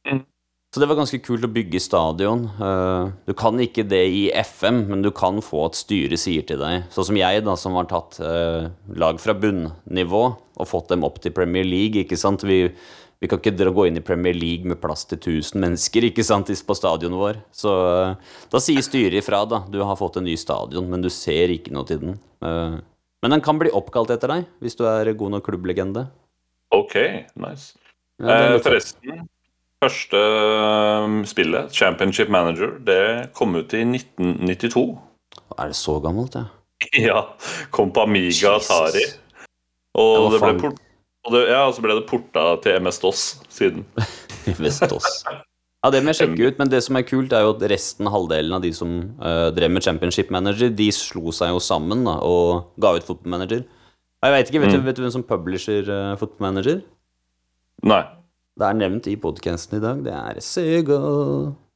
Mm. 0.05 0.25
Så 0.69 0.77
det 0.83 0.85
var 0.85 0.99
ganske 0.99 1.17
kult 1.25 1.45
å 1.47 1.49
bygge 1.49 1.79
stadion. 1.81 2.43
Eh, 2.61 3.11
Du 3.25 3.33
kan 3.33 3.57
ikke 3.57 3.87
det 3.89 4.03
i 4.13 4.29
FM, 4.37 4.83
men 4.91 5.01
du 5.01 5.09
kan 5.11 5.39
få 5.41 5.63
at 5.65 5.73
styret 5.79 6.19
sier 6.21 6.45
til 6.45 6.59
deg, 6.61 6.83
sånn 6.93 7.07
som 7.09 7.17
jeg, 7.17 7.41
da, 7.43 7.55
som 7.57 7.73
har 7.79 7.87
tatt 7.89 8.19
eh, 8.21 8.67
lag 9.01 9.17
fra 9.19 9.33
bunnivå 9.33 10.23
og 10.59 10.67
fått 10.69 10.89
dem 10.93 11.03
opp 11.07 11.17
til 11.23 11.33
Premier 11.33 11.65
League, 11.65 12.03
ikke 12.03 12.17
sant. 12.19 12.43
Vi, 12.45 12.67
vi 13.19 13.27
kan 13.31 13.39
ikke 13.41 13.55
dra- 13.57 13.73
gå 13.73 13.87
inn 13.89 13.97
i 13.97 14.03
Premier 14.05 14.37
League 14.37 14.67
med 14.69 14.77
plass 14.83 15.05
til 15.09 15.17
1000 15.17 15.57
mennesker, 15.65 16.05
ikke 16.11 16.23
sant, 16.27 16.51
på 16.53 16.77
stadionet 16.77 17.17
vår. 17.17 17.41
Så 17.49 17.73
eh, 17.89 18.13
da 18.53 18.61
sier 18.61 18.85
styret 18.85 19.23
ifra, 19.23 19.41
da. 19.49 19.63
Du 19.73 19.81
har 19.81 19.97
fått 19.97 20.21
en 20.21 20.27
ny 20.29 20.37
stadion, 20.37 20.85
men 20.91 21.01
du 21.01 21.09
ser 21.09 21.49
ikke 21.55 21.73
noe 21.73 21.87
til 21.89 21.97
den. 22.05 22.19
Men 22.45 23.33
den 23.33 23.41
kan 23.43 23.57
bli 23.59 23.73
oppkalt 23.75 24.13
etter 24.13 24.31
deg, 24.35 24.45
hvis 24.61 24.77
du 24.79 24.85
er 24.87 25.09
god 25.17 25.33
nok 25.33 25.49
klubblegende. 25.49 26.05
Ok, 26.71 26.93
nice. 27.41 27.73
Ja, 28.21 28.53
eh, 28.53 28.59
forresten, 28.63 29.25
første 29.83 30.19
eh, 30.19 31.17
spillet, 31.29 31.71
Championship 31.75 32.29
Manager, 32.33 32.75
det 32.85 33.01
kom 33.37 33.55
ut 33.55 33.73
i 33.73 33.83
1992. 33.85 34.85
Er 35.57 35.71
det 35.71 35.77
så 35.79 35.99
gammelt, 36.03 36.35
det? 36.35 36.45
Ja, 37.09 37.25
kom 37.75 37.91
på 37.91 38.05
Amiga 38.07 38.31
Jesus. 38.31 38.69
Atari. 38.71 39.03
Og 39.99 40.31
det, 40.31 40.39
det 40.39 40.55
ble, 40.61 40.71
og 41.27 41.33
det, 41.35 41.41
ja, 41.51 41.63
så 41.75 41.83
ble 41.83 41.97
det 41.97 42.05
porta 42.07 42.43
til 42.63 42.77
MS-DOS 42.79 43.23
siden. 43.51 43.83
Vestås. 44.63 45.23
Ja, 45.79 45.89
det 45.91 45.99
må 46.03 46.11
jeg 46.11 46.19
sjekke 46.21 46.47
ut, 46.51 46.57
men 46.59 46.71
det 46.71 46.79
som 46.83 46.97
er 46.99 47.03
kult, 47.07 47.33
er 47.35 47.43
jo 47.45 47.53
at 47.55 47.65
resten 47.71 48.07
halvdelen 48.11 48.55
av 48.55 48.63
de 48.63 48.71
som 48.75 48.93
uh, 49.19 49.47
drev 49.55 49.71
med 49.71 49.83
Championship 49.85 50.31
Manager, 50.31 50.71
de 50.75 50.87
slo 50.95 51.31
seg 51.35 51.51
jo 51.53 51.59
sammen 51.63 52.03
da, 52.07 52.17
og 52.23 52.73
ga 52.83 52.93
ut 52.97 53.05
Football 53.07 53.35
Manager. 53.37 53.61
Jeg 54.19 54.35
vet 54.35 54.49
ikke, 54.51 54.63
vet, 54.65 54.73
du, 54.75 54.79
Mm. 54.81 54.87
vet 54.89 54.97
du 54.97 55.03
hvem 55.05 55.13
som 55.15 55.23
publisher 55.27 55.87
uh, 55.87 56.15
Football 56.19 56.49
Manager? 56.49 56.81
Nei. 57.87 58.01
Det 58.59 58.67
er 58.67 58.75
nevnt 58.75 59.05
i 59.07 59.15
podcasten 59.15 59.77
i 59.77 59.83
dag. 59.83 59.99
Det 60.03 60.11
er 60.11 60.39
Sega. 60.43 60.97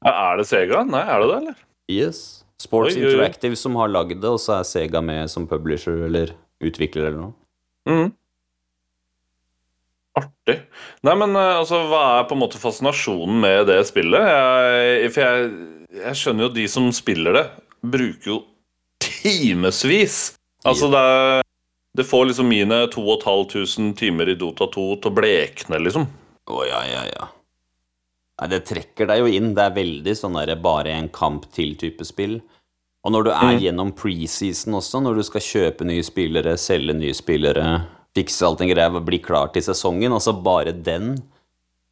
Ja, 0.03 0.11
Er 0.11 0.39
det 0.41 0.47
Sega? 0.49 0.81
Nei, 0.83 1.03
er 1.07 1.21
det 1.21 1.27
det, 1.29 1.37
eller? 1.37 1.61
Yes. 1.91 2.17
Sports 2.59 2.97
Oi. 2.97 3.05
Interactive 3.05 3.55
som 3.59 3.77
har 3.79 3.91
lagd 3.91 4.17
det, 4.19 4.27
og 4.27 4.41
så 4.43 4.57
er 4.57 4.67
Sega 4.67 4.99
med 5.03 5.31
som 5.31 5.47
publisher 5.47 6.03
eller 6.09 6.33
utvikler 6.63 7.07
eller 7.07 7.21
noe. 7.21 7.33
Mm. 7.87 8.09
Artig. 10.19 10.57
Nei, 11.07 11.13
men 11.21 11.37
eh, 11.39 11.51
altså, 11.61 11.79
hva 11.87 12.01
er 12.17 12.27
på 12.27 12.35
en 12.35 12.41
måte 12.43 12.59
fascinasjonen 12.61 13.39
med 13.43 13.69
det 13.71 13.79
spillet? 13.87 14.27
Jeg, 14.27 15.13
for 15.15 15.23
jeg, 15.23 15.53
jeg 16.03 16.19
skjønner 16.19 16.47
jo 16.47 16.51
de 16.57 16.65
som 16.69 16.89
spiller 16.95 17.39
det, 17.39 17.45
bruker 17.95 18.27
jo 18.27 18.37
timevis. 19.03 20.19
Altså, 20.67 20.91
det, 20.91 20.99
er, 20.99 21.47
det 21.95 22.07
får 22.07 22.27
liksom 22.29 22.51
mine 22.51 22.83
2500 22.91 23.95
timer 24.03 24.31
i 24.31 24.37
Dota 24.39 24.67
2 24.67 24.85
til 24.99 25.11
å 25.11 25.15
blekne, 25.15 25.79
liksom. 25.87 26.07
Å, 26.49 26.65
ja, 26.67 26.81
ja, 26.89 27.03
ja. 27.07 27.27
Nei, 28.41 28.47
det 28.51 28.63
trekker 28.67 29.07
deg 29.07 29.21
jo 29.21 29.29
inn. 29.31 29.53
Det 29.55 29.63
er 29.63 29.75
veldig 29.77 30.15
sånn 30.17 30.35
der 30.39 30.55
bare 30.59 30.91
en 30.97 31.07
kamp 31.13 31.45
til-type 31.53 32.03
spill. 32.07 32.41
Og 33.03 33.11
når 33.11 33.23
du 33.23 33.31
er 33.31 33.53
Mm. 33.53 33.59
gjennom 33.61 33.91
preseason 33.95 34.73
også, 34.79 35.01
når 35.03 35.15
du 35.15 35.23
skal 35.23 35.41
kjøpe 35.41 35.85
nye 35.85 36.03
spillere, 36.03 36.57
selge 36.57 36.95
nye 36.95 37.13
spillere, 37.13 37.85
fikse 38.15 38.41
alt 38.47 38.61
en 38.61 38.69
greie, 38.69 39.05
bli 39.05 39.19
klar 39.19 39.51
til 39.53 39.61
sesongen, 39.61 40.11
altså 40.11 40.33
bare 40.41 40.71
den 40.71 41.17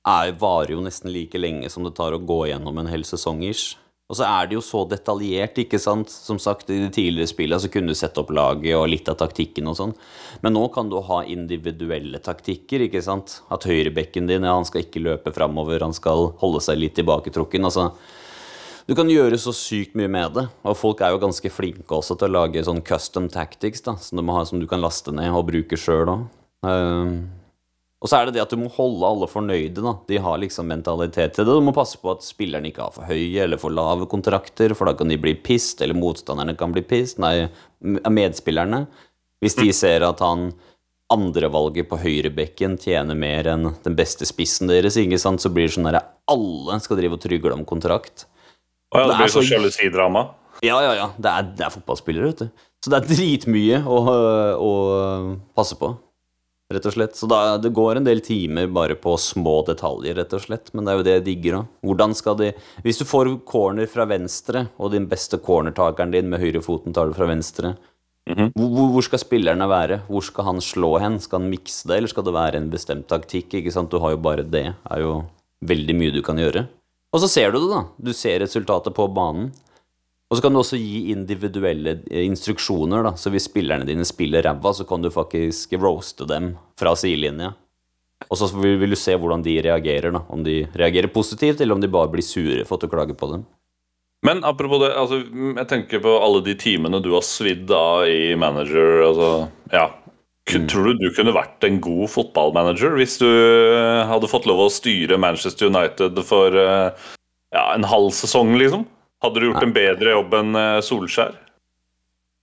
er, 0.05 0.31
varer 0.31 0.71
jo 0.71 0.81
nesten 0.81 1.11
like 1.11 1.37
lenge 1.37 1.69
som 1.69 1.83
det 1.83 1.95
tar 1.95 2.11
å 2.13 2.25
gå 2.25 2.47
gjennom 2.49 2.79
en 2.79 2.87
hel 2.87 3.03
sesong 3.03 3.43
ish. 3.43 3.75
Og 4.11 4.17
så 4.19 4.25
er 4.27 4.49
det 4.49 4.57
jo 4.57 4.61
så 4.65 4.81
detaljert, 4.91 5.55
ikke 5.63 5.79
sant. 5.79 6.11
Som 6.11 6.35
sagt, 6.41 6.67
i 6.67 6.81
de 6.81 6.89
tidligere 6.91 7.31
spillene 7.31 7.63
så 7.63 7.69
kunne 7.71 7.93
du 7.93 7.95
sette 7.95 8.19
opp 8.19 8.33
laget 8.35 8.75
og 8.75 8.89
litt 8.91 9.07
av 9.07 9.15
taktikken 9.21 9.69
og 9.71 9.77
sånn. 9.79 9.93
Men 10.43 10.57
nå 10.57 10.65
kan 10.75 10.91
du 10.91 10.97
ha 11.07 11.21
individuelle 11.23 12.19
taktikker, 12.19 12.83
ikke 12.89 13.03
sant. 13.05 13.37
At 13.47 13.69
høyrebekken 13.69 14.27
din, 14.27 14.43
ja, 14.43 14.57
han 14.57 14.67
skal 14.67 14.83
ikke 14.83 15.05
løpe 15.05 15.31
framover, 15.31 15.79
han 15.87 15.95
skal 15.95 16.33
holde 16.43 16.59
seg 16.65 16.81
litt 16.81 16.97
tilbaketrukken. 16.99 17.69
Altså, 17.71 17.93
du 18.83 18.97
kan 18.99 19.07
gjøre 19.07 19.39
så 19.39 19.55
sykt 19.55 19.95
mye 19.95 20.11
med 20.11 20.35
det. 20.35 20.47
Og 20.67 20.75
folk 20.75 20.99
er 20.99 21.15
jo 21.15 21.23
ganske 21.23 21.55
flinke 21.55 21.95
også 21.95 22.19
til 22.19 22.33
å 22.33 22.41
lage 22.41 22.67
sånn 22.67 22.83
custom 22.83 23.31
tactics, 23.31 23.87
da, 23.87 23.95
som 23.95 24.19
du, 24.19 24.27
ha, 24.27 24.43
som 24.43 24.59
du 24.59 24.67
kan 24.67 24.83
laste 24.83 25.15
ned 25.15 25.31
og 25.31 25.47
bruke 25.53 25.79
sjøl 25.79 26.17
òg. 26.17 26.27
Og 28.01 28.09
så 28.09 28.17
er 28.17 28.25
det 28.25 28.33
det 28.33 28.41
at 28.41 28.49
du 28.49 28.57
må 28.57 28.69
holde 28.73 29.05
alle 29.05 29.27
fornøyde. 29.29 29.81
da. 29.85 29.91
De 30.09 30.17
har 30.17 30.39
liksom 30.41 30.65
mentalitet 30.71 31.35
til 31.35 31.45
det. 31.45 31.53
Du 31.53 31.61
må 31.61 31.73
passe 31.75 31.99
på 32.01 32.09
at 32.15 32.23
spillerne 32.25 32.65
ikke 32.71 32.81
har 32.81 32.91
for 32.95 33.05
høye 33.05 33.43
eller 33.43 33.59
for 33.61 33.69
lave 33.69 34.07
kontrakter, 34.09 34.73
for 34.73 34.89
da 34.89 34.95
kan 34.97 35.07
de 35.11 35.19
bli 35.21 35.35
pissed, 35.35 35.81
eller 35.85 35.93
motstanderne 35.93 36.55
kan 36.57 36.73
bli 36.73 36.81
pissed. 36.81 37.19
Nei, 37.21 37.45
medspillerne. 38.09 38.87
Hvis 39.41 39.55
de 39.57 39.69
ser 39.73 40.01
at 40.07 40.19
han 40.25 40.51
andrevalget 41.11 41.89
på 41.91 41.97
høyrebekken 41.99 42.77
tjener 42.79 43.17
mer 43.19 43.47
enn 43.51 43.69
den 43.83 43.95
beste 43.97 44.25
spissen 44.25 44.69
deres, 44.71 44.95
ikke 44.97 45.19
sant, 45.19 45.41
så 45.43 45.49
blir 45.53 45.67
det 45.67 45.75
sånn 45.75 45.89
at 45.91 46.05
alle 46.31 46.77
skal 46.81 46.97
drive 47.01 47.17
og 47.17 47.21
trygle 47.25 47.53
om 47.53 47.65
kontrakt. 47.67 48.25
Å 48.95 48.97
ja, 48.97 49.07
det 49.07 49.11
Det 49.11 49.17
blir 49.21 49.33
så 49.33 49.41
så- 49.41 49.49
sjalusidrama. 49.49 50.29
Ja, 50.63 50.77
ja, 50.81 50.93
ja. 50.93 51.07
Det 51.19 51.29
er, 51.31 51.43
det 51.57 51.65
er 51.65 51.73
fotballspillere, 51.73 52.25
vet 52.33 52.37
du. 52.45 52.49
Så 52.83 52.89
det 52.89 52.97
er 53.03 53.07
dritmye 53.15 53.83
å, 53.85 53.97
å 54.57 54.71
passe 55.55 55.75
på, 55.77 55.93
rett 56.73 56.85
og 56.89 56.93
slett. 56.95 57.15
Så 57.19 57.27
da, 57.29 57.57
det 57.61 57.71
går 57.75 57.97
en 57.99 58.07
del 58.07 58.21
timer 58.25 58.67
bare 58.71 58.95
på 58.95 59.13
små 59.19 59.59
detaljer, 59.67 60.15
rett 60.17 60.33
og 60.37 60.41
slett. 60.43 60.71
Men 60.73 60.85
det 60.87 60.91
er 60.93 60.97
jo 60.99 61.05
det 61.07 61.15
jeg 61.17 61.25
digger 61.29 61.57
òg. 61.61 61.67
Hvordan 61.85 62.15
skal 62.17 62.37
de 62.39 62.51
Hvis 62.85 62.99
du 63.01 63.05
får 63.05 63.31
corner 63.45 63.87
fra 63.91 64.05
venstre, 64.09 64.67
og 64.79 64.91
din 64.95 65.07
beste 65.11 65.37
cornertakeren 65.43 66.11
din 66.11 66.29
med 66.31 66.39
høyrefoten 66.41 66.93
tar 66.93 67.07
det 67.11 67.15
fra 67.19 67.27
venstre, 67.31 67.75
mm 68.29 68.51
hvor, 68.55 68.69
hvor- 68.69 68.91
hvor 68.93 69.03
skal 69.03 69.19
spillerne 69.19 69.65
være? 69.67 70.01
Hvor 70.07 70.21
skal 70.23 70.45
han 70.45 70.59
slå 70.61 70.99
hen? 71.01 71.19
Skal 71.19 71.39
han 71.41 71.49
mikse 71.49 71.87
det, 71.89 71.97
eller 71.97 72.07
skal 72.07 72.23
det 72.23 72.33
være 72.35 72.55
en 72.61 72.69
bestemt 72.69 73.07
taktikk? 73.09 73.53
Ikke 73.59 73.71
sant? 73.73 73.89
Du 73.89 73.97
har 73.99 74.11
jo 74.13 74.17
bare 74.21 74.43
det. 74.45 74.51
Det 74.75 74.91
er 74.91 74.99
jo 75.01 75.15
veldig 75.65 75.95
mye 75.97 76.13
du 76.13 76.21
kan 76.21 76.37
gjøre. 76.37 76.67
Og 77.11 77.19
så 77.19 77.27
ser 77.27 77.51
du 77.51 77.59
det, 77.59 77.69
da. 77.73 77.81
Du 77.99 78.13
ser 78.13 78.39
resultatet 78.39 78.93
på 78.95 79.07
banen. 79.13 79.51
Og 80.31 80.37
så 80.37 80.45
kan 80.45 80.55
du 80.55 80.61
også 80.61 80.79
gi 80.79 81.11
individuelle 81.11 81.97
eh, 82.07 82.23
instruksjoner, 82.23 83.03
da. 83.03 83.11
Så 83.19 83.33
hvis 83.33 83.49
spillerne 83.49 83.87
dine 83.87 84.07
spiller 84.07 84.45
ræva, 84.47 84.71
så 84.71 84.87
kan 84.87 85.03
du 85.03 85.11
faktisk 85.11 85.75
roaste 85.75 86.27
dem 86.29 86.53
fra 86.79 86.95
sidelinja. 86.95 87.51
Og 88.29 88.37
så 88.39 88.47
vil, 88.53 88.77
vil 88.79 88.95
du 88.95 88.99
se 88.99 89.17
hvordan 89.19 89.43
de 89.43 89.57
reagerer, 89.65 90.13
da. 90.15 90.23
Om 90.31 90.45
de 90.47 90.61
reagerer 90.79 91.11
positivt, 91.11 91.59
eller 91.59 91.75
om 91.75 91.83
de 91.83 91.91
bare 91.91 92.13
blir 92.13 92.23
sure 92.23 92.63
for 92.63 92.79
at 92.79 92.85
du 92.85 92.93
klager 92.93 93.17
på 93.19 93.33
dem. 93.33 93.43
Men 94.23 94.43
apropos 94.45 94.79
det, 94.83 94.93
altså, 94.95 95.19
jeg 95.57 95.67
tenker 95.67 96.03
på 96.03 96.13
alle 96.21 96.43
de 96.45 96.53
timene 96.55 97.01
du 97.03 97.09
har 97.15 97.25
svidd 97.25 97.71
av 97.73 98.05
i 98.07 98.31
manager. 98.39 99.01
Altså, 99.09 99.31
ja. 99.73 99.89
Tror 100.51 100.91
du 100.91 100.99
du 100.99 101.11
kunne 101.15 101.35
vært 101.35 101.63
en 101.63 101.77
god 101.83 102.09
fotballmanager 102.11 102.95
hvis 102.97 103.19
du 103.21 103.27
eh, 103.27 104.01
hadde 104.09 104.29
fått 104.31 104.47
lov 104.49 104.63
å 104.65 104.71
styre 104.73 105.19
Manchester 105.21 105.69
United 105.69 106.17
for 106.27 106.55
eh, 106.57 107.11
ja, 107.53 107.65
en 107.75 107.85
halv 107.87 108.09
sesong, 108.15 108.55
liksom? 108.59 108.87
Hadde 109.21 109.41
du 109.41 109.51
gjort 109.51 109.63
en 109.63 109.73
bedre 109.75 110.13
jobb 110.15 110.35
enn 110.39 110.57
eh, 110.57 110.81
Solskjær? 110.85 111.35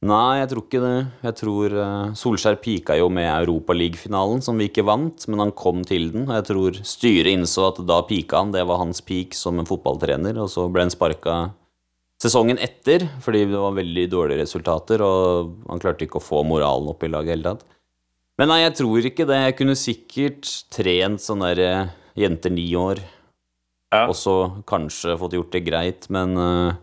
Nei, 0.06 0.38
jeg 0.38 0.50
tror 0.52 0.62
ikke 0.62 0.80
det. 0.84 0.98
Jeg 1.26 1.36
tror 1.40 1.72
eh, 1.82 2.10
Solskjær 2.20 2.58
pika 2.62 2.94
jo 3.00 3.08
med 3.10 3.26
Europaliga-finalen, 3.26 4.44
som 4.46 4.60
vi 4.60 4.68
ikke 4.70 4.86
vant, 4.86 5.26
men 5.26 5.42
han 5.42 5.54
kom 5.58 5.82
til 5.86 6.12
den. 6.14 6.28
Og 6.28 6.36
jeg 6.36 6.46
tror 6.52 6.78
styret 6.86 7.32
innså 7.32 7.66
at 7.72 7.80
da 7.88 7.98
pika 8.06 8.44
han, 8.44 8.54
det 8.54 8.62
var 8.68 8.78
hans 8.84 9.02
peak 9.02 9.34
som 9.34 9.58
en 9.58 9.66
fotballtrener, 9.66 10.38
og 10.38 10.52
så 10.52 10.68
ble 10.70 10.86
han 10.86 10.94
sparka 10.94 11.40
sesongen 12.22 12.58
etter 12.62 13.04
fordi 13.22 13.44
det 13.46 13.58
var 13.58 13.74
veldig 13.76 14.06
dårlige 14.10 14.42
resultater, 14.44 15.02
og 15.02 15.52
han 15.66 15.82
klarte 15.82 16.06
ikke 16.06 16.22
å 16.22 16.28
få 16.28 16.44
moralen 16.46 16.90
opp 16.94 17.02
i 17.02 17.10
laget 17.10 17.26
i 17.26 17.34
det 17.34 17.36
hele 17.36 17.50
tatt. 17.50 17.66
Men 18.38 18.52
nei, 18.52 18.62
jeg 18.62 18.76
tror 18.78 19.06
ikke 19.10 19.26
det. 19.26 19.38
Jeg 19.48 19.58
kunne 19.58 19.78
sikkert 19.78 20.50
trent 20.70 21.22
sånn 21.26 21.42
derre 21.42 21.88
jenter 22.18 22.54
ni 22.54 22.70
år, 22.78 23.02
Ja. 23.88 24.04
og 24.04 24.16
så 24.20 24.34
kanskje 24.68 25.16
fått 25.16 25.32
gjort 25.32 25.54
det 25.54 25.64
greit, 25.64 26.08
men 26.12 26.36
uh, 26.36 26.76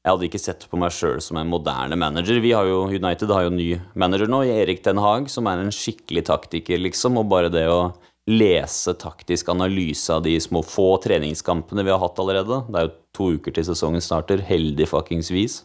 jeg 0.00 0.14
hadde 0.14 0.26
ikke 0.30 0.40
sett 0.40 0.66
på 0.68 0.78
meg 0.80 0.92
sjøl 0.96 1.18
som 1.20 1.36
en 1.40 1.48
moderne 1.48 1.96
manager. 2.00 2.38
Vi 2.40 2.52
har 2.56 2.68
jo, 2.68 2.86
United 2.88 3.32
har 3.32 3.46
jo 3.46 3.52
ny 3.52 3.70
manager 4.00 4.30
nå, 4.32 4.42
Erik 4.48 4.80
Den 4.84 5.00
Haag, 5.00 5.28
som 5.32 5.48
er 5.50 5.60
en 5.60 5.72
skikkelig 5.74 6.24
taktiker, 6.30 6.80
liksom. 6.80 7.18
Og 7.20 7.28
bare 7.28 7.52
det 7.52 7.66
å 7.68 7.90
lese 8.30 8.94
taktisk 9.00 9.50
analyse 9.52 10.12
av 10.12 10.22
de 10.24 10.36
små 10.40 10.62
få 10.64 10.94
treningskampene 11.04 11.84
vi 11.84 11.90
har 11.90 11.98
hatt 12.02 12.18
allerede 12.20 12.60
Det 12.68 12.78
er 12.78 12.84
jo 12.86 12.92
to 13.16 13.28
uker 13.36 13.54
til 13.56 13.66
sesongen 13.66 14.04
starter, 14.04 14.40
heldig 14.44 14.86
fuckings 14.88 15.32
vis. 15.34 15.62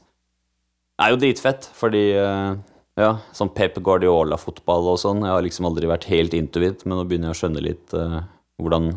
Det 0.95 1.05
er 1.05 1.13
jo 1.13 1.19
dritfett, 1.23 1.67
fordi 1.75 2.05
uh, 2.19 2.55
Ja, 2.99 3.17
sånn 3.35 3.51
Pep 3.55 3.79
Guardiola-fotball 3.83 4.91
og 4.93 4.99
sånn. 4.99 5.23
Jeg 5.23 5.35
har 5.35 5.43
liksom 5.43 5.67
aldri 5.67 5.87
vært 5.91 6.07
helt 6.11 6.35
intuit, 6.35 6.83
men 6.87 6.99
nå 6.99 7.03
begynner 7.07 7.31
jeg 7.31 7.35
å 7.35 7.39
skjønne 7.41 7.63
litt 7.63 7.95
uh, 7.95 8.21
hvordan, 8.59 8.93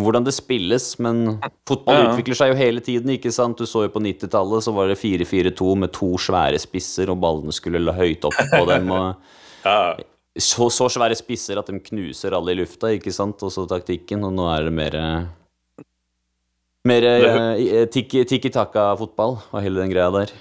hvordan 0.00 0.24
det 0.24 0.32
spilles. 0.34 0.98
Men 0.98 1.38
fotball 1.68 1.98
Ja. 1.98 2.06
utvikler 2.12 2.34
seg 2.38 2.52
jo 2.52 2.54
hele 2.58 2.80
tiden, 2.80 3.10
ikke 3.16 3.32
sant. 3.32 3.58
Du 3.58 3.64
så 3.68 3.84
jo 3.84 3.88
på 3.92 4.00
90-tallet, 4.02 4.62
så 4.64 4.72
var 4.74 4.88
det 4.88 4.98
4-4-2 4.98 5.76
med 5.76 5.92
to 5.92 6.14
svære 6.18 6.58
spisser, 6.58 7.10
og 7.10 7.20
ballene 7.20 7.52
skulle 7.52 7.78
la 7.82 7.92
høyt 7.92 8.24
opp 8.24 8.34
på 8.54 8.66
dem. 8.68 8.88
Ja, 9.64 9.94
så, 10.36 10.66
så 10.74 10.88
svære 10.90 11.14
spisser 11.14 11.58
at 11.60 11.66
de 11.70 11.78
knuser 11.78 12.32
alle 12.34 12.50
i 12.50 12.56
lufta, 12.58 12.88
ikke 12.90 13.12
sant? 13.14 13.42
Og 13.46 13.52
så 13.54 13.62
taktikken, 13.70 14.24
og 14.26 14.32
nå 14.34 14.48
er 14.50 14.64
det 14.66 14.72
mer 14.74 14.94
eh, 14.98 15.26
Mer 16.84 17.04
eh, 17.06 17.84
tiki- 17.86 18.24
tiki-taka-fotball 18.26 19.36
og 19.52 19.62
hele 19.62 19.78
den 19.84 19.92
greia 19.92 20.08
der. 20.10 20.32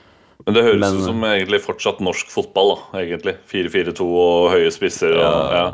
Men 0.47 0.55
det 0.55 0.63
høres 0.65 0.79
Men- 0.81 0.97
ut 0.97 1.03
som 1.05 1.21
egentlig 1.21 1.59
fortsatt 1.61 1.99
norsk 2.01 2.31
fotball, 2.33 2.71
da, 2.93 2.97
egentlig. 3.03 3.35
4-4-2 3.45 4.01
og 4.01 4.49
høye 4.55 4.71
spisser. 4.73 5.13
Og, 5.21 5.53
ja. 5.53 5.67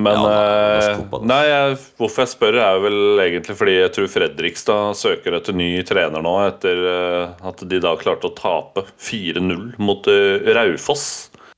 Men 0.00 0.16
Ja, 0.16 0.22
da, 0.24 0.34
eh, 0.80 0.96
fotball. 1.02 1.24
Nei, 1.28 1.40
jeg, 1.48 1.78
hvorfor 2.00 2.24
jeg 2.24 2.32
spør, 2.32 2.58
er 2.64 2.78
vel 2.84 2.98
egentlig 3.26 3.56
fordi 3.58 3.74
jeg 3.76 3.92
tror 3.96 4.08
Fredrikstad 4.14 4.96
søker 4.98 5.36
etter 5.36 5.56
ny 5.56 5.68
trener 5.88 6.24
nå, 6.24 6.34
etter 6.48 6.80
eh, 6.92 7.46
at 7.50 7.64
de 7.68 7.80
da 7.84 7.92
klarte 8.00 8.30
å 8.30 8.34
tape 8.38 8.86
4-0 8.96 9.74
mot 9.82 10.08
eh, 10.08 10.50
Raufoss 10.56 11.04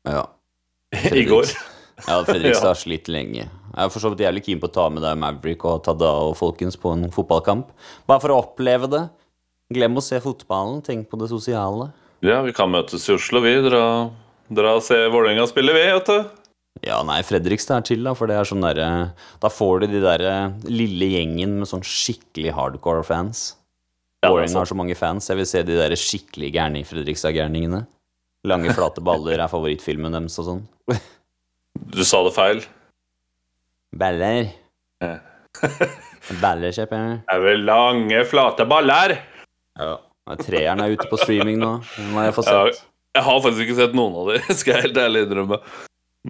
Ja. 0.08 0.24
i 1.12 1.24
går. 1.28 1.52
Ja, 2.08 2.18
Fredrikstad 2.26 2.66
Ja. 2.68 2.72
har 2.74 2.80
slitt 2.80 3.08
lenge. 3.12 3.46
Jeg 3.72 3.86
er 3.86 3.92
for 3.94 4.02
så 4.04 4.10
vidt 4.12 4.24
jævlig 4.26 4.42
keen 4.44 4.60
på 4.60 4.68
å 4.68 4.74
ta 4.74 4.88
med 4.92 5.00
deg 5.06 5.16
Maverick 5.22 5.62
og 5.64 5.78
Tada 5.86 6.10
og 6.26 6.34
folkens 6.36 6.76
på 6.76 6.90
en 6.92 7.06
fotballkamp. 7.14 7.70
Bare 8.10 8.20
for 8.20 8.34
å 8.34 8.40
oppleve 8.42 8.90
det. 8.92 9.06
Glem 9.72 9.96
å 9.96 10.02
se 10.04 10.18
fotballen, 10.20 10.82
tenk 10.84 11.06
på 11.08 11.16
det 11.22 11.30
sosiale. 11.30 11.86
Ja, 12.20 12.42
vi 12.44 12.52
kan 12.52 12.68
møtes 12.70 13.06
i 13.08 13.14
Oslo, 13.14 13.40
vi. 13.40 13.54
Dra, 13.64 14.10
dra 14.52 14.74
og 14.76 14.84
se 14.84 14.98
Vålerenga 15.08 15.46
spille, 15.48 15.72
vi, 15.72 15.86
vet 15.94 16.10
du. 16.10 16.41
Ja, 16.82 17.02
nei, 17.06 17.18
Fredrikstad 17.22 17.82
er 17.82 17.86
chill, 17.86 18.02
da, 18.06 18.14
for 18.16 18.26
det 18.30 18.34
er 18.40 18.46
sånn 18.48 18.64
derre 18.64 18.86
Da 19.42 19.50
får 19.52 19.82
du 19.84 19.90
de 19.92 20.00
derre 20.02 20.32
lille 20.64 21.10
gjengen 21.12 21.58
med 21.60 21.68
sånn 21.68 21.84
skikkelig 21.84 22.54
hardcore 22.56 23.04
fans. 23.06 23.52
Ja, 24.22 24.30
er 24.30 24.32
Vålerenga 24.32 24.48
sant. 24.54 24.60
har 24.62 24.70
så 24.72 24.78
mange 24.78 24.96
fans. 24.98 25.28
Jeg 25.28 25.38
vil 25.42 25.48
se 25.50 25.62
de 25.68 25.76
derre 25.76 25.98
skikkelig 25.98 26.52
gærne 26.54 26.82
Fredrikstad-gærningene. 26.88 27.82
Lange, 28.48 28.72
flate 28.74 29.02
baller 29.04 29.38
er 29.38 29.50
favorittfilmen 29.52 30.16
deres 30.16 30.38
og 30.42 30.48
sånn. 30.48 30.62
Du 31.92 32.02
sa 32.04 32.18
det 32.26 32.32
feil. 32.36 32.58
Baller. 33.96 34.50
Baller, 36.42 36.72
kjøper 36.72 36.98
jeg. 37.00 37.14
Det 37.26 37.34
er 37.36 37.40
vel 37.44 37.62
lange, 37.66 38.20
flate 38.28 38.66
baller. 38.68 39.14
Ja. 39.80 39.94
Treeren 40.38 40.80
er 40.84 40.92
ute 40.94 41.08
på 41.10 41.18
streaming 41.20 41.58
nå. 41.60 41.72
Den 41.96 42.12
har 42.16 42.28
jeg 42.28 42.36
fått 42.36 42.50
Ja, 42.52 42.60
sett. 42.68 42.84
Jeg 43.16 43.24
har 43.26 43.40
faktisk 43.44 43.64
ikke 43.66 43.78
sett 43.80 43.96
noen 43.98 44.14
av 44.22 44.30
de, 44.30 44.38
skal 44.60 44.76
jeg 44.76 44.86
helt 44.86 45.00
ærlig 45.02 45.24
innrømme. 45.26 45.58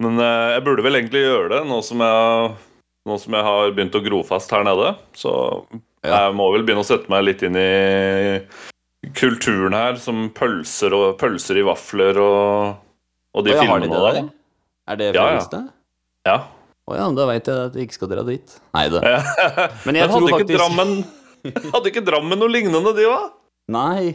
Men 0.01 0.21
eh, 0.23 0.51
jeg 0.57 0.65
burde 0.67 0.85
vel 0.87 0.99
egentlig 1.01 1.25
gjøre 1.27 1.49
det, 1.53 1.63
nå 1.69 1.81
som 1.85 2.01
jeg, 2.05 2.53
nå 3.09 3.17
som 3.21 3.37
jeg 3.37 3.47
har 3.49 3.73
begynt 3.77 3.99
å 3.99 4.05
gro 4.05 4.23
fast 4.27 4.53
her 4.55 4.65
nede. 4.67 4.95
Så 5.19 5.33
jeg 6.03 6.37
må 6.39 6.49
vel 6.55 6.65
begynne 6.67 6.85
å 6.85 6.89
sette 6.89 7.13
meg 7.13 7.27
litt 7.27 7.45
inn 7.47 7.59
i 7.61 8.41
kulturen 9.19 9.75
her, 9.77 9.99
som 10.01 10.29
pølser 10.35 10.95
og 10.97 11.07
pølser 11.21 11.61
i 11.61 11.67
vafler 11.67 12.19
og, 12.23 12.81
og 13.35 13.47
de 13.47 13.55
og 13.55 13.61
filmene 13.61 13.91
de 13.91 13.95
der. 13.95 14.19
der? 14.21 14.33
Er 14.93 15.01
det 15.01 15.13
Ja, 15.15 15.29
ja. 15.37 15.63
Ja. 16.27 16.37
Å 16.91 16.97
ja, 16.99 17.07
da 17.15 17.27
veit 17.29 17.47
jeg 17.47 17.69
at 17.69 17.77
vi 17.79 17.85
ikke 17.87 17.99
skal 17.99 18.11
dra 18.11 18.23
dit. 18.27 18.57
Nei 18.75 18.87
da. 18.91 19.03
Men 19.87 19.99
jeg 19.99 20.09
Men 20.09 20.11
tror 20.11 20.17
hadde 20.17 20.31
ikke, 20.31 20.39
faktisk 20.39 20.59
Drammen, 20.59 20.93
hadde 21.75 21.93
ikke 21.93 22.05
Drammen 22.07 22.43
noe 22.43 22.51
lignende, 22.51 22.95
de 22.97 23.07
òg? 23.11 23.29
Nei. 23.73 24.15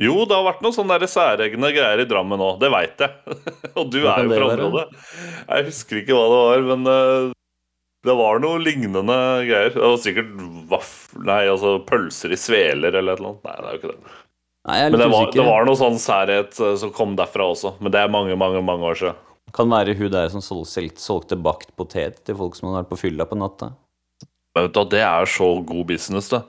Jo, 0.00 0.14
det 0.24 0.32
har 0.32 0.46
vært 0.46 0.62
noen 0.64 0.72
sånne 0.72 0.96
særegne 1.10 1.70
greier 1.76 2.00
i 2.00 2.06
Drammen 2.08 2.40
òg, 2.40 2.56
det 2.62 2.70
veit 2.72 3.02
jeg. 3.04 3.36
Og 3.78 3.90
du 3.92 3.98
er 4.08 4.24
jo 4.24 4.30
fra 4.32 4.46
området. 4.54 4.86
Jeg 5.50 5.66
husker 5.68 6.00
ikke 6.00 6.16
hva 6.16 6.24
det 6.30 6.38
var, 6.40 6.64
men 6.70 6.88
eh, 6.94 7.26
det 8.08 8.14
var 8.16 8.40
noe 8.40 8.62
lignende 8.64 9.18
greier. 9.44 9.74
Det 9.76 9.82
var 9.84 10.00
sikkert 10.00 10.30
vaff... 10.72 10.94
Nei, 11.20 11.42
altså 11.52 11.74
pølser 11.84 12.32
i 12.32 12.40
sveler 12.40 12.96
eller 12.96 13.12
et 13.12 13.20
eller 13.20 13.34
annet. 13.34 13.44
Nei, 13.44 13.56
det 13.60 13.68
er 13.68 13.76
jo 13.76 13.82
ikke 13.82 13.92
det. 13.92 14.16
Nei, 14.68 14.76
jeg 14.80 14.86
er 14.88 14.94
Men 14.94 15.00
det 15.04 15.10
var, 15.12 15.26
usikker. 15.26 15.40
det 15.42 15.48
var 15.50 15.68
noe 15.68 15.80
sånn 15.84 16.00
særhet 16.00 16.58
eh, 16.64 16.74
som 16.80 16.94
kom 16.96 17.12
derfra 17.20 17.50
også. 17.52 17.74
Men 17.84 17.92
det 17.92 18.00
er 18.00 18.12
mange, 18.16 18.40
mange 18.40 18.64
mange 18.64 18.88
år 18.94 18.98
siden. 19.02 19.20
Kan 19.56 19.68
være 19.72 19.96
hun 19.98 20.12
der 20.14 20.28
som 20.32 20.42
sol- 20.44 20.64
solgte 20.68 21.36
bakt 21.42 21.72
potet 21.76 22.20
til 22.24 22.36
folk 22.38 22.56
som 22.56 22.68
hadde 22.70 22.84
vært 22.84 22.90
på 22.92 23.02
fylla 23.04 23.28
på 23.28 23.36
natta. 23.40 23.72
Men 24.56 24.66
vet 24.68 24.76
du, 24.76 24.84
det 24.96 25.00
er 25.04 25.28
så 25.30 25.48
god 25.66 25.84
business, 25.92 26.28
det. 26.32 26.40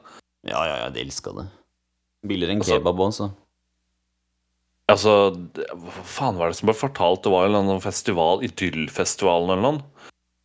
Ja, 0.47 0.61
ja, 0.69 0.75
ja, 0.85 0.89
de 0.93 1.03
elska 1.03 1.33
det. 1.35 1.47
Billigere 2.27 2.53
enn 2.55 2.61
Altså- 2.61 2.77
kebab 2.77 2.99
også. 3.07 3.31
Altså, 4.91 5.13
det, 5.55 5.65
Hva 5.71 6.03
faen 6.03 6.37
var 6.37 6.51
det 6.51 6.57
som 6.59 6.67
ble 6.67 6.75
fortalt? 6.75 7.21
Det 7.23 7.31
var 7.31 7.45
en 7.45 7.51
eller 7.53 7.63
annen 7.63 7.81
festival, 7.83 8.41
Idyllfestivalen 8.43 9.53
eller 9.53 9.61
noe. 9.61 9.83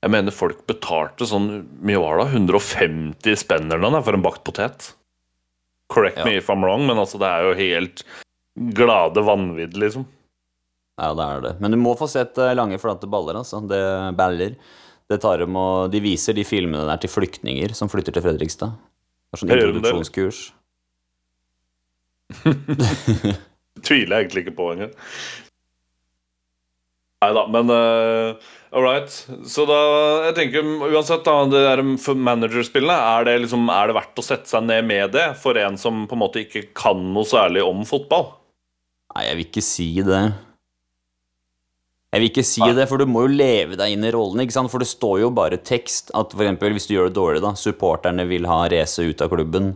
Jeg 0.04 0.12
mener 0.12 0.30
folk 0.30 0.60
betalte 0.68 1.26
sånn 1.26 1.66
mye 1.82 1.98
var 1.98 2.20
det, 2.20 2.28
150 2.36 3.34
spenn 3.40 3.66
eller 3.72 3.90
noe 3.90 4.02
for 4.06 4.14
en 4.14 4.22
bakt 4.22 4.44
potet. 4.44 4.92
Correct 5.90 6.18
Ja. 6.18 6.24
me 6.24 6.36
if 6.36 6.46
I'm 6.48 6.62
wrong, 6.62 6.86
men 6.86 6.96
altså 6.96 7.18
det 7.18 7.26
er 7.26 7.42
jo 7.42 7.54
helt 7.58 8.04
glade 8.74 9.16
vanvidd, 9.24 9.74
liksom. 9.74 10.06
Ja, 10.98 11.12
det 11.12 11.24
er 11.26 11.40
det. 11.42 11.60
Men 11.60 11.72
du 11.72 11.76
må 11.76 11.96
få 11.98 12.08
sett 12.08 12.38
eh, 12.38 12.54
lange, 12.54 12.78
flate 12.80 13.08
baller, 13.10 13.34
altså. 13.34 13.60
Det 13.66 14.16
baller. 14.16 14.54
Det 15.10 15.20
tar 15.20 15.38
dem 15.38 15.54
og 15.56 15.90
De 15.92 16.00
viser 16.00 16.34
de 16.34 16.42
filmene 16.44 16.86
der 16.86 16.96
til 16.98 17.10
flyktninger 17.10 17.74
som 17.74 17.88
flytter 17.88 18.12
til 18.12 18.22
Fredrikstad. 18.22 18.72
Det 18.72 19.34
er 19.34 19.42
sånn 19.42 19.52
introduksjonskurs. 19.52 20.52
Tviler 23.86 24.16
jeg 24.16 24.26
egentlig 24.26 24.46
ikke 24.46 24.56
på 24.58 24.70
engang. 24.74 24.94
Nei 27.24 27.32
da, 27.32 27.42
men 27.48 27.70
uh, 27.72 28.48
all 28.76 28.84
right. 28.84 29.12
Så 29.48 29.64
da 29.68 29.76
Jeg 30.26 30.34
tenker 30.36 30.66
uansett, 30.90 31.24
da, 31.24 31.36
det 31.48 31.62
der 31.64 31.82
managerspillene, 32.12 32.96
er 33.16 33.24
det 33.24 33.38
liksom 33.46 33.70
Er 33.72 33.88
det 33.88 33.96
verdt 33.96 34.20
å 34.20 34.24
sette 34.26 34.50
seg 34.50 34.66
ned 34.68 34.84
med 34.88 35.14
det 35.16 35.30
for 35.40 35.56
en 35.60 35.78
som 35.80 36.04
på 36.10 36.16
en 36.18 36.22
måte 36.26 36.42
ikke 36.44 36.66
kan 36.76 37.00
noe 37.14 37.24
særlig 37.28 37.64
om 37.64 37.86
fotball? 37.88 38.34
Nei, 39.14 39.30
jeg 39.30 39.38
vil 39.38 39.48
ikke 39.48 39.64
si 39.64 39.88
det. 40.04 40.22
Jeg 42.12 42.22
vil 42.22 42.30
ikke 42.30 42.46
si 42.46 42.62
Nei. 42.62 42.74
det, 42.76 42.86
for 42.88 43.00
du 43.00 43.08
må 43.08 43.24
jo 43.24 43.32
leve 43.32 43.76
deg 43.80 43.92
inn 43.92 44.04
i 44.06 44.12
rollen, 44.14 44.40
ikke 44.44 44.54
sant? 44.54 44.70
For 44.72 44.82
det 44.82 44.88
står 44.90 45.22
jo 45.24 45.32
bare 45.36 45.58
tekst 45.60 46.12
at 46.16 46.36
for 46.36 46.44
eksempel 46.44 46.76
hvis 46.76 46.88
du 46.88 46.94
gjør 46.94 47.10
det 47.10 47.16
dårlig, 47.18 47.42
da, 47.44 47.54
supporterne 47.58 48.24
vil 48.28 48.46
ha 48.48 48.62
race 48.72 49.04
ut 49.04 49.24
av 49.24 49.32
klubben. 49.32 49.74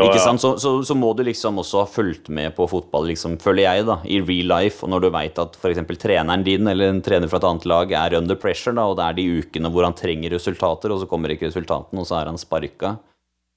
Ja, 0.00 0.08
ikke 0.08 0.22
sant? 0.22 0.40
Så, 0.42 0.54
så, 0.62 0.72
så 0.86 0.94
må 0.96 1.10
du 1.16 1.22
liksom 1.26 1.60
også 1.60 1.82
ha 1.82 1.88
fulgt 1.90 2.30
med 2.32 2.54
på 2.56 2.66
fotball, 2.70 3.10
liksom, 3.10 3.36
føler 3.42 3.64
jeg, 3.66 3.84
da, 3.88 3.98
i 4.08 4.20
real 4.22 4.50
life. 4.54 4.80
Og 4.84 4.92
når 4.92 5.04
du 5.04 5.08
veit 5.14 5.38
at 5.42 5.58
f.eks. 5.58 5.82
treneren 6.00 6.44
din 6.46 6.70
eller 6.70 6.94
en 6.94 7.02
trener 7.04 7.30
fra 7.30 7.40
et 7.40 7.46
annet 7.50 7.68
lag 7.70 7.94
er 8.00 8.18
under 8.20 8.38
pressure, 8.40 8.74
da, 8.76 8.88
og 8.88 8.98
det 8.98 9.06
er 9.06 9.18
de 9.18 9.28
ukene 9.42 9.72
hvor 9.72 9.86
han 9.86 9.96
trenger 9.98 10.34
resultater, 10.36 10.94
og 10.94 11.02
så 11.02 11.08
kommer 11.10 11.34
ikke 11.34 11.50
resultatene, 11.50 12.02
og 12.02 12.08
så 12.08 12.20
er 12.20 12.32
han 12.32 12.40
sparka. 12.40 12.96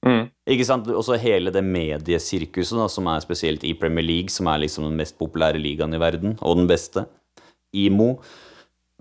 Mm. 0.04 0.26
Ikke 0.54 0.68
sant? 0.68 0.88
Også 0.92 1.16
hele 1.20 1.52
det 1.54 1.64
mediesirkuset 1.64 2.76
da, 2.76 2.88
som 2.92 3.08
er 3.08 3.24
spesielt 3.24 3.64
i 3.64 3.72
Premier 3.78 4.04
League, 4.04 4.32
som 4.32 4.50
er 4.52 4.60
liksom 4.66 4.88
den 4.90 4.98
mest 5.00 5.16
populære 5.20 5.60
ligaen 5.62 5.96
i 5.96 6.02
verden, 6.02 6.36
og 6.44 6.60
den 6.60 6.68
beste. 6.70 7.06
IMO. 7.74 8.12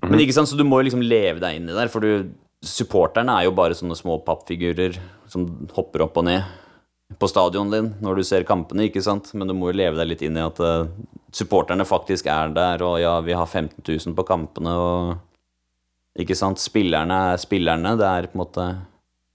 Men 0.03 0.23
ikke 0.23 0.33
sant, 0.35 0.49
så 0.49 0.57
du 0.57 0.63
må 0.65 0.79
jo 0.79 0.87
liksom 0.87 1.03
leve 1.05 1.43
deg 1.43 1.59
inn 1.59 1.69
i 1.69 1.75
der, 1.75 1.91
for 1.91 2.03
du, 2.03 2.31
supporterne 2.63 3.35
er 3.37 3.47
jo 3.47 3.55
bare 3.55 3.75
sånne 3.75 3.95
små 3.99 4.17
pappfigurer 4.23 4.95
som 5.29 5.45
hopper 5.75 6.05
opp 6.05 6.17
og 6.21 6.25
ned 6.29 6.47
på 7.19 7.29
stadionet 7.29 7.75
din 7.75 7.89
når 8.03 8.19
du 8.19 8.23
ser 8.27 8.45
kampene, 8.47 8.87
ikke 8.89 9.03
sant? 9.03 9.31
Men 9.37 9.49
du 9.49 9.55
må 9.57 9.71
jo 9.71 9.77
leve 9.81 9.99
deg 9.99 10.09
litt 10.11 10.23
inn 10.25 10.39
i 10.39 10.45
at 10.45 10.61
uh, 10.63 10.87
supporterne 11.33 11.85
faktisk 11.87 12.29
er 12.31 12.53
der, 12.55 12.83
og 12.85 12.99
ja, 13.01 13.17
vi 13.25 13.35
har 13.37 13.49
15 13.49 13.81
000 13.81 14.17
på 14.17 14.25
kampene, 14.27 14.73
og 14.73 16.19
ikke 16.19 16.37
sant? 16.37 16.61
Spillerne 16.61 17.19
er 17.33 17.41
spillerne, 17.41 17.95
det 17.99 18.09
er 18.09 18.29
på 18.29 18.37
en 18.37 18.43
måte 18.45 18.69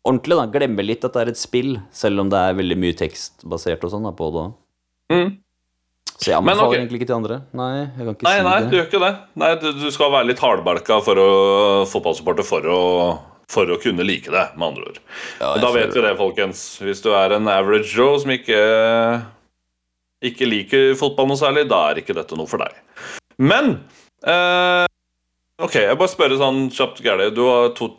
ordentlig, 0.09 0.39
da. 0.39 0.47
Glemme 0.55 0.87
litt 0.87 1.05
at 1.05 1.17
det 1.17 1.25
er 1.25 1.35
et 1.35 1.41
spill, 1.41 1.77
selv 1.95 2.25
om 2.25 2.33
det 2.33 2.41
er 2.41 2.57
veldig 2.59 2.79
mye 2.81 2.97
tekstbasert 2.99 3.85
og 3.85 3.95
sånn 3.95 4.09
på 4.17 4.33
det 4.33 4.43
òg. 4.47 4.57
Mm. 5.13 5.37
Så 6.19 6.33
jeg 6.33 6.39
anbefaler 6.41 6.67
okay. 6.67 6.79
egentlig 6.81 6.99
ikke 6.99 7.09
til 7.13 7.17
andre. 7.21 7.37
Nei, 7.55 7.73
jeg 7.79 8.05
kan 8.05 8.15
ikke 8.17 8.27
Nei, 8.27 8.37
si 8.39 8.47
nei, 8.49 8.57
du 8.67 8.73
gjør 8.75 8.87
ikke 8.89 9.03
det. 9.05 9.11
Nei, 9.39 9.51
du, 9.63 9.67
du 9.79 9.89
skal 9.95 10.11
være 10.11 10.27
litt 10.33 10.41
hardbalka 10.43 10.99
for 11.07 11.21
å 11.23 11.29
fotballsupporter 11.87 12.47
for 12.47 12.67
å, 12.75 12.81
for 13.49 13.71
å 13.73 13.79
kunne 13.81 14.05
like 14.05 14.31
det, 14.33 14.45
med 14.57 14.67
andre 14.71 14.91
ord. 14.91 14.99
Ja, 15.41 15.55
da 15.63 15.71
vet 15.73 15.95
vi 15.97 16.05
det, 16.05 16.17
folkens. 16.19 16.65
Hvis 16.85 17.01
du 17.05 17.11
er 17.17 17.33
en 17.37 17.49
average 17.49 17.95
Joe 17.97 18.19
som 18.21 18.33
ikke, 18.35 18.59
ikke 20.29 20.49
liker 20.49 20.93
fotball 21.01 21.31
noe 21.31 21.41
særlig, 21.41 21.65
da 21.71 21.81
er 21.91 22.03
ikke 22.03 22.17
dette 22.17 22.37
noe 22.37 22.51
for 22.51 22.61
deg. 22.61 22.77
Men 23.41 23.79
eh, 24.27 24.85
OK, 25.65 25.79
jeg 25.81 25.99
bare 25.99 26.13
spør 26.13 26.37
sånn 26.39 26.67
kjapt, 26.75 27.01
Gærlig. 27.05 27.33
Du 27.39 27.47
har 27.49 27.73
to 27.79 27.93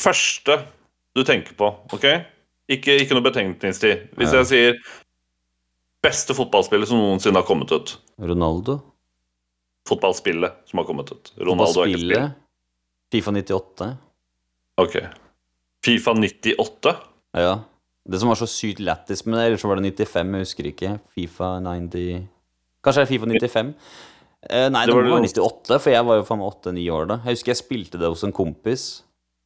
Første 0.00 0.58
du 1.14 1.22
tenker 1.26 1.54
på, 1.58 1.68
OK? 1.94 2.06
Ikke, 2.74 2.96
ikke 2.98 3.14
noe 3.14 3.24
betenkningstid. 3.24 4.08
Hvis 4.18 4.32
jeg 4.34 4.48
sier 4.50 4.78
beste 6.04 6.34
fotballspiller 6.36 6.88
som 6.88 6.98
noensinne 7.00 7.38
har 7.38 7.46
kommet 7.46 7.70
ut. 7.72 7.94
Ronaldo. 8.18 8.80
Fotballspillet 9.88 10.64
som 10.70 10.80
har 10.80 10.88
kommet 10.88 11.12
ut. 11.12 11.30
Ronaldo 11.38 11.84
er. 11.86 12.32
Fifa 13.12 13.30
98. 13.36 13.92
Ok. 14.80 14.98
Fifa 15.84 16.14
98? 16.16 16.94
Ja. 17.36 17.58
Det 18.04 18.20
som 18.20 18.28
var 18.28 18.38
så 18.40 18.48
sykt 18.50 18.82
lættis 18.84 19.24
med 19.26 19.38
det, 19.38 19.44
eller 19.46 19.60
så 19.60 19.70
var 19.70 19.80
det 19.80 19.94
95, 19.94 20.34
jeg 20.34 20.46
husker 20.46 20.70
ikke. 20.70 20.96
Fifa 21.14 21.54
90 21.64 22.26
Kanskje 22.84 23.00
det 23.00 23.06
er 23.06 23.12
Fifa 23.12 23.28
95. 23.30 23.70
Eh, 24.44 24.68
nei, 24.68 24.84
Det 24.84 24.92
det, 24.92 24.96
var 24.98 25.08
må 25.08 25.20
98, 25.24 25.78
for 25.80 25.90
jeg 25.94 26.04
var 26.04 26.18
jo 26.18 26.26
faen 26.28 26.40
meg 26.42 26.50
8-9 26.52 26.88
år 26.92 27.06
da. 27.08 27.20
Jeg 27.24 27.38
husker 27.38 27.52
jeg 27.54 27.60
spilte 27.62 28.00
det 28.00 28.10
hos 28.12 28.24
en 28.26 28.34
kompis. 28.36 28.88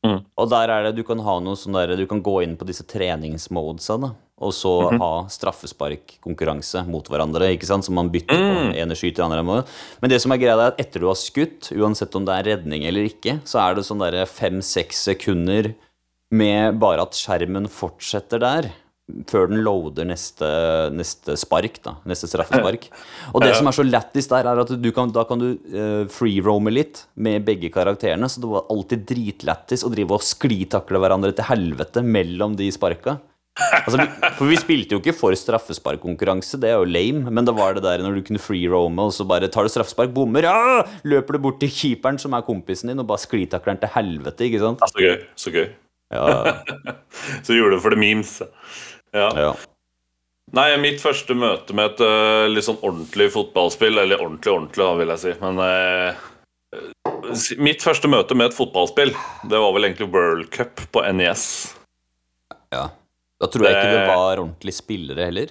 Mm. 0.06 0.24
Og 0.38 0.50
der 0.50 0.72
er 0.74 0.88
det, 0.88 0.96
du 0.98 1.04
kan 1.06 1.22
ha 1.22 1.36
noe 1.42 1.58
sånn 1.58 1.76
der, 1.78 1.94
du 1.98 2.06
kan 2.10 2.22
gå 2.22 2.40
inn 2.42 2.56
på 2.58 2.66
disse 2.66 2.86
treningsmodesa, 2.86 3.98
da. 4.02 4.12
Og 4.40 4.52
så 4.54 4.90
Mhm. 4.92 4.98
ha 5.00 5.26
straffesparkkonkurranse 5.28 6.86
mot 6.86 7.04
hverandre, 7.08 7.50
ikke 7.56 7.66
sant. 7.66 7.84
Så 7.84 7.90
man 7.92 8.10
bytter 8.10 8.36
Mm. 8.38 8.72
på 8.72 8.76
ene 8.76 8.94
skyter, 8.94 9.24
andre 9.24 9.42
Måte. 9.42 9.66
Men 10.00 10.10
det 10.10 10.20
som 10.22 10.32
er 10.32 10.38
greia, 10.38 10.54
er 10.58 10.66
at 10.68 10.78
etter 10.78 11.00
du 11.00 11.06
har 11.06 11.14
skutt, 11.16 11.72
uansett 11.74 12.14
om 12.14 12.24
det 12.24 12.34
er 12.34 12.56
redning 12.56 12.84
eller 12.86 13.04
ikke, 13.08 13.40
så 13.44 13.58
er 13.60 13.74
det 13.74 13.84
sånn 13.84 13.98
fem-seks 14.28 14.96
sekunder 15.08 15.74
med 16.30 16.78
bare 16.78 17.00
at 17.02 17.12
skjermen 17.12 17.66
fortsetter 17.68 18.38
der. 18.38 18.70
Før 19.24 19.48
den 19.48 19.64
loader 19.64 20.04
neste, 20.04 20.90
neste 20.92 21.34
spark, 21.38 21.82
da. 21.82 21.94
Neste 22.04 22.28
straffespark. 22.28 22.90
Og 23.34 23.40
det 23.40 23.56
som 23.56 23.66
er 23.66 23.72
så 23.72 23.82
lættis 23.82 24.28
der, 24.28 24.44
er 24.44 24.60
at 24.60 24.68
du 24.82 24.92
kan, 24.92 25.10
da 25.10 25.24
kan 25.24 25.38
du 25.38 25.54
uh, 25.54 26.04
free-roame 26.12 26.70
litt 26.70 27.06
med 27.16 27.42
begge 27.46 27.70
karakterene. 27.72 28.28
Så 28.28 28.38
det 28.42 28.50
var 28.50 28.66
alltid 28.68 29.06
dritlættis 29.06 29.82
å 29.82 29.90
drive 29.90 30.12
og 30.12 30.20
sklitakle 30.20 31.00
hverandre 31.00 31.34
til 31.34 31.44
helvete 31.48 32.04
mellom 32.04 32.54
de 32.54 32.68
sparka. 32.70 33.18
Altså, 33.58 34.04
for 34.38 34.46
vi 34.50 34.58
spilte 34.60 34.94
jo 34.94 35.00
ikke 35.02 35.16
for 35.16 35.34
straffesparkkonkurranse, 35.38 36.60
det 36.62 36.70
er 36.70 36.78
jo 36.78 36.88
lame, 36.88 37.32
men 37.34 37.46
det 37.46 37.54
var 37.58 37.74
det 37.74 37.82
der 37.84 38.04
når 38.04 38.18
du 38.18 38.22
kunne 38.28 38.42
free-roame, 38.42 39.08
og 39.08 39.14
så 39.16 39.26
bare 39.28 39.50
tar 39.52 39.66
du 39.66 39.72
straffespark, 39.72 40.12
bommer, 40.14 40.46
ja! 40.46 40.84
løper 41.08 41.36
du 41.36 41.42
bort 41.48 41.58
til 41.62 41.72
keeperen, 41.72 42.20
som 42.22 42.36
er 42.36 42.46
kompisen 42.46 42.92
din, 42.92 43.02
og 43.02 43.08
bare 43.10 43.24
sklitakler 43.24 43.74
den 43.74 43.82
til 43.82 43.94
helvete, 43.96 44.46
ikke 44.46 44.62
sant? 44.62 44.84
Ja, 44.84 44.92
så 44.92 45.04
gøy. 45.04 45.16
Så 45.34 45.54
gøy. 45.54 45.66
Ja, 46.14 46.62
Så 47.44 47.52
gjorde 47.52 47.76
det 47.76 47.82
for 47.84 47.92
the 47.92 48.00
memes. 48.00 48.38
Ja. 49.12 49.28
ja. 49.36 49.50
Nei, 50.56 50.70
mitt 50.80 51.02
første 51.02 51.36
møte 51.36 51.74
med 51.76 51.92
et 51.92 52.00
uh, 52.00 52.46
litt 52.48 52.64
sånn 52.64 52.80
ordentlig 52.80 53.26
fotballspill 53.34 54.00
Eller 54.00 54.20
ordentlig, 54.20 54.52
ordentlig, 54.54 54.80
da, 54.80 54.94
vil 54.96 55.12
jeg 55.12 55.22
si. 55.24 55.34
Men 55.42 55.60
uh, 55.60 56.22
mitt 57.60 57.84
første 57.84 58.08
møte 58.08 58.36
med 58.38 58.48
et 58.48 58.56
fotballspill, 58.56 59.12
det 59.50 59.60
var 59.60 59.74
vel 59.76 59.90
egentlig 59.90 60.08
World 60.14 60.48
Cup 60.54 60.80
på 60.94 61.04
NES. 61.18 61.44
ja. 62.72 62.88
Da 63.40 63.46
tror 63.46 63.64
jeg 63.68 63.76
ikke 63.76 63.90
det 63.92 64.00
Det- 64.02 64.08
var 64.16 64.36
ordentlige 64.42 64.74
spillere 64.74 65.24
heller. 65.28 65.48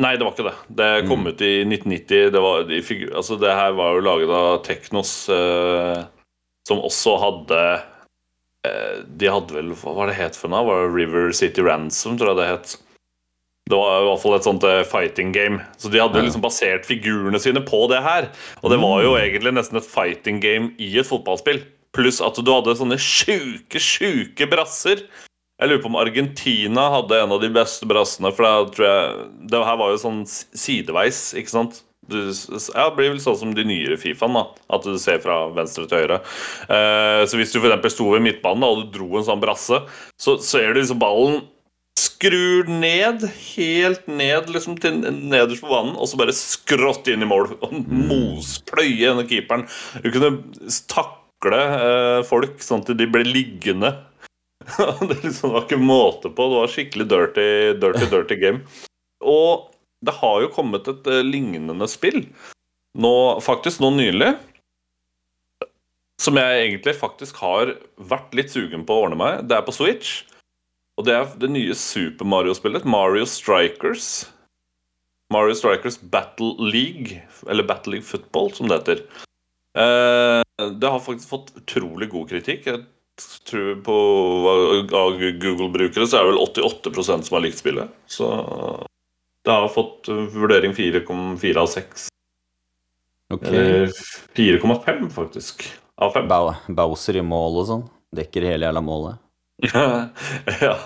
Nei, 0.00 0.12
det 0.16 0.22
var 0.24 0.32
ikke 0.32 0.44
det. 0.48 0.76
Det 0.76 1.08
kom 1.08 1.20
Mm. 1.24 1.26
ut 1.32 1.40
i 1.42 1.64
1990. 1.64 2.30
Det, 2.30 2.40
var, 2.40 2.62
altså, 3.18 3.38
det 3.40 3.50
her 3.50 3.72
var 3.72 3.94
jo 3.94 4.00
laget 4.06 4.30
av 4.30 4.62
Teknos, 4.62 5.28
eh, 5.28 6.04
som 6.66 6.78
også 6.78 7.18
hadde 7.18 7.82
eh, 8.64 9.02
De 9.16 9.26
hadde 9.26 9.50
vel 9.54 9.70
Hva 9.74 9.94
var 9.94 10.06
det 10.06 10.16
het 10.16 10.36
for 10.36 10.48
noe? 10.48 10.64
Var 10.66 10.86
det 10.86 10.94
River 10.94 11.32
City 11.32 11.60
Ransom, 11.62 12.16
tror 12.18 12.28
jeg 12.34 12.36
det 12.36 12.48
het. 12.48 12.76
Det 13.68 13.76
var 13.76 14.00
i 14.00 14.06
hvert 14.08 14.22
fall 14.22 14.34
et 14.34 14.42
sånt 14.44 14.64
eh, 14.64 14.82
fighting 14.84 15.32
game. 15.32 15.60
Så 15.76 15.90
de 15.90 15.98
hadde 16.00 16.22
liksom 16.24 16.40
basert 16.42 16.86
figurene 16.86 17.38
sine 17.38 17.60
på 17.60 17.88
det 17.88 18.02
her. 18.02 18.30
Og 18.62 18.70
det 18.70 18.80
var 18.80 19.02
jo 19.02 19.14
Mm. 19.14 19.20
egentlig 19.20 19.52
nesten 19.54 19.76
et 19.76 19.84
fighting 19.84 20.40
game 20.40 20.72
i 20.78 20.96
et 20.98 21.06
fotballspill. 21.06 21.62
Pluss 21.92 22.20
at 22.20 22.34
du 22.36 22.50
hadde 22.52 22.76
sånne 22.76 22.96
sjuke, 22.98 23.78
sjuke 23.78 24.48
brasser. 24.48 25.02
Jeg 25.58 25.70
lurer 25.72 25.82
på 25.82 25.90
om 25.90 25.98
Argentina 25.98 26.86
hadde 26.94 27.18
en 27.18 27.34
av 27.34 27.42
de 27.42 27.50
beste 27.50 27.86
brassene. 27.90 28.30
For 28.34 28.46
da 28.46 28.70
tror 28.70 28.86
jeg 28.86 29.28
Det 29.50 29.62
her 29.66 29.78
var 29.80 29.92
jo 29.92 30.00
sånn 30.04 30.24
sideveis, 30.28 31.32
ikke 31.38 31.54
sant? 31.54 31.82
Du, 32.08 32.16
ja, 32.16 32.86
det 32.86 32.94
blir 32.96 33.10
vel 33.12 33.20
sånn 33.20 33.36
som 33.36 33.50
de 33.52 33.66
nyere 33.68 33.98
Fifaen, 34.00 34.38
da. 34.38 34.46
At 34.72 34.86
du 34.86 34.96
ser 35.02 35.20
fra 35.20 35.42
venstre 35.52 35.84
til 35.90 36.04
høyre. 36.04 36.22
Eh, 36.72 37.26
så 37.28 37.36
hvis 37.36 37.52
du 37.52 37.58
eksempel 37.60 37.92
sto 37.92 38.06
ved 38.14 38.24
midtbanen 38.24 38.64
og 38.64 38.80
du 38.80 38.96
dro 38.96 39.18
en 39.18 39.26
sånn 39.26 39.42
brasse, 39.42 39.82
så 40.16 40.38
ser 40.40 40.72
du 40.72 40.80
liksom 40.80 41.02
ballen 41.02 41.42
skrur 41.98 42.70
ned, 42.70 43.26
helt 43.56 44.06
ned 44.08 44.48
liksom 44.54 44.78
til 44.80 45.02
nederst 45.02 45.64
på 45.64 45.70
banen, 45.70 45.96
og 45.98 46.08
så 46.08 46.18
bare 46.20 46.34
skrått 46.36 47.10
inn 47.10 47.26
i 47.26 47.28
mål. 47.28 47.52
Og 47.66 47.74
mospløye 48.08 49.10
denne 49.10 49.26
keeperen. 49.28 49.66
Du 50.04 50.08
kunne 50.14 50.36
takle 50.88 51.60
eh, 51.60 52.20
folk 52.30 52.62
sånn 52.64 52.86
at 52.86 52.94
de 52.96 53.10
ble 53.10 53.26
liggende. 53.26 53.92
det 55.08 55.18
liksom 55.24 55.54
var 55.54 55.64
ikke 55.66 55.80
måte 55.80 56.30
på. 56.30 56.46
Det 56.50 56.60
var 56.62 56.72
skikkelig 56.72 57.08
dirty, 57.10 57.48
dirty, 57.82 58.06
dirty 58.12 58.38
game. 58.40 58.84
Og 59.24 59.68
det 60.04 60.14
har 60.20 60.42
jo 60.44 60.52
kommet 60.54 60.88
et 60.90 61.10
eh, 61.10 61.24
lignende 61.26 61.88
spill, 61.90 62.22
nå, 62.98 63.14
faktisk 63.42 63.82
nå 63.82 63.90
nylig, 63.96 64.32
som 66.22 66.38
jeg 66.38 66.62
egentlig 66.64 66.96
faktisk 66.98 67.38
har 67.42 67.76
vært 68.10 68.34
litt 68.34 68.50
sugen 68.50 68.84
på 68.86 68.94
å 68.94 69.06
ordne 69.06 69.18
meg. 69.18 69.44
Det 69.50 69.58
er 69.58 69.66
på 69.66 69.74
Switch. 69.74 70.22
Og 70.98 71.06
det 71.06 71.14
er 71.14 71.30
det 71.38 71.50
nye 71.54 71.76
Super 71.78 72.26
Mario-spillet, 72.26 72.86
Mario 72.88 73.26
Strikers. 73.28 74.26
Mario 75.30 75.54
Strikers 75.54 76.00
Battle 76.00 76.56
League, 76.58 77.20
eller 77.46 77.66
Battle 77.68 77.94
League 77.94 78.08
Football, 78.08 78.50
som 78.56 78.70
det 78.70 78.80
heter. 78.80 79.04
Eh, 79.78 80.70
det 80.74 80.90
har 80.90 81.04
faktisk 81.04 81.30
fått 81.30 81.52
utrolig 81.60 82.10
god 82.10 82.32
kritikk. 82.32 82.66
Jeg 82.66 82.82
tror 83.48 83.74
på 83.86 83.96
Av 84.96 85.16
Google-brukere 85.18 86.06
så 86.06 86.20
er 86.20 86.26
det 86.26 86.32
vel 86.32 86.42
88% 86.44 87.28
som 87.28 87.36
har 87.38 87.44
likt 87.44 87.60
spillet. 87.60 87.92
Så 88.06 88.28
det 89.44 89.54
har 89.54 89.68
fått 89.72 90.08
eh, 90.12 90.24
vurdering 90.34 90.74
4,4 90.76 91.56
av 91.62 91.70
6. 91.72 92.08
Ok. 93.34 93.44
Eller 93.48 93.86
4,5, 94.36 95.08
faktisk. 95.12 95.64
Av 96.00 96.12
5. 96.14 96.28
Bowser 96.76 97.16
i 97.20 97.24
mål 97.24 97.62
og 97.62 97.66
sånn. 97.70 97.86
Dekker 98.16 98.46
hele 98.48 98.68
jævla 98.68 98.82
målet. 98.84 99.24
ja. 100.62 100.76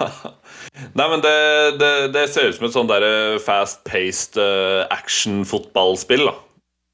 Nei, 0.96 1.06
men 1.12 1.20
det, 1.20 1.34
det, 1.78 1.90
det 2.14 2.22
ser 2.32 2.48
ut 2.48 2.56
som 2.56 2.66
et 2.68 2.74
sånn 2.74 2.88
der 2.88 3.04
fast-paced 3.44 4.38
uh, 4.40 4.86
action-fotballspill. 4.94 6.24
da. 6.30 6.34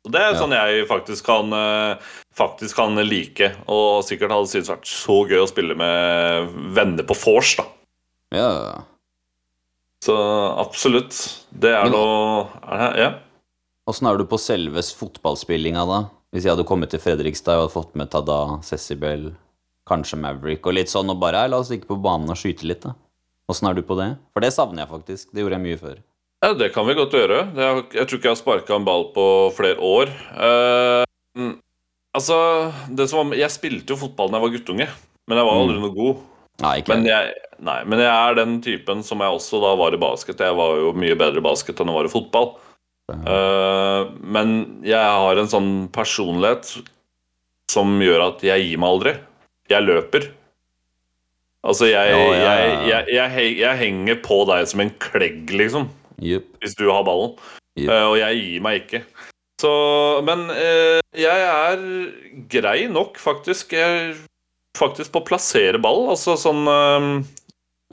Og 0.06 0.12
Det 0.14 0.20
er 0.24 0.32
Ja. 0.32 0.38
sånn 0.40 0.54
jeg 0.56 0.86
faktisk 0.90 1.26
kan, 1.28 1.52
eh, 1.52 1.96
faktisk 2.38 2.78
kan 2.78 2.96
like, 3.04 3.50
og 3.68 4.04
sikkert 4.06 4.32
hadde 4.34 4.50
syntes 4.50 4.70
vært 4.72 4.88
så 4.90 5.18
gøy 5.28 5.42
å 5.42 5.48
spille 5.50 5.76
med 5.78 6.54
venner 6.76 7.06
på 7.08 7.16
vors. 7.18 7.56
da. 7.58 7.66
Ja. 8.34 8.52
Så 10.04 10.14
absolutt. 10.58 11.16
Det 11.50 11.72
er 11.74 11.90
noe 11.90 12.46
Ja. 12.98 13.12
Åssen 13.88 14.06
er 14.06 14.18
du 14.20 14.24
på 14.28 14.38
selve 14.38 14.82
fotballspillinga, 14.84 15.84
da? 15.88 16.00
Hvis 16.32 16.44
jeg 16.44 16.52
hadde 16.52 16.66
kommet 16.68 16.90
til 16.92 17.00
Fredrikstad 17.00 17.56
og 17.56 17.62
hadde 17.66 17.72
fått 17.72 17.94
med 17.96 18.10
Tada, 18.12 18.60
Cecibel, 18.62 19.30
kanskje 19.88 20.18
Maverick 20.20 20.66
og 20.68 20.76
litt 20.76 20.90
sånn, 20.92 21.08
og 21.08 21.16
bare 21.22 21.40
«Hei, 21.40 21.48
la 21.48 21.62
oss 21.62 21.70
stikke 21.70 21.88
på 21.88 21.96
banen 22.04 22.28
og 22.28 22.36
skyte 22.36 22.68
litt, 22.68 22.84
da. 22.84 22.92
Åssen 23.48 23.70
er 23.70 23.78
du 23.78 23.80
på 23.88 23.96
det? 23.96 24.10
For 24.36 24.44
det 24.44 24.52
savner 24.52 24.84
jeg 24.84 24.90
faktisk. 24.92 25.30
Det 25.32 25.40
gjorde 25.40 25.56
jeg 25.56 25.64
mye 25.64 25.80
før. 25.80 25.96
Ja, 26.44 26.52
Det 26.52 26.68
kan 26.74 26.86
vi 26.86 26.94
godt 26.94 27.16
gjøre. 27.16 27.38
Jeg 27.56 28.04
tror 28.06 28.18
ikke 28.18 28.28
jeg 28.28 28.34
har 28.36 28.42
sparka 28.42 28.76
en 28.76 28.84
ball 28.84 29.08
på 29.16 29.24
flere 29.56 29.80
år. 29.80 30.12
Mm, 31.38 31.54
altså 32.16 32.38
det 32.94 33.08
som 33.10 33.20
var, 33.30 33.36
Jeg 33.36 33.50
spilte 33.54 33.92
jo 33.94 34.00
fotball 34.00 34.30
da 34.32 34.38
jeg 34.38 34.46
var 34.46 34.54
guttunge, 34.56 34.88
men 35.28 35.38
jeg 35.40 35.48
var 35.48 35.58
aldri 35.60 35.80
noe 35.82 35.94
god. 35.96 36.22
Nei, 36.62 36.72
ikke 36.80 36.94
Men 36.96 37.04
jeg. 37.06 37.34
nei, 37.62 37.76
men 37.86 38.00
jeg 38.02 38.10
er 38.10 38.34
den 38.34 38.56
typen 38.64 39.02
som 39.06 39.20
jeg 39.22 39.30
også 39.36 39.60
da 39.62 39.74
var 39.78 39.94
i 39.94 40.00
basket. 40.02 40.40
Jeg 40.42 40.56
var 40.58 40.76
jo 40.80 40.92
mye 40.98 41.14
bedre 41.20 41.38
i 41.38 41.44
basket 41.44 41.78
enn 41.80 41.90
jeg 41.92 41.98
var 42.00 42.08
i 42.08 42.14
fotball. 42.14 42.48
Uh, 43.08 44.10
men 44.20 44.82
jeg 44.84 44.98
har 45.00 45.38
en 45.40 45.48
sånn 45.48 45.70
personlighet 45.94 46.74
som 47.72 47.94
gjør 48.02 48.24
at 48.26 48.42
jeg 48.44 48.66
gir 48.66 48.80
meg 48.82 48.90
aldri. 48.96 49.14
Jeg 49.70 49.84
løper. 49.86 50.26
Altså, 51.68 51.88
jeg, 51.90 52.10
Ja, 52.10 52.18
ja, 52.18 52.34
ja, 52.34 52.50
jeg, 52.58 52.74
jeg, 52.88 53.06
jeg, 53.14 53.30
he- 53.36 53.56
jeg 53.62 53.80
henger 53.84 54.20
på 54.24 54.42
deg 54.48 54.66
som 54.70 54.80
en 54.84 54.92
klegg, 55.02 55.50
liksom. 55.50 55.88
Yep. 56.22 56.46
Hvis 56.62 56.76
du 56.78 56.86
har 56.90 57.04
ballen. 57.06 57.34
Yep. 57.78 57.88
Uh, 57.90 58.04
og 58.12 58.18
jeg 58.18 58.42
gir 58.42 58.62
meg 58.66 58.82
ikke. 58.82 59.02
Så 59.58 59.72
Men 60.26 60.48
eh, 60.54 61.00
jeg 61.18 61.46
er 61.50 61.84
grei 62.50 62.86
nok, 62.92 63.18
faktisk. 63.18 63.74
Jeg 63.74 64.14
faktisk 64.78 65.12
på 65.14 65.22
å 65.22 65.28
plassere 65.28 65.80
ball. 65.82 66.06
Altså 66.12 66.36
sånn 66.38 66.62
eh, 66.70 67.08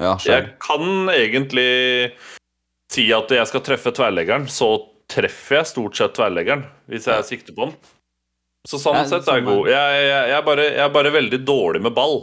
Ja, 0.03 0.15
jeg 0.27 0.53
kan 0.63 1.09
egentlig 1.13 2.13
si 2.93 3.07
at 3.15 3.31
jeg 3.33 3.49
skal 3.49 3.63
treffe 3.65 3.93
tverrleggeren, 3.95 4.47
så 4.51 4.75
treffer 5.11 5.59
jeg 5.59 5.71
stort 5.71 5.97
sett 5.97 6.15
tverrleggeren 6.17 6.65
hvis 6.91 7.07
jeg 7.09 7.27
sikter 7.27 7.55
på 7.57 7.67
den. 7.67 7.75
Så 8.65 8.79
sånn 8.81 8.97
jeg, 8.97 9.11
sett 9.11 9.27
er 9.29 9.41
jeg 9.41 9.45
god. 9.45 9.67
Jeg, 9.69 9.97
jeg, 10.01 10.23
jeg, 10.31 10.37
er 10.37 10.45
bare, 10.45 10.63
jeg 10.71 10.83
er 10.85 10.93
bare 10.93 11.13
veldig 11.13 11.39
dårlig 11.45 11.83
med 11.85 11.93
ball. 11.97 12.17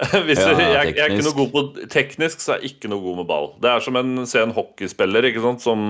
Hvis 0.24 0.40
Ja, 0.40 0.54
jeg, 0.56 0.94
jeg, 0.96 1.02
er 1.04 1.12
ikke 1.12 1.26
noe 1.26 1.36
god 1.36 1.50
på 1.52 1.88
Teknisk 1.92 2.40
så 2.40 2.54
er 2.54 2.62
jeg 2.62 2.70
ikke 2.72 2.88
noe 2.88 3.04
god 3.04 3.18
med 3.18 3.26
ball. 3.28 3.50
Det 3.60 3.68
er 3.68 3.82
som 3.84 3.98
en, 4.00 4.14
se 4.24 4.40
en 4.40 4.54
hockeyspiller 4.56 5.28
ikke 5.28 5.42
sant, 5.44 5.60
som 5.60 5.82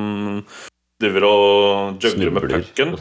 driver 1.01 1.27
og 1.27 2.03
juggler 2.05 2.33
med 2.35 2.47
pucken. 2.51 2.95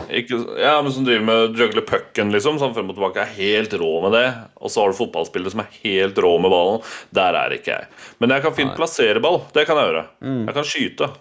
Ja, 0.59 0.77
men 0.83 0.93
som 0.95 1.05
driver 1.07 1.25
med 1.27 1.59
juggler 1.59 1.85
pucken, 1.87 2.31
liksom, 2.33 2.59
sånn 2.61 2.75
frem 2.75 2.91
og 2.91 2.97
tilbake. 2.97 3.25
Er 3.25 3.33
helt 3.35 3.75
rå 3.79 3.89
med 4.05 4.15
det. 4.15 4.27
Og 4.59 4.71
så 4.71 4.83
har 4.83 4.91
du 4.91 4.99
fotballspillere 4.99 5.53
som 5.53 5.63
er 5.63 5.73
helt 5.81 6.21
rå 6.23 6.35
med 6.41 6.53
ballen. 6.53 6.85
Der 7.15 7.39
er 7.39 7.57
ikke 7.57 7.75
jeg. 7.75 7.89
Men 8.23 8.35
jeg 8.35 8.45
kan 8.45 8.55
fint 8.55 8.77
plassere 8.77 9.23
ball. 9.23 9.41
Det 9.55 9.67
kan 9.67 9.79
jeg 9.79 9.91
gjøre. 9.91 10.05
Mm. 10.23 10.45
Jeg 10.45 10.57
kan 10.59 10.69
skyte. 10.71 11.11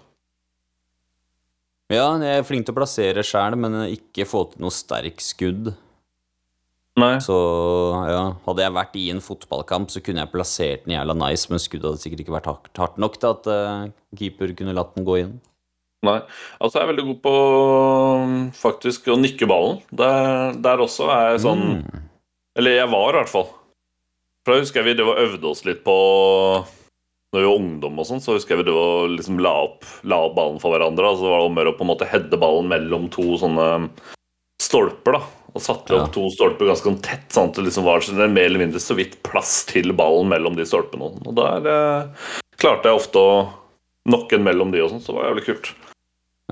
Ja, 1.89 2.07
jeg 2.21 2.41
er 2.43 2.45
flink 2.45 2.69
til 2.69 2.75
å 2.77 2.79
plassere 2.79 3.25
sjæl, 3.25 3.57
men 3.57 3.83
ikke 3.89 4.29
få 4.29 4.45
til 4.53 4.67
noe 4.67 4.75
sterk 4.75 5.23
skudd. 5.25 5.73
Nei. 6.99 7.15
Så 7.23 7.35
ja, 8.11 8.23
hadde 8.45 8.65
jeg 8.65 8.75
vært 8.75 8.97
i 8.99 9.05
en 9.13 9.23
fotballkamp, 9.23 9.91
så 9.93 10.03
kunne 10.05 10.25
jeg 10.25 10.33
plassert 10.33 10.85
den 10.85 10.97
jævla 10.97 11.15
nice, 11.17 11.49
men 11.51 11.63
skuddet 11.63 11.93
hadde 11.93 12.03
sikkert 12.03 12.25
ikke 12.25 12.35
vært 12.35 12.49
hardt, 12.51 12.71
hardt 12.77 12.99
nok 13.01 13.19
til 13.23 13.31
at 13.31 13.49
uh, 13.51 13.85
keeper 14.19 14.53
kunne 14.59 14.75
latt 14.77 14.97
den 14.99 15.07
gå 15.07 15.21
inn. 15.23 15.37
Nei. 16.07 16.21
Altså, 16.63 16.79
jeg 16.79 16.85
er 16.85 16.91
veldig 16.93 17.05
god 17.09 17.21
på 17.25 17.33
um, 18.23 18.35
faktisk 18.55 19.09
å 19.11 19.17
nikke 19.19 19.49
ballen. 19.51 19.81
Der, 19.91 20.53
der 20.63 20.83
også 20.85 21.09
er 21.11 21.33
jeg 21.33 21.47
sånn 21.49 21.65
Mm. 21.79 22.05
Eller 22.59 22.75
jeg 22.75 22.91
var, 22.91 23.13
i 23.15 23.19
hvert 23.21 23.31
fall. 23.31 23.49
For 24.43 24.55
da 24.55 24.63
husker 24.63 24.81
jeg 24.81 24.89
vi 24.89 24.99
det 24.99 25.05
var 25.07 25.21
øvde 25.23 25.47
oss 25.47 25.61
litt 25.67 25.85
på 25.87 25.95
Når 27.31 27.43
vi 27.43 27.47
var 27.47 27.59
ungdom 27.61 27.99
og 28.01 28.07
sånn, 28.09 28.23
så 28.25 28.35
husker 28.35 28.57
jeg 28.57 28.63
vi 28.65 28.69
det 28.71 28.75
var 28.75 29.11
liksom 29.13 29.39
la 29.45 29.53
opp, 29.67 29.85
la 30.09 30.19
opp 30.27 30.35
ballen 30.39 30.59
for 30.63 30.73
hverandre. 30.75 31.11
Og 31.13 31.21
så 31.21 31.29
var 31.31 31.43
det 31.45 31.51
om 31.51 31.61
å 31.61 31.75
på 31.77 31.85
en 31.87 31.91
måte 31.93 32.09
heade 32.09 32.41
ballen 32.41 32.71
mellom 32.73 33.07
to 33.15 33.37
sånne 33.39 33.67
stolper, 34.63 35.19
da. 35.19 35.23
Og 35.55 35.63
satte 35.63 35.95
Ja. 35.95 36.03
opp 36.03 36.13
to 36.15 36.25
stolper 36.35 36.71
ganske 36.71 36.89
sånn 36.89 37.03
tett, 37.05 37.29
sånn 37.35 37.51
at 37.51 37.61
det 37.61 37.67
liksom 37.69 37.85
var 37.85 38.01
sånn, 38.01 38.33
mer 38.33 38.49
eller 38.49 38.65
mindre 38.65 38.81
så 38.81 38.97
vidt 38.97 39.19
plass 39.23 39.65
til 39.69 39.93
ballen 39.93 40.29
mellom 40.33 40.57
de 40.57 40.67
stolpene. 40.67 41.13
Og 41.27 41.35
der 41.37 41.69
eh, 41.69 42.33
klarte 42.59 42.89
jeg 42.91 42.99
ofte 42.99 43.19
å 43.23 43.49
knocke 44.09 44.35
en 44.39 44.45
mellom 44.49 44.73
de 44.73 44.81
og 44.83 44.91
sånn, 44.91 45.05
så 45.05 45.13
det 45.13 45.21
var 45.21 45.31
jævlig 45.31 45.47
kult. 45.53 45.75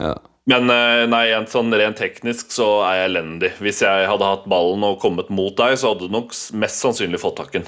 Ja. 0.00 0.14
Men 0.46 0.70
eh, 0.70 1.06
nei, 1.10 1.24
sånn 1.50 1.74
rent 1.74 1.98
teknisk 1.98 2.52
så 2.54 2.68
er 2.86 3.00
jeg 3.00 3.10
elendig. 3.10 3.50
Hvis 3.58 3.82
jeg 3.82 4.06
hadde 4.06 4.28
hatt 4.30 4.46
ballen 4.50 4.84
og 4.86 5.00
kommet 5.02 5.32
mot 5.34 5.56
deg, 5.58 5.74
så 5.80 5.92
hadde 5.92 6.06
du 6.06 6.14
nok 6.14 6.36
mest 6.60 6.84
sannsynlig 6.84 7.18
fått 7.22 7.40
takken. 7.40 7.66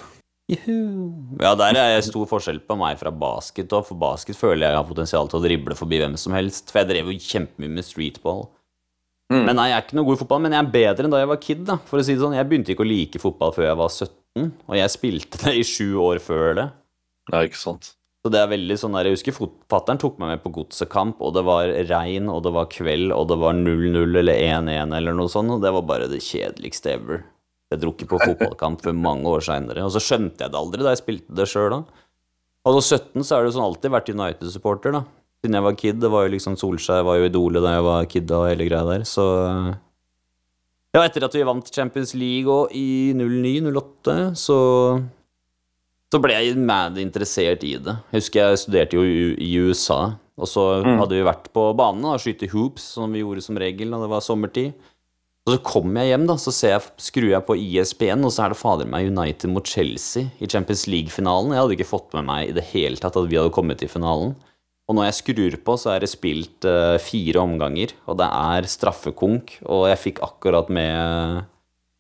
Juhu. 0.49 1.11
Ja, 1.43 1.53
der 1.59 1.77
er 1.77 1.97
det 1.97 2.07
stor 2.07 2.29
forskjell 2.31 2.63
på 2.65 2.77
meg 2.81 3.01
fra 3.01 3.11
basket. 3.13 3.73
Og 3.77 3.89
for 3.91 4.01
basket 4.01 4.39
føler 4.39 4.65
jeg 4.65 4.71
jeg 4.73 4.81
har 4.81 4.87
potensial 4.89 5.29
til 5.29 5.41
å 5.41 5.45
drible 5.45 5.77
forbi 5.77 5.99
hvem 6.01 6.15
som 6.21 6.37
helst. 6.37 6.71
For 6.73 6.81
jeg 6.81 6.91
drev 6.93 7.11
jo 7.13 7.19
kjempemye 7.21 7.75
med 7.75 7.85
streetball. 7.85 8.47
Mm. 9.29 9.43
Men 9.43 9.59
nei, 9.59 9.67
jeg 9.69 9.77
er 9.77 9.85
ikke 9.85 9.99
noe 9.99 10.09
god 10.09 10.17
i 10.17 10.21
fotball, 10.23 10.41
men 10.47 10.55
jeg 10.57 10.63
er 10.63 10.73
bedre 10.79 11.05
enn 11.05 11.13
da 11.13 11.21
jeg 11.21 11.29
var 11.35 11.43
kid. 11.43 11.67
da 11.69 11.77
For 11.91 12.01
å 12.01 12.07
si 12.07 12.15
det 12.15 12.23
sånn, 12.23 12.39
Jeg 12.39 12.49
begynte 12.49 12.73
ikke 12.73 12.87
å 12.87 12.89
like 12.89 13.21
fotball 13.21 13.53
før 13.53 13.67
jeg 13.67 13.81
var 13.83 13.93
17, 13.93 14.49
og 14.71 14.79
jeg 14.79 14.95
spilte 14.95 15.43
det 15.43 15.55
i 15.59 15.67
sju 15.69 15.89
år 16.01 16.23
før 16.25 16.55
det. 16.57 16.69
Ja, 17.29 17.43
ikke 17.45 17.61
sant? 17.61 17.93
Så 18.19 18.33
det 18.35 18.41
er 18.43 18.51
veldig 18.51 18.77
sånn 18.81 18.97
der, 18.97 19.07
Jeg 19.07 19.19
husker 19.19 19.37
Fattern 19.71 20.01
tok 20.03 20.17
meg 20.19 20.35
med 20.35 20.43
på 20.43 20.51
godsekamp, 20.57 21.21
og 21.23 21.35
det 21.37 21.45
var 21.47 21.71
regn, 21.89 22.27
og 22.33 22.43
det 22.45 22.53
var 22.57 22.71
kveld, 22.73 23.13
og 23.15 23.29
det 23.31 23.39
var 23.39 23.55
0-0 23.55 24.19
eller 24.19 24.35
1-1 24.35 24.97
eller 24.97 25.15
noe 25.15 25.31
sånt, 25.31 25.55
og 25.55 25.63
det 25.63 25.73
var 25.77 25.87
bare 25.87 26.11
det 26.11 26.19
kjedeligste 26.27 26.97
ever. 26.97 27.23
Jeg 27.71 27.83
dro 27.83 27.93
ikke 27.93 28.09
på 28.11 28.19
fotballkamp 28.25 28.83
før 28.83 28.97
mange 28.97 29.29
år 29.29 29.45
seinere, 29.45 29.85
og 29.85 29.93
så 29.95 30.03
skjønte 30.03 30.45
jeg 30.45 30.53
det 30.53 30.59
aldri 30.59 30.83
da 30.83 30.95
jeg 30.95 31.03
spilte 31.03 31.37
det 31.39 31.47
sjøl, 31.51 31.71
da. 31.77 32.07
Og 32.67 32.79
så 32.79 32.99
17 32.99 33.23
så 33.25 33.37
er 33.39 33.47
det 33.47 33.55
sånn 33.55 33.65
alltid 33.65 33.93
vært 33.95 34.11
United-supporter, 34.13 34.97
da. 34.99 35.05
Siden 35.39 35.55
jeg 35.55 35.65
var 35.69 35.77
kid. 35.79 36.01
Det 36.03 36.09
var 36.11 36.25
jo 36.27 36.33
liksom 36.33 36.57
Solskjær 36.59 37.05
var 37.07 37.21
jo 37.21 37.29
idolet 37.29 37.63
da 37.63 37.77
jeg 37.77 37.85
var 37.87 38.09
kid 38.11 38.33
og 38.35 38.49
hele 38.49 38.67
greia 38.67 38.89
der, 38.89 39.05
så 39.07 39.27
Ja, 40.97 41.05
etter 41.05 41.27
at 41.27 41.37
vi 41.37 41.45
vant 41.45 41.69
Champions 41.71 42.15
League 42.17 42.51
og 42.51 42.73
i 42.75 43.13
09-08, 43.15 44.35
så 44.41 44.57
så 46.09 46.21
ble 46.23 46.37
jeg 46.37 46.57
mad 46.57 46.99
interessert 47.01 47.65
i 47.67 47.75
det. 47.77 47.95
Jeg 48.13 48.23
husker 48.23 48.45
jeg 48.45 48.61
studerte 48.63 48.97
jo 48.97 49.05
i 49.05 49.35
i 49.45 49.51
USA, 49.61 50.15
og 50.39 50.49
så 50.49 50.69
hadde 50.87 51.17
vi 51.17 51.27
vært 51.27 51.51
på 51.55 51.65
banen 51.77 52.07
og 52.09 52.23
skyte 52.23 52.49
hoops, 52.53 52.95
som 52.97 53.13
vi 53.13 53.25
gjorde 53.25 53.45
som 53.45 53.59
regel 53.61 53.93
da 53.93 54.01
det 54.05 54.13
var 54.13 54.25
sommertid. 54.25 54.73
Og 55.49 55.55
så 55.55 55.61
kommer 55.65 56.05
jeg 56.05 56.13
hjem, 56.13 56.27
da, 56.29 56.35
så 56.37 56.53
ser 56.53 56.75
jeg, 56.75 56.91
skrur 57.01 57.31
jeg 57.31 57.45
på 57.49 57.57
E 57.57 57.69
ISBN, 57.81 58.25
og 58.29 58.33
så 58.35 58.45
er 58.45 58.53
det 58.53 58.61
fader 58.61 58.89
meg 58.91 59.09
United 59.09 59.49
mot 59.49 59.65
Chelsea 59.65 60.29
i 60.45 60.49
Champions 60.51 60.85
League-finalen. 60.91 61.55
Jeg 61.55 61.63
hadde 61.63 61.77
ikke 61.79 61.89
fått 61.89 62.13
med 62.19 62.27
meg 62.29 62.51
i 62.51 62.57
det 62.59 62.67
hele 62.75 63.01
tatt 63.01 63.17
at 63.17 63.31
vi 63.31 63.39
hadde 63.41 63.55
kommet 63.57 63.81
til 63.81 63.89
finalen. 63.89 64.35
Og 64.89 64.97
når 64.97 65.09
jeg 65.09 65.17
skrur 65.19 65.57
på, 65.65 65.77
så 65.81 65.95
er 65.95 66.05
det 66.05 66.11
spilt 66.13 66.69
uh, 66.69 67.01
fire 67.01 67.41
omganger, 67.41 67.95
og 68.09 68.21
det 68.21 68.29
er 68.29 68.69
straffekonk, 68.69 69.59
og 69.69 69.89
jeg 69.91 70.03
fikk 70.05 70.23
akkurat 70.25 70.69
med 70.73 71.49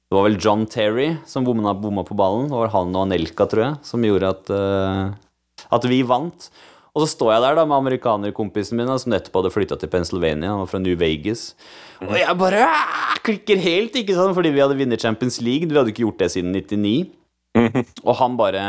det 0.09 0.17
var 0.17 0.25
vel 0.25 0.39
John 0.41 0.65
Terry 0.67 1.11
som 1.29 1.45
bomma, 1.45 1.75
bomma 1.77 2.05
på 2.05 2.17
ballen. 2.17 2.49
Det 2.49 2.57
var 2.57 2.73
han 2.73 2.95
og 2.97 3.05
Anelka, 3.05 3.45
tror 3.45 3.65
jeg, 3.65 3.79
som 3.85 4.05
gjorde 4.07 4.31
at, 4.33 4.49
uh, 4.49 5.67
at 5.77 5.85
vi 5.91 6.01
vant. 6.09 6.49
Og 6.97 7.05
så 7.05 7.11
står 7.13 7.35
jeg 7.35 7.45
der 7.45 7.59
da 7.59 7.65
med 7.69 7.77
amerikanerkompisen 7.77 8.81
min 8.81 8.89
som 8.99 9.13
nettopp 9.13 9.37
hadde 9.39 9.53
flytta 9.53 9.77
til 9.79 9.91
Pennsylvania. 9.93 10.55
Han 10.55 10.65
var 10.65 10.71
fra 10.71 10.81
New 10.81 10.97
Vegas. 10.99 11.53
Og 12.01 12.17
jeg 12.17 12.39
bare 12.41 12.65
ah, 12.65 13.19
klikker 13.23 13.61
helt, 13.61 14.01
ikke 14.01 14.17
sant, 14.17 14.33
fordi 14.35 14.55
vi 14.57 14.65
hadde 14.65 14.79
vunnet 14.81 15.05
Champions 15.05 15.43
League. 15.45 15.69
Vi 15.69 15.77
hadde 15.77 15.93
ikke 15.93 16.07
gjort 16.07 16.25
det 16.25 16.33
siden 16.35 16.57
99. 16.57 17.13
Og 18.09 18.17
han 18.17 18.41
bare 18.41 18.67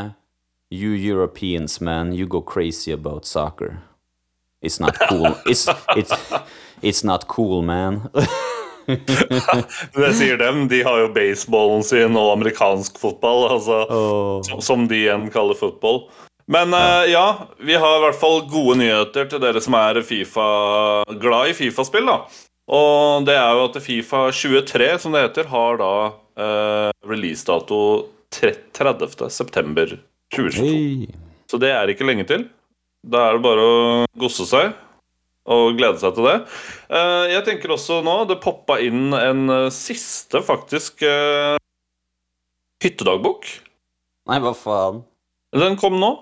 You 0.69 0.93
Europeans, 0.93 1.79
man, 1.81 2.13
you 2.13 2.27
go 2.27 2.41
crazy 2.41 2.91
about 2.91 3.25
soccer. 3.25 3.79
It's 4.61 4.79
not 4.79 4.99
cool. 5.09 5.33
It's, 5.47 5.67
it's, 5.95 6.13
it's 6.83 7.03
not 7.03 7.27
cool, 7.27 7.63
man. 7.63 8.09
Det 8.89 10.09
sier 10.17 10.37
dem. 10.41 10.63
De 10.71 10.81
har 10.85 10.99
jo 11.03 11.11
baseballen 11.15 11.83
sin 11.85 12.17
og 12.19 12.31
amerikansk 12.37 12.97
fotball, 13.01 13.45
altså, 13.55 13.79
oh. 13.89 14.41
som- 14.47 14.61
som 14.65 14.87
de 14.89 15.03
igjen 15.05 15.29
kaller 15.33 15.57
fotball. 15.59 16.03
Men 16.49 16.73
uh, 16.73 17.05
ja, 17.05 17.25
vi 17.61 17.75
har 17.77 17.97
i 17.99 18.03
hvert 18.07 18.17
fall 18.19 18.39
gode 18.49 18.79
nyheter 18.81 19.27
til 19.29 19.41
dere 19.43 19.61
som 19.61 19.75
er 19.77 19.99
FIFA, 20.01 20.45
glad 21.21 21.51
i 21.51 21.57
Fifa-spill. 21.57 22.09
da. 22.09 22.23
Og 22.69 23.25
det 23.25 23.35
er 23.37 23.53
jo 23.57 23.67
at 23.69 23.77
Fifa 23.81 24.23
23, 24.33 24.87
som 25.01 25.13
det 25.13 25.21
heter, 25.27 25.47
har 25.49 25.77
da 25.81 25.91
uh, 26.41 26.89
releasedato 27.05 27.81
30. 28.33 29.29
september 29.33 29.93
2022. 30.33 30.65
Hey. 30.65 31.07
Så 31.49 31.57
det 31.61 31.71
er 31.73 31.89
ikke 31.93 32.05
lenge 32.05 32.25
til. 32.29 32.47
Da 33.05 33.27
er 33.29 33.37
det 33.37 33.45
bare 33.45 33.63
å 33.65 33.77
gosse 34.19 34.45
seg 34.49 34.73
og 35.49 35.75
glede 35.79 35.99
seg 36.01 36.15
til 36.17 36.27
det. 36.29 36.37
Eh, 36.93 37.25
Jeg 37.33 37.45
tenker 37.47 37.73
også 37.73 37.99
nå 38.05 38.15
Det 38.29 38.39
poppa 38.43 38.79
inn 38.85 39.13
en 39.17 39.49
eh, 39.49 39.67
siste, 39.73 40.43
faktisk, 40.45 41.03
eh, 41.03 41.57
hyttedagbok. 42.83 43.47
Nei, 44.29 44.39
hva 44.43 44.53
faen? 44.55 45.03
Den 45.55 45.77
kom 45.81 45.97
nå. 45.99 46.13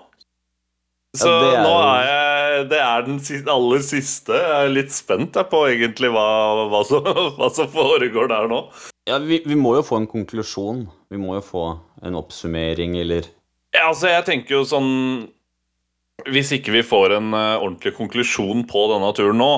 Så 1.16 1.28
ja, 1.28 1.54
er 1.56 1.62
nå 1.64 1.72
er 1.80 2.02
jeg 2.04 2.66
Det 2.68 2.78
er 2.84 3.04
den 3.06 3.18
aller 3.52 3.82
siste. 3.84 4.36
Jeg 4.36 4.66
er 4.66 4.72
litt 4.72 4.92
spent 4.92 5.36
jeg, 5.36 5.48
på 5.50 5.62
egentlig 5.70 6.10
hva, 6.12 6.28
hva, 6.72 6.82
som, 6.88 7.06
hva 7.38 7.48
som 7.54 7.68
foregår 7.72 8.30
der 8.32 8.48
nå. 8.50 8.62
Ja, 9.08 9.20
vi, 9.24 9.40
vi 9.46 9.56
må 9.56 9.76
jo 9.78 9.84
få 9.86 10.02
en 10.02 10.10
konklusjon. 10.10 10.86
Vi 11.08 11.20
må 11.20 11.38
jo 11.38 11.44
få 11.44 11.64
en 12.04 12.18
oppsummering, 12.18 12.98
eller 13.00 13.28
Ja, 13.74 13.88
altså, 13.90 14.08
jeg 14.12 14.24
tenker 14.28 14.58
jo 14.58 14.64
sånn 14.68 14.90
Hvis 16.26 16.50
ikke 16.56 16.72
vi 16.74 16.82
får 16.82 17.14
en 17.18 17.32
eh, 17.36 17.56
ordentlig 17.62 17.94
konklusjon 17.96 18.64
på 18.68 18.86
denne 18.92 19.10
turen 19.14 19.38
nå, 19.38 19.50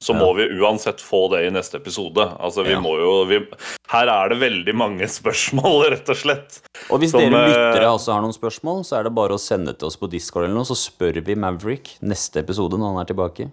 så 0.00 0.14
Ja. 0.14 0.20
må 0.22 0.30
vi 0.38 0.46
uansett 0.62 1.00
få 1.02 1.28
det 1.30 1.46
i 1.46 1.50
neste 1.50 1.74
episode. 1.76 2.22
Altså, 2.40 2.62
vi 2.64 2.70
Ja. 2.72 2.80
må 2.80 2.96
jo 2.98 3.24
vi, 3.26 3.40
Her 3.90 4.06
er 4.08 4.28
det 4.30 4.38
veldig 4.40 4.74
mange 4.74 5.02
spørsmål, 5.18 5.90
rett 5.90 6.08
og 6.08 6.16
slett. 6.16 6.60
Og 6.90 7.00
hvis 7.00 7.10
Som, 7.10 7.20
dere 7.20 7.44
eh, 7.44 7.48
lyttere 7.50 7.90
også 7.92 8.12
har 8.14 8.22
noen 8.22 8.32
spørsmål, 8.32 8.84
så 8.86 8.98
er 8.98 9.02
det 9.04 9.14
bare 9.14 9.34
å 9.34 9.38
sende 9.40 9.76
til 9.76 9.86
oss 9.88 9.96
på 9.96 10.08
Discord 10.08 10.44
eller 10.44 10.54
noe, 10.54 10.64
så 10.64 10.76
spør 10.78 11.20
vi 11.24 11.34
Maverick 11.34 11.98
neste 12.00 12.38
episode 12.40 12.78
når 12.78 12.94
han 12.94 13.00
er 13.02 13.10
tilbake. 13.12 13.50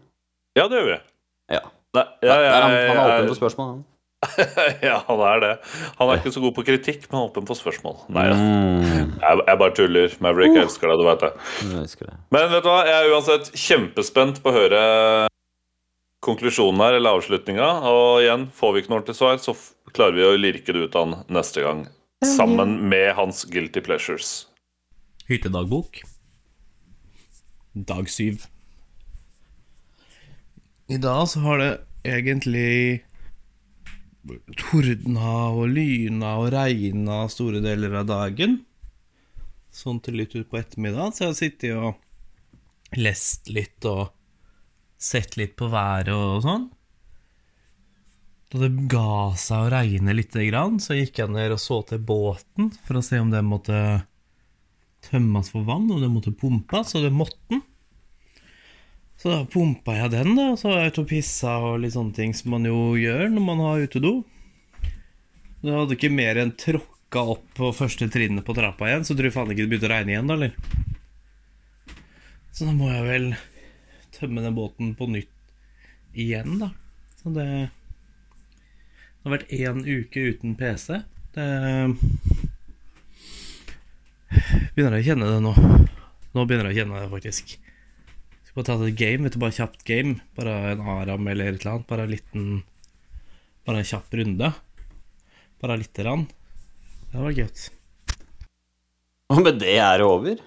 Ja, 0.55 0.67
det 0.67 0.79
gjør 0.79 0.91
vi. 0.93 0.99
Ja. 1.51 1.61
Nei, 1.95 2.03
ja, 2.23 2.27
Der 2.35 2.39
er 2.39 2.61
han, 2.61 2.71
jeg- 2.71 2.87
han 2.89 2.97
er 2.97 3.01
åpen 3.03 3.27
jeg- 3.27 3.35
for 3.35 3.47
spørsmål, 3.49 3.67
han. 3.73 3.85
ja, 4.87 4.97
han 5.07 5.21
er 5.29 5.39
det. 5.43 5.51
Han 5.99 6.09
er 6.11 6.19
ikke 6.21 6.31
så 6.35 6.41
god 6.43 6.53
på 6.57 6.63
kritikk, 6.67 7.05
men 7.11 7.21
åpen 7.27 7.45
for 7.49 7.57
spørsmål. 7.59 7.97
Nei, 8.15 8.25
Mm, 8.35 9.13
jeg, 9.21 9.43
jeg 9.47 9.59
bare 9.61 9.75
tuller. 9.77 10.15
Maverick, 10.23 10.55
jeg 10.55 10.65
elsker 10.67 10.91
deg, 10.91 10.99
du 11.01 11.05
vet 11.07 11.23
det. 11.25 11.31
jeg 11.63 11.81
elsker 11.83 12.09
det. 12.11 12.17
Men 12.35 12.49
vet 12.53 12.65
du 12.65 12.69
hva, 12.71 12.79
jeg 12.89 12.97
er 13.05 13.13
uansett 13.15 13.51
kjempespent 13.55 14.41
på 14.43 14.51
å 14.51 14.55
høre 14.55 14.81
konklusjonen 16.25 16.81
her, 16.81 16.97
eller 16.97 17.19
avslutninga. 17.19 17.69
Og 17.91 18.23
igjen, 18.23 18.47
får 18.57 18.73
vi 18.75 18.81
ikke 18.83 18.91
noe 18.93 18.99
ordentlig 19.01 19.17
svar, 19.19 19.37
så 19.43 19.53
klarer 19.95 20.17
vi 20.17 20.25
å 20.27 20.33
lirke 20.39 20.73
det 20.75 20.87
ut 20.87 20.97
av 20.97 21.05
han 21.05 21.15
neste 21.37 21.61
gang. 21.65 21.85
Sammen 22.25 22.79
med 22.89 23.11
hans 23.17 23.43
guilty 23.51 23.83
pleasures. 23.85 24.47
Hyttedagbok. 25.29 26.01
Dag 27.75 28.09
syv. 28.09 28.45
I 30.89 30.97
dag 31.01 31.25
så 31.29 31.41
har 31.45 31.57
det 31.61 31.69
egentlig 32.05 33.04
tordna 34.57 35.33
og 35.53 35.69
lyna 35.75 36.35
og 36.41 36.51
regna 36.55 37.25
store 37.31 37.61
deler 37.63 37.99
av 38.01 38.07
dagen. 38.09 38.59
Sånn 39.75 39.99
til 40.03 40.17
litt 40.21 40.35
utpå 40.37 40.59
ettermiddagen. 40.59 41.13
Så 41.13 41.25
jeg 41.25 41.31
har 41.31 41.39
sittet 41.39 41.75
og 41.75 42.97
lest 42.99 43.51
litt 43.51 43.85
og 43.89 44.07
sett 44.97 45.35
litt 45.37 45.55
på 45.59 45.69
været 45.71 46.13
og 46.15 46.41
sånn. 46.45 46.69
Da 48.53 48.61
det 48.61 48.87
ga 48.91 49.33
seg 49.39 49.65
å 49.65 49.71
regne 49.73 50.15
lite 50.15 50.45
grann, 50.47 50.79
så 50.79 50.95
gikk 50.95 51.19
jeg 51.19 51.33
ned 51.33 51.55
og 51.55 51.61
så 51.61 51.81
til 51.89 52.01
båten 52.05 52.69
for 52.85 52.99
å 52.99 53.05
se 53.05 53.19
om 53.19 53.31
den 53.33 53.47
måtte 53.49 53.79
tømmes 55.05 55.51
for 55.53 55.65
vann, 55.67 55.89
om 55.91 56.01
den 56.01 56.13
måtte 56.13 56.33
pumpes, 56.33 56.93
og 56.95 57.05
det 57.05 57.13
måtte 57.13 57.41
den. 57.51 57.65
Så 59.25 59.31
da 59.31 59.39
pumpa 59.49 59.95
jeg 59.97 60.11
den, 60.13 60.35
da, 60.37 60.51
så 60.53 60.69
var 60.69 60.83
jeg 60.83 60.91
ute 60.91 61.01
og 61.01 61.07
pissa 61.09 61.55
og 61.65 61.79
litt 61.81 61.95
sånne 61.95 62.13
ting 62.13 62.35
som 62.37 62.51
man 62.53 62.67
jo 62.69 62.91
gjør 62.93 63.23
når 63.33 63.41
man 63.41 63.63
har 63.65 63.81
utedo. 63.81 64.11
Du 65.63 65.71
hadde 65.73 65.95
ikke 65.97 66.11
mer 66.13 66.37
enn 66.37 66.51
tråkka 66.61 67.23
opp 67.33 67.47
på 67.57 67.71
første 67.73 68.05
trinnet 68.13 68.45
på 68.45 68.53
trappa 68.53 68.85
igjen, 68.85 69.07
så 69.07 69.17
tror 69.17 69.25
jeg 69.25 69.33
faen 69.33 69.49
ikke 69.49 69.65
det 69.65 69.71
begynte 69.71 69.89
å 69.89 69.93
regne 69.95 70.13
igjen, 70.13 70.29
da, 70.29 70.37
eller? 70.37 70.53
Så 72.53 72.69
da 72.69 72.77
må 72.77 72.91
jeg 72.93 73.09
vel 73.09 73.27
tømme 74.19 74.45
den 74.45 74.61
båten 74.61 74.93
på 75.01 75.09
nytt 75.09 75.33
igjen, 76.13 76.61
da. 76.61 76.69
Så 77.17 77.33
det 77.33 77.49
Det 77.49 79.25
har 79.25 79.37
vært 79.39 79.57
én 79.57 79.81
uke 79.89 80.29
uten 80.29 80.53
PC. 80.53 81.01
Det 81.33 81.49
Begynner 84.77 84.99
jeg 85.01 85.07
å 85.07 85.09
kjenne 85.15 85.33
det 85.33 85.45
nå. 85.49 85.59
Nå 86.37 86.45
begynner 86.45 86.69
jeg 86.69 86.75
å 86.75 86.83
kjenne 86.83 87.07
det, 87.07 87.13
faktisk. 87.17 87.57
Bare 88.55 88.69
tatt 88.69 88.85
et 88.87 88.95
game, 88.95 89.25
vet 89.25 89.35
du, 89.35 89.41
bare 89.41 89.55
kjapt 89.55 89.81
game. 89.87 90.15
Bare 90.37 90.53
en 90.71 90.83
Aram 90.95 91.27
eller 91.27 91.51
et 91.51 91.59
eller 91.59 91.73
annet. 91.73 91.87
Bare 91.89 92.07
en 92.07 92.13
liten 92.13 92.45
Bare 93.65 93.81
en 93.81 93.87
kjapp 93.89 94.13
runde. 94.15 94.51
Bare 95.61 95.79
lite 95.81 96.05
grann. 96.05 96.27
Det 97.11 97.23
var 97.23 97.33
gøy. 97.35 97.49
Og 99.33 99.41
med 99.41 99.59
det 99.59 99.75
er 99.81 99.99
det 99.99 100.05
over. 100.07 100.39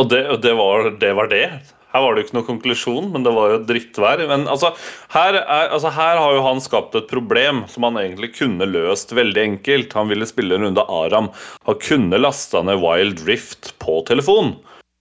Og 0.00 0.08
det, 0.08 0.20
og 0.32 0.40
det, 0.40 0.52
var, 0.56 0.90
det 1.02 1.10
var 1.18 1.28
det. 1.28 1.44
Her 1.90 2.04
var 2.04 2.14
det 2.14 2.22
jo 2.22 2.26
ikke 2.28 2.36
noen 2.36 2.46
konklusjon, 2.46 3.08
men 3.12 3.26
det 3.26 3.32
var 3.34 3.52
jo 3.52 3.60
drittvær. 3.66 4.22
Men 4.30 4.46
altså 4.48 4.70
her, 5.12 5.40
er, 5.40 5.72
altså 5.74 5.90
her 5.96 6.20
har 6.22 6.36
jo 6.36 6.44
han 6.46 6.62
skapt 6.62 6.94
et 6.96 7.10
problem 7.10 7.64
som 7.68 7.88
han 7.88 7.98
egentlig 8.00 8.32
kunne 8.38 8.68
løst 8.70 9.12
veldig 9.16 9.42
enkelt. 9.42 9.96
Han 9.98 10.12
ville 10.12 10.28
spille 10.30 10.56
en 10.56 10.68
runde 10.68 10.86
Aram. 10.86 11.32
Han 11.66 11.80
kunne 11.82 12.22
lasta 12.22 12.62
ned 12.64 12.80
Wild 12.80 13.24
Rift 13.26 13.74
på 13.82 14.00
telefon. 14.08 14.54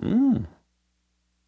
Mm. 0.03 0.47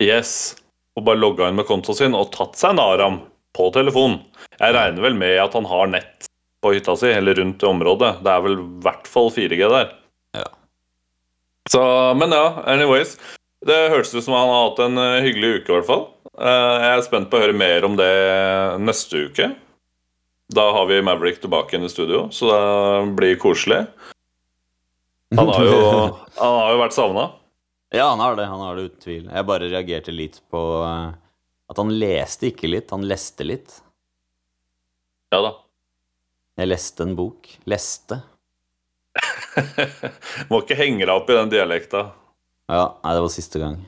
Yes. 0.02 0.61
Og 1.00 1.06
bare 1.08 1.22
logga 1.22 1.48
inn 1.48 1.60
med 1.60 1.68
kontoen 1.70 1.98
sin 1.98 2.18
og 2.18 2.34
tatt 2.36 2.58
seg 2.60 2.76
en 2.76 2.84
Aram 2.84 3.22
på 3.56 3.70
telefon. 3.76 4.20
Jeg 4.58 4.76
regner 4.76 5.06
vel 5.06 5.18
med 5.18 5.38
at 5.44 5.56
han 5.58 5.68
har 5.70 5.92
nett 5.92 6.28
på 6.62 6.74
hytta 6.76 6.96
si, 7.00 7.10
eller 7.10 7.36
rundt 7.40 7.64
i 7.64 7.70
området. 7.70 8.14
Det 8.22 8.32
er 8.32 8.44
vel 8.46 8.58
i 8.60 8.66
hvert 8.86 9.08
fall 9.10 9.32
4G 9.34 9.62
der. 9.72 9.94
Ja. 10.38 10.48
Så, 11.72 11.82
men 12.20 12.36
ja, 12.36 12.46
anyways. 12.70 13.16
Det 13.66 13.78
hørtes 13.94 14.14
ut 14.16 14.26
som 14.26 14.34
han 14.34 14.50
har 14.50 14.64
hatt 14.70 14.80
en 14.82 14.98
eh, 14.98 15.24
hyggelig 15.26 15.50
uke, 15.56 15.70
i 15.70 15.76
hvert 15.76 15.90
fall. 15.90 16.06
Eh, 16.34 16.78
jeg 16.86 16.94
er 16.94 17.04
spent 17.06 17.30
på 17.30 17.38
å 17.38 17.44
høre 17.44 17.58
mer 17.58 17.86
om 17.86 17.98
det 18.00 18.14
neste 18.82 19.28
uke. 19.30 19.52
Da 20.52 20.66
har 20.76 20.88
vi 20.90 21.02
Maverick 21.06 21.42
tilbake 21.44 21.78
inn 21.78 21.86
i 21.86 21.92
studio, 21.92 22.26
så 22.34 22.50
det 22.52 23.14
blir 23.20 23.38
koselig. 23.42 23.84
Han 25.38 25.48
har 25.48 25.68
jo, 25.68 25.78
han 26.42 26.58
har 26.58 26.74
jo 26.74 26.82
vært 26.82 26.98
savna. 26.98 27.28
Ja, 27.92 28.10
han 28.10 28.20
har 28.24 28.36
det. 28.40 28.46
Han 28.48 28.62
har 28.64 28.76
det 28.78 28.88
uten 28.88 29.04
tvil. 29.04 29.26
Jeg 29.28 29.48
bare 29.50 29.68
reagerte 29.72 30.14
litt 30.16 30.40
på 30.52 30.62
eh, 30.88 31.12
at 31.72 31.80
han 31.80 31.92
leste 32.00 32.48
ikke 32.52 32.70
litt, 32.72 32.92
han 32.96 33.04
leste 33.08 33.48
litt. 33.48 33.78
Ja 35.32 35.42
da. 35.44 35.52
Jeg 36.60 36.72
leste 36.72 37.04
en 37.08 37.18
bok. 37.20 37.50
Leste. 37.72 38.22
Må 40.52 40.62
ikke 40.64 40.80
henge 40.80 41.04
deg 41.04 41.14
opp 41.14 41.30
i 41.32 41.36
den 41.36 41.52
dialekta. 41.52 42.06
Ja, 42.72 42.86
nei, 43.04 43.14
det 43.18 43.24
var 43.26 43.34
siste 43.34 43.60
gang. 43.60 43.80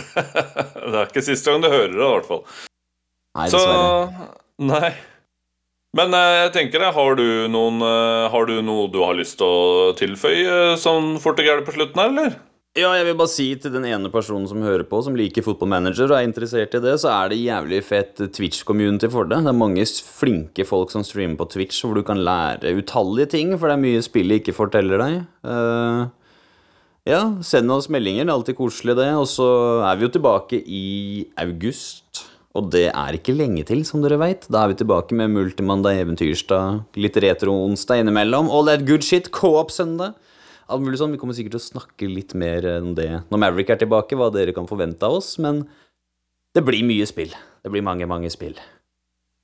Det 0.00 0.96
er 0.96 1.08
ikke 1.08 1.22
siste 1.24 1.52
gang 1.52 1.60
du 1.62 1.68
hører 1.68 1.92
det, 1.92 2.00
i 2.00 2.12
hvert 2.14 2.28
fall. 2.28 2.44
Nei, 3.36 3.46
Så 3.52 3.58
dessverre. 3.60 4.28
Nei. 4.70 4.90
Men 5.98 6.14
eh, 6.16 6.34
jeg 6.46 6.52
tenker 6.54 6.82
det, 6.84 6.92
har 6.96 7.16
du, 7.18 7.26
noen, 7.52 7.80
eh, 7.84 8.28
har 8.32 8.46
du 8.48 8.60
noe 8.64 8.86
du 8.92 9.00
har 9.04 9.16
lyst 9.18 9.36
til 9.40 9.48
å 9.50 9.90
tilføye 9.98 10.78
sånn 10.80 11.16
fort 11.22 11.40
og 11.42 11.48
gærent 11.48 11.68
på 11.68 11.74
slutten 11.76 12.00
her, 12.00 12.12
eller? 12.14 12.38
Ja, 12.78 12.92
jeg 12.94 13.08
vil 13.08 13.16
bare 13.18 13.30
si 13.32 13.48
til 13.58 13.72
den 13.74 13.82
ene 13.88 14.12
personen 14.14 14.44
som 14.46 14.62
hører 14.62 14.84
på, 14.86 15.00
som 15.02 15.16
liker 15.18 15.42
fotballmanager 15.42 16.12
og 16.12 16.20
er 16.20 16.26
interessert 16.28 16.76
i 16.78 16.80
det, 16.84 16.92
så 17.02 17.08
er 17.10 17.32
det 17.32 17.40
jævlig 17.40 17.80
fett 17.82 18.22
Twitch-community 18.36 19.10
for 19.10 19.26
det. 19.26 19.40
Det 19.42 19.50
er 19.50 19.58
mange 19.58 19.82
flinke 20.06 20.62
folk 20.68 20.94
som 20.94 21.02
streamer 21.02 21.34
på 21.40 21.48
Twitch, 21.50 21.80
hvor 21.82 21.98
du 21.98 22.04
kan 22.06 22.22
lære 22.22 22.70
utallige 22.78 23.32
ting, 23.34 23.50
for 23.58 23.66
det 23.66 23.74
er 23.74 23.82
mye 23.82 24.04
spillet 24.06 24.38
ikke 24.38 24.54
forteller 24.54 25.02
deg. 25.02 25.18
Uh, 25.42 26.06
ja, 27.10 27.24
send 27.42 27.74
oss 27.74 27.90
meldinger, 27.90 28.22
det 28.22 28.30
er 28.30 28.36
alltid 28.38 28.60
koselig 28.62 28.98
det. 29.02 29.10
Og 29.18 29.26
så 29.34 29.50
er 29.90 29.98
vi 29.98 30.06
jo 30.06 30.14
tilbake 30.14 30.62
i 30.62 30.86
august, 31.42 32.22
og 32.54 32.70
det 32.70 32.86
er 32.92 33.18
ikke 33.18 33.34
lenge 33.34 33.66
til, 33.66 33.82
som 33.88 34.06
dere 34.06 34.22
veit. 34.22 34.46
Da 34.46 34.62
er 34.62 34.70
vi 34.70 34.78
tilbake 34.78 35.18
med 35.18 35.34
Multimandag, 35.34 35.98
Eventyrstad, 36.06 36.84
litt 36.94 37.18
retro-onsdag 37.18 38.04
innimellom, 38.04 38.46
all 38.46 38.70
that 38.70 38.86
good 38.86 39.02
shit, 39.02 39.34
co-op-søndag. 39.34 40.14
Alt 40.70 40.84
mulig 40.86 41.00
sånn. 41.00 41.12
Vi 41.14 41.18
kommer 41.20 41.34
sikkert 41.36 41.56
til 41.56 41.62
å 41.62 41.68
snakke 41.68 42.08
litt 42.10 42.34
mer 42.38 42.66
om 42.78 42.92
det 42.94 43.08
når 43.30 43.42
Maverick 43.42 43.72
er 43.74 43.80
tilbake, 43.82 44.18
hva 44.18 44.30
dere 44.34 44.54
kan 44.56 44.68
forvente 44.70 45.02
av 45.06 45.18
oss, 45.18 45.34
men 45.42 45.64
det 46.54 46.62
blir 46.66 46.86
mye 46.86 47.06
spill. 47.10 47.34
Det 47.64 47.70
blir 47.74 47.84
mange, 47.86 48.06
mange 48.10 48.30
spill. 48.32 48.54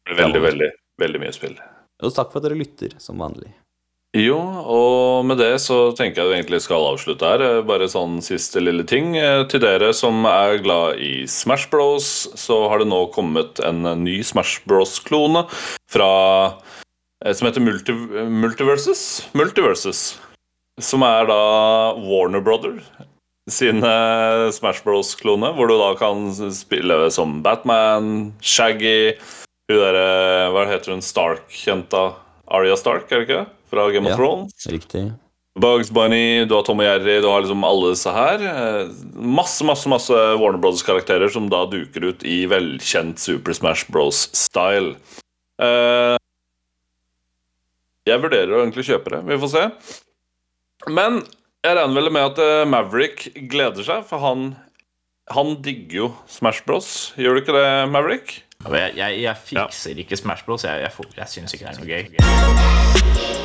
Veldig, 0.07 0.43
veldig, 0.43 0.71
veldig 1.03 1.23
mye 1.23 1.35
spill. 1.35 1.57
Og 2.05 2.13
takk 2.15 2.31
for 2.33 2.41
at 2.41 2.47
dere 2.49 2.59
lytter, 2.59 2.95
som 3.03 3.19
vanlig. 3.21 3.51
Jo, 4.17 4.37
og 4.39 5.27
med 5.29 5.37
det 5.43 5.59
så 5.61 5.91
tenker 5.97 6.23
jeg 6.23 6.31
vi 6.31 6.37
egentlig 6.39 6.61
skal 6.65 6.87
avslutte 6.93 7.27
her. 7.29 7.43
Eh, 7.45 7.59
Bare 7.69 7.89
sånn 7.91 8.21
siste 8.25 8.63
lille 8.63 8.87
ting. 8.89 9.11
Eh, 9.21 9.43
Til 9.51 9.61
dere 9.61 9.91
som 9.97 10.25
er 10.31 10.57
glad 10.65 11.03
i 11.05 11.27
Smash 11.29 11.67
Bros, 11.73 12.07
så 12.39 12.63
har 12.71 12.81
det 12.81 12.89
nå 12.89 13.03
kommet 13.13 13.61
en 13.67 13.83
eh, 13.85 13.99
ny 13.99 14.15
Smash 14.25 14.63
Bros-klone 14.65 15.45
fra 15.93 16.09
eh, 17.21 17.35
Som 17.37 17.51
heter 17.51 17.61
Multi 17.67 17.93
Multiverses. 17.93 19.03
Multiverses. 19.37 20.07
Som 20.83 21.03
er 21.07 21.25
da 21.31 21.37
Warner 21.97 22.43
Brother 22.45 22.81
sin 23.49 23.79
eh, 23.87 24.49
Smash 24.51 24.83
Bros-klone, 24.83 25.53
hvor 25.55 25.69
du 25.71 25.77
da 25.79 25.93
kan 25.97 26.25
spille 26.53 26.97
som 27.15 27.37
Batman, 27.45 28.33
Shaggy 28.43 29.13
Hun 29.71 29.79
derre 29.79 30.51
Hva 30.51 30.65
heter 30.67 30.93
hun? 30.97 31.05
Stark-jenta? 31.07 32.01
Aria 32.51 32.75
Stark, 32.79 33.07
er 33.11 33.23
det 33.23 33.29
ikke? 33.29 33.45
Fra 33.71 33.85
Game 33.95 34.07
of 34.07 34.13
Ja. 34.13 34.17
Thrones. 34.19 34.67
Riktig. 34.71 35.05
Bugs 35.59 35.89
Bunny, 35.91 36.45
du 36.47 36.53
har 36.55 36.63
Tom 36.67 36.83
og 36.83 36.87
Jerry, 36.87 37.17
du 37.25 37.27
har 37.31 37.41
liksom 37.43 37.65
alle 37.67 37.95
disse 37.95 38.13
her. 38.13 38.43
Eh, 38.51 38.91
Masse, 39.17 39.65
masse 39.67 39.89
masse 39.91 40.13
Warner 40.43 40.61
Brothers-karakterer 40.63 41.31
som 41.33 41.47
da 41.51 41.63
duker 41.71 42.11
ut 42.11 42.23
i 42.29 42.43
velkjent 42.51 43.19
Super 43.23 43.57
Smash 43.57 43.87
Bros-style. 43.91 44.93
Eh, 45.63 46.19
jeg 48.07 48.23
vurderer 48.23 48.53
å 48.55 48.61
egentlig 48.67 48.87
kjøpe 48.91 49.17
det. 49.17 49.23
Vi 49.33 49.41
får 49.47 49.55
se. 49.55 49.65
Men 50.87 51.23
jeg 51.67 51.75
regner 51.75 51.99
vel 51.99 52.13
med 52.15 52.29
at 52.31 52.39
eh, 52.45 52.69
Maverick 52.71 53.27
gleder 53.51 53.87
seg, 53.87 54.05
for 54.07 54.23
han 54.23 54.53
han 55.35 55.57
digger 55.59 55.97
jo 55.99 56.09
Smash 56.31 56.63
Bros. 56.63 57.13
Gjør 57.19 57.35
du 57.35 57.41
ikke 57.41 57.57
det, 57.57 57.67
Maverick? 57.91 58.45
Jeg, 58.63 58.93
jeg, 58.95 59.21
jeg 59.25 59.37
fikser 59.43 59.99
ikke 59.99 60.17
Smash 60.21 60.47
Bros. 60.47 60.63
Jeg, 60.65 60.87
jeg, 60.87 61.09
jeg 61.19 61.33
syns 61.33 61.57
ikke 61.57 61.67
det 61.67 61.73
er 61.75 61.81
noe 61.83 61.91
gøy. 61.91 63.36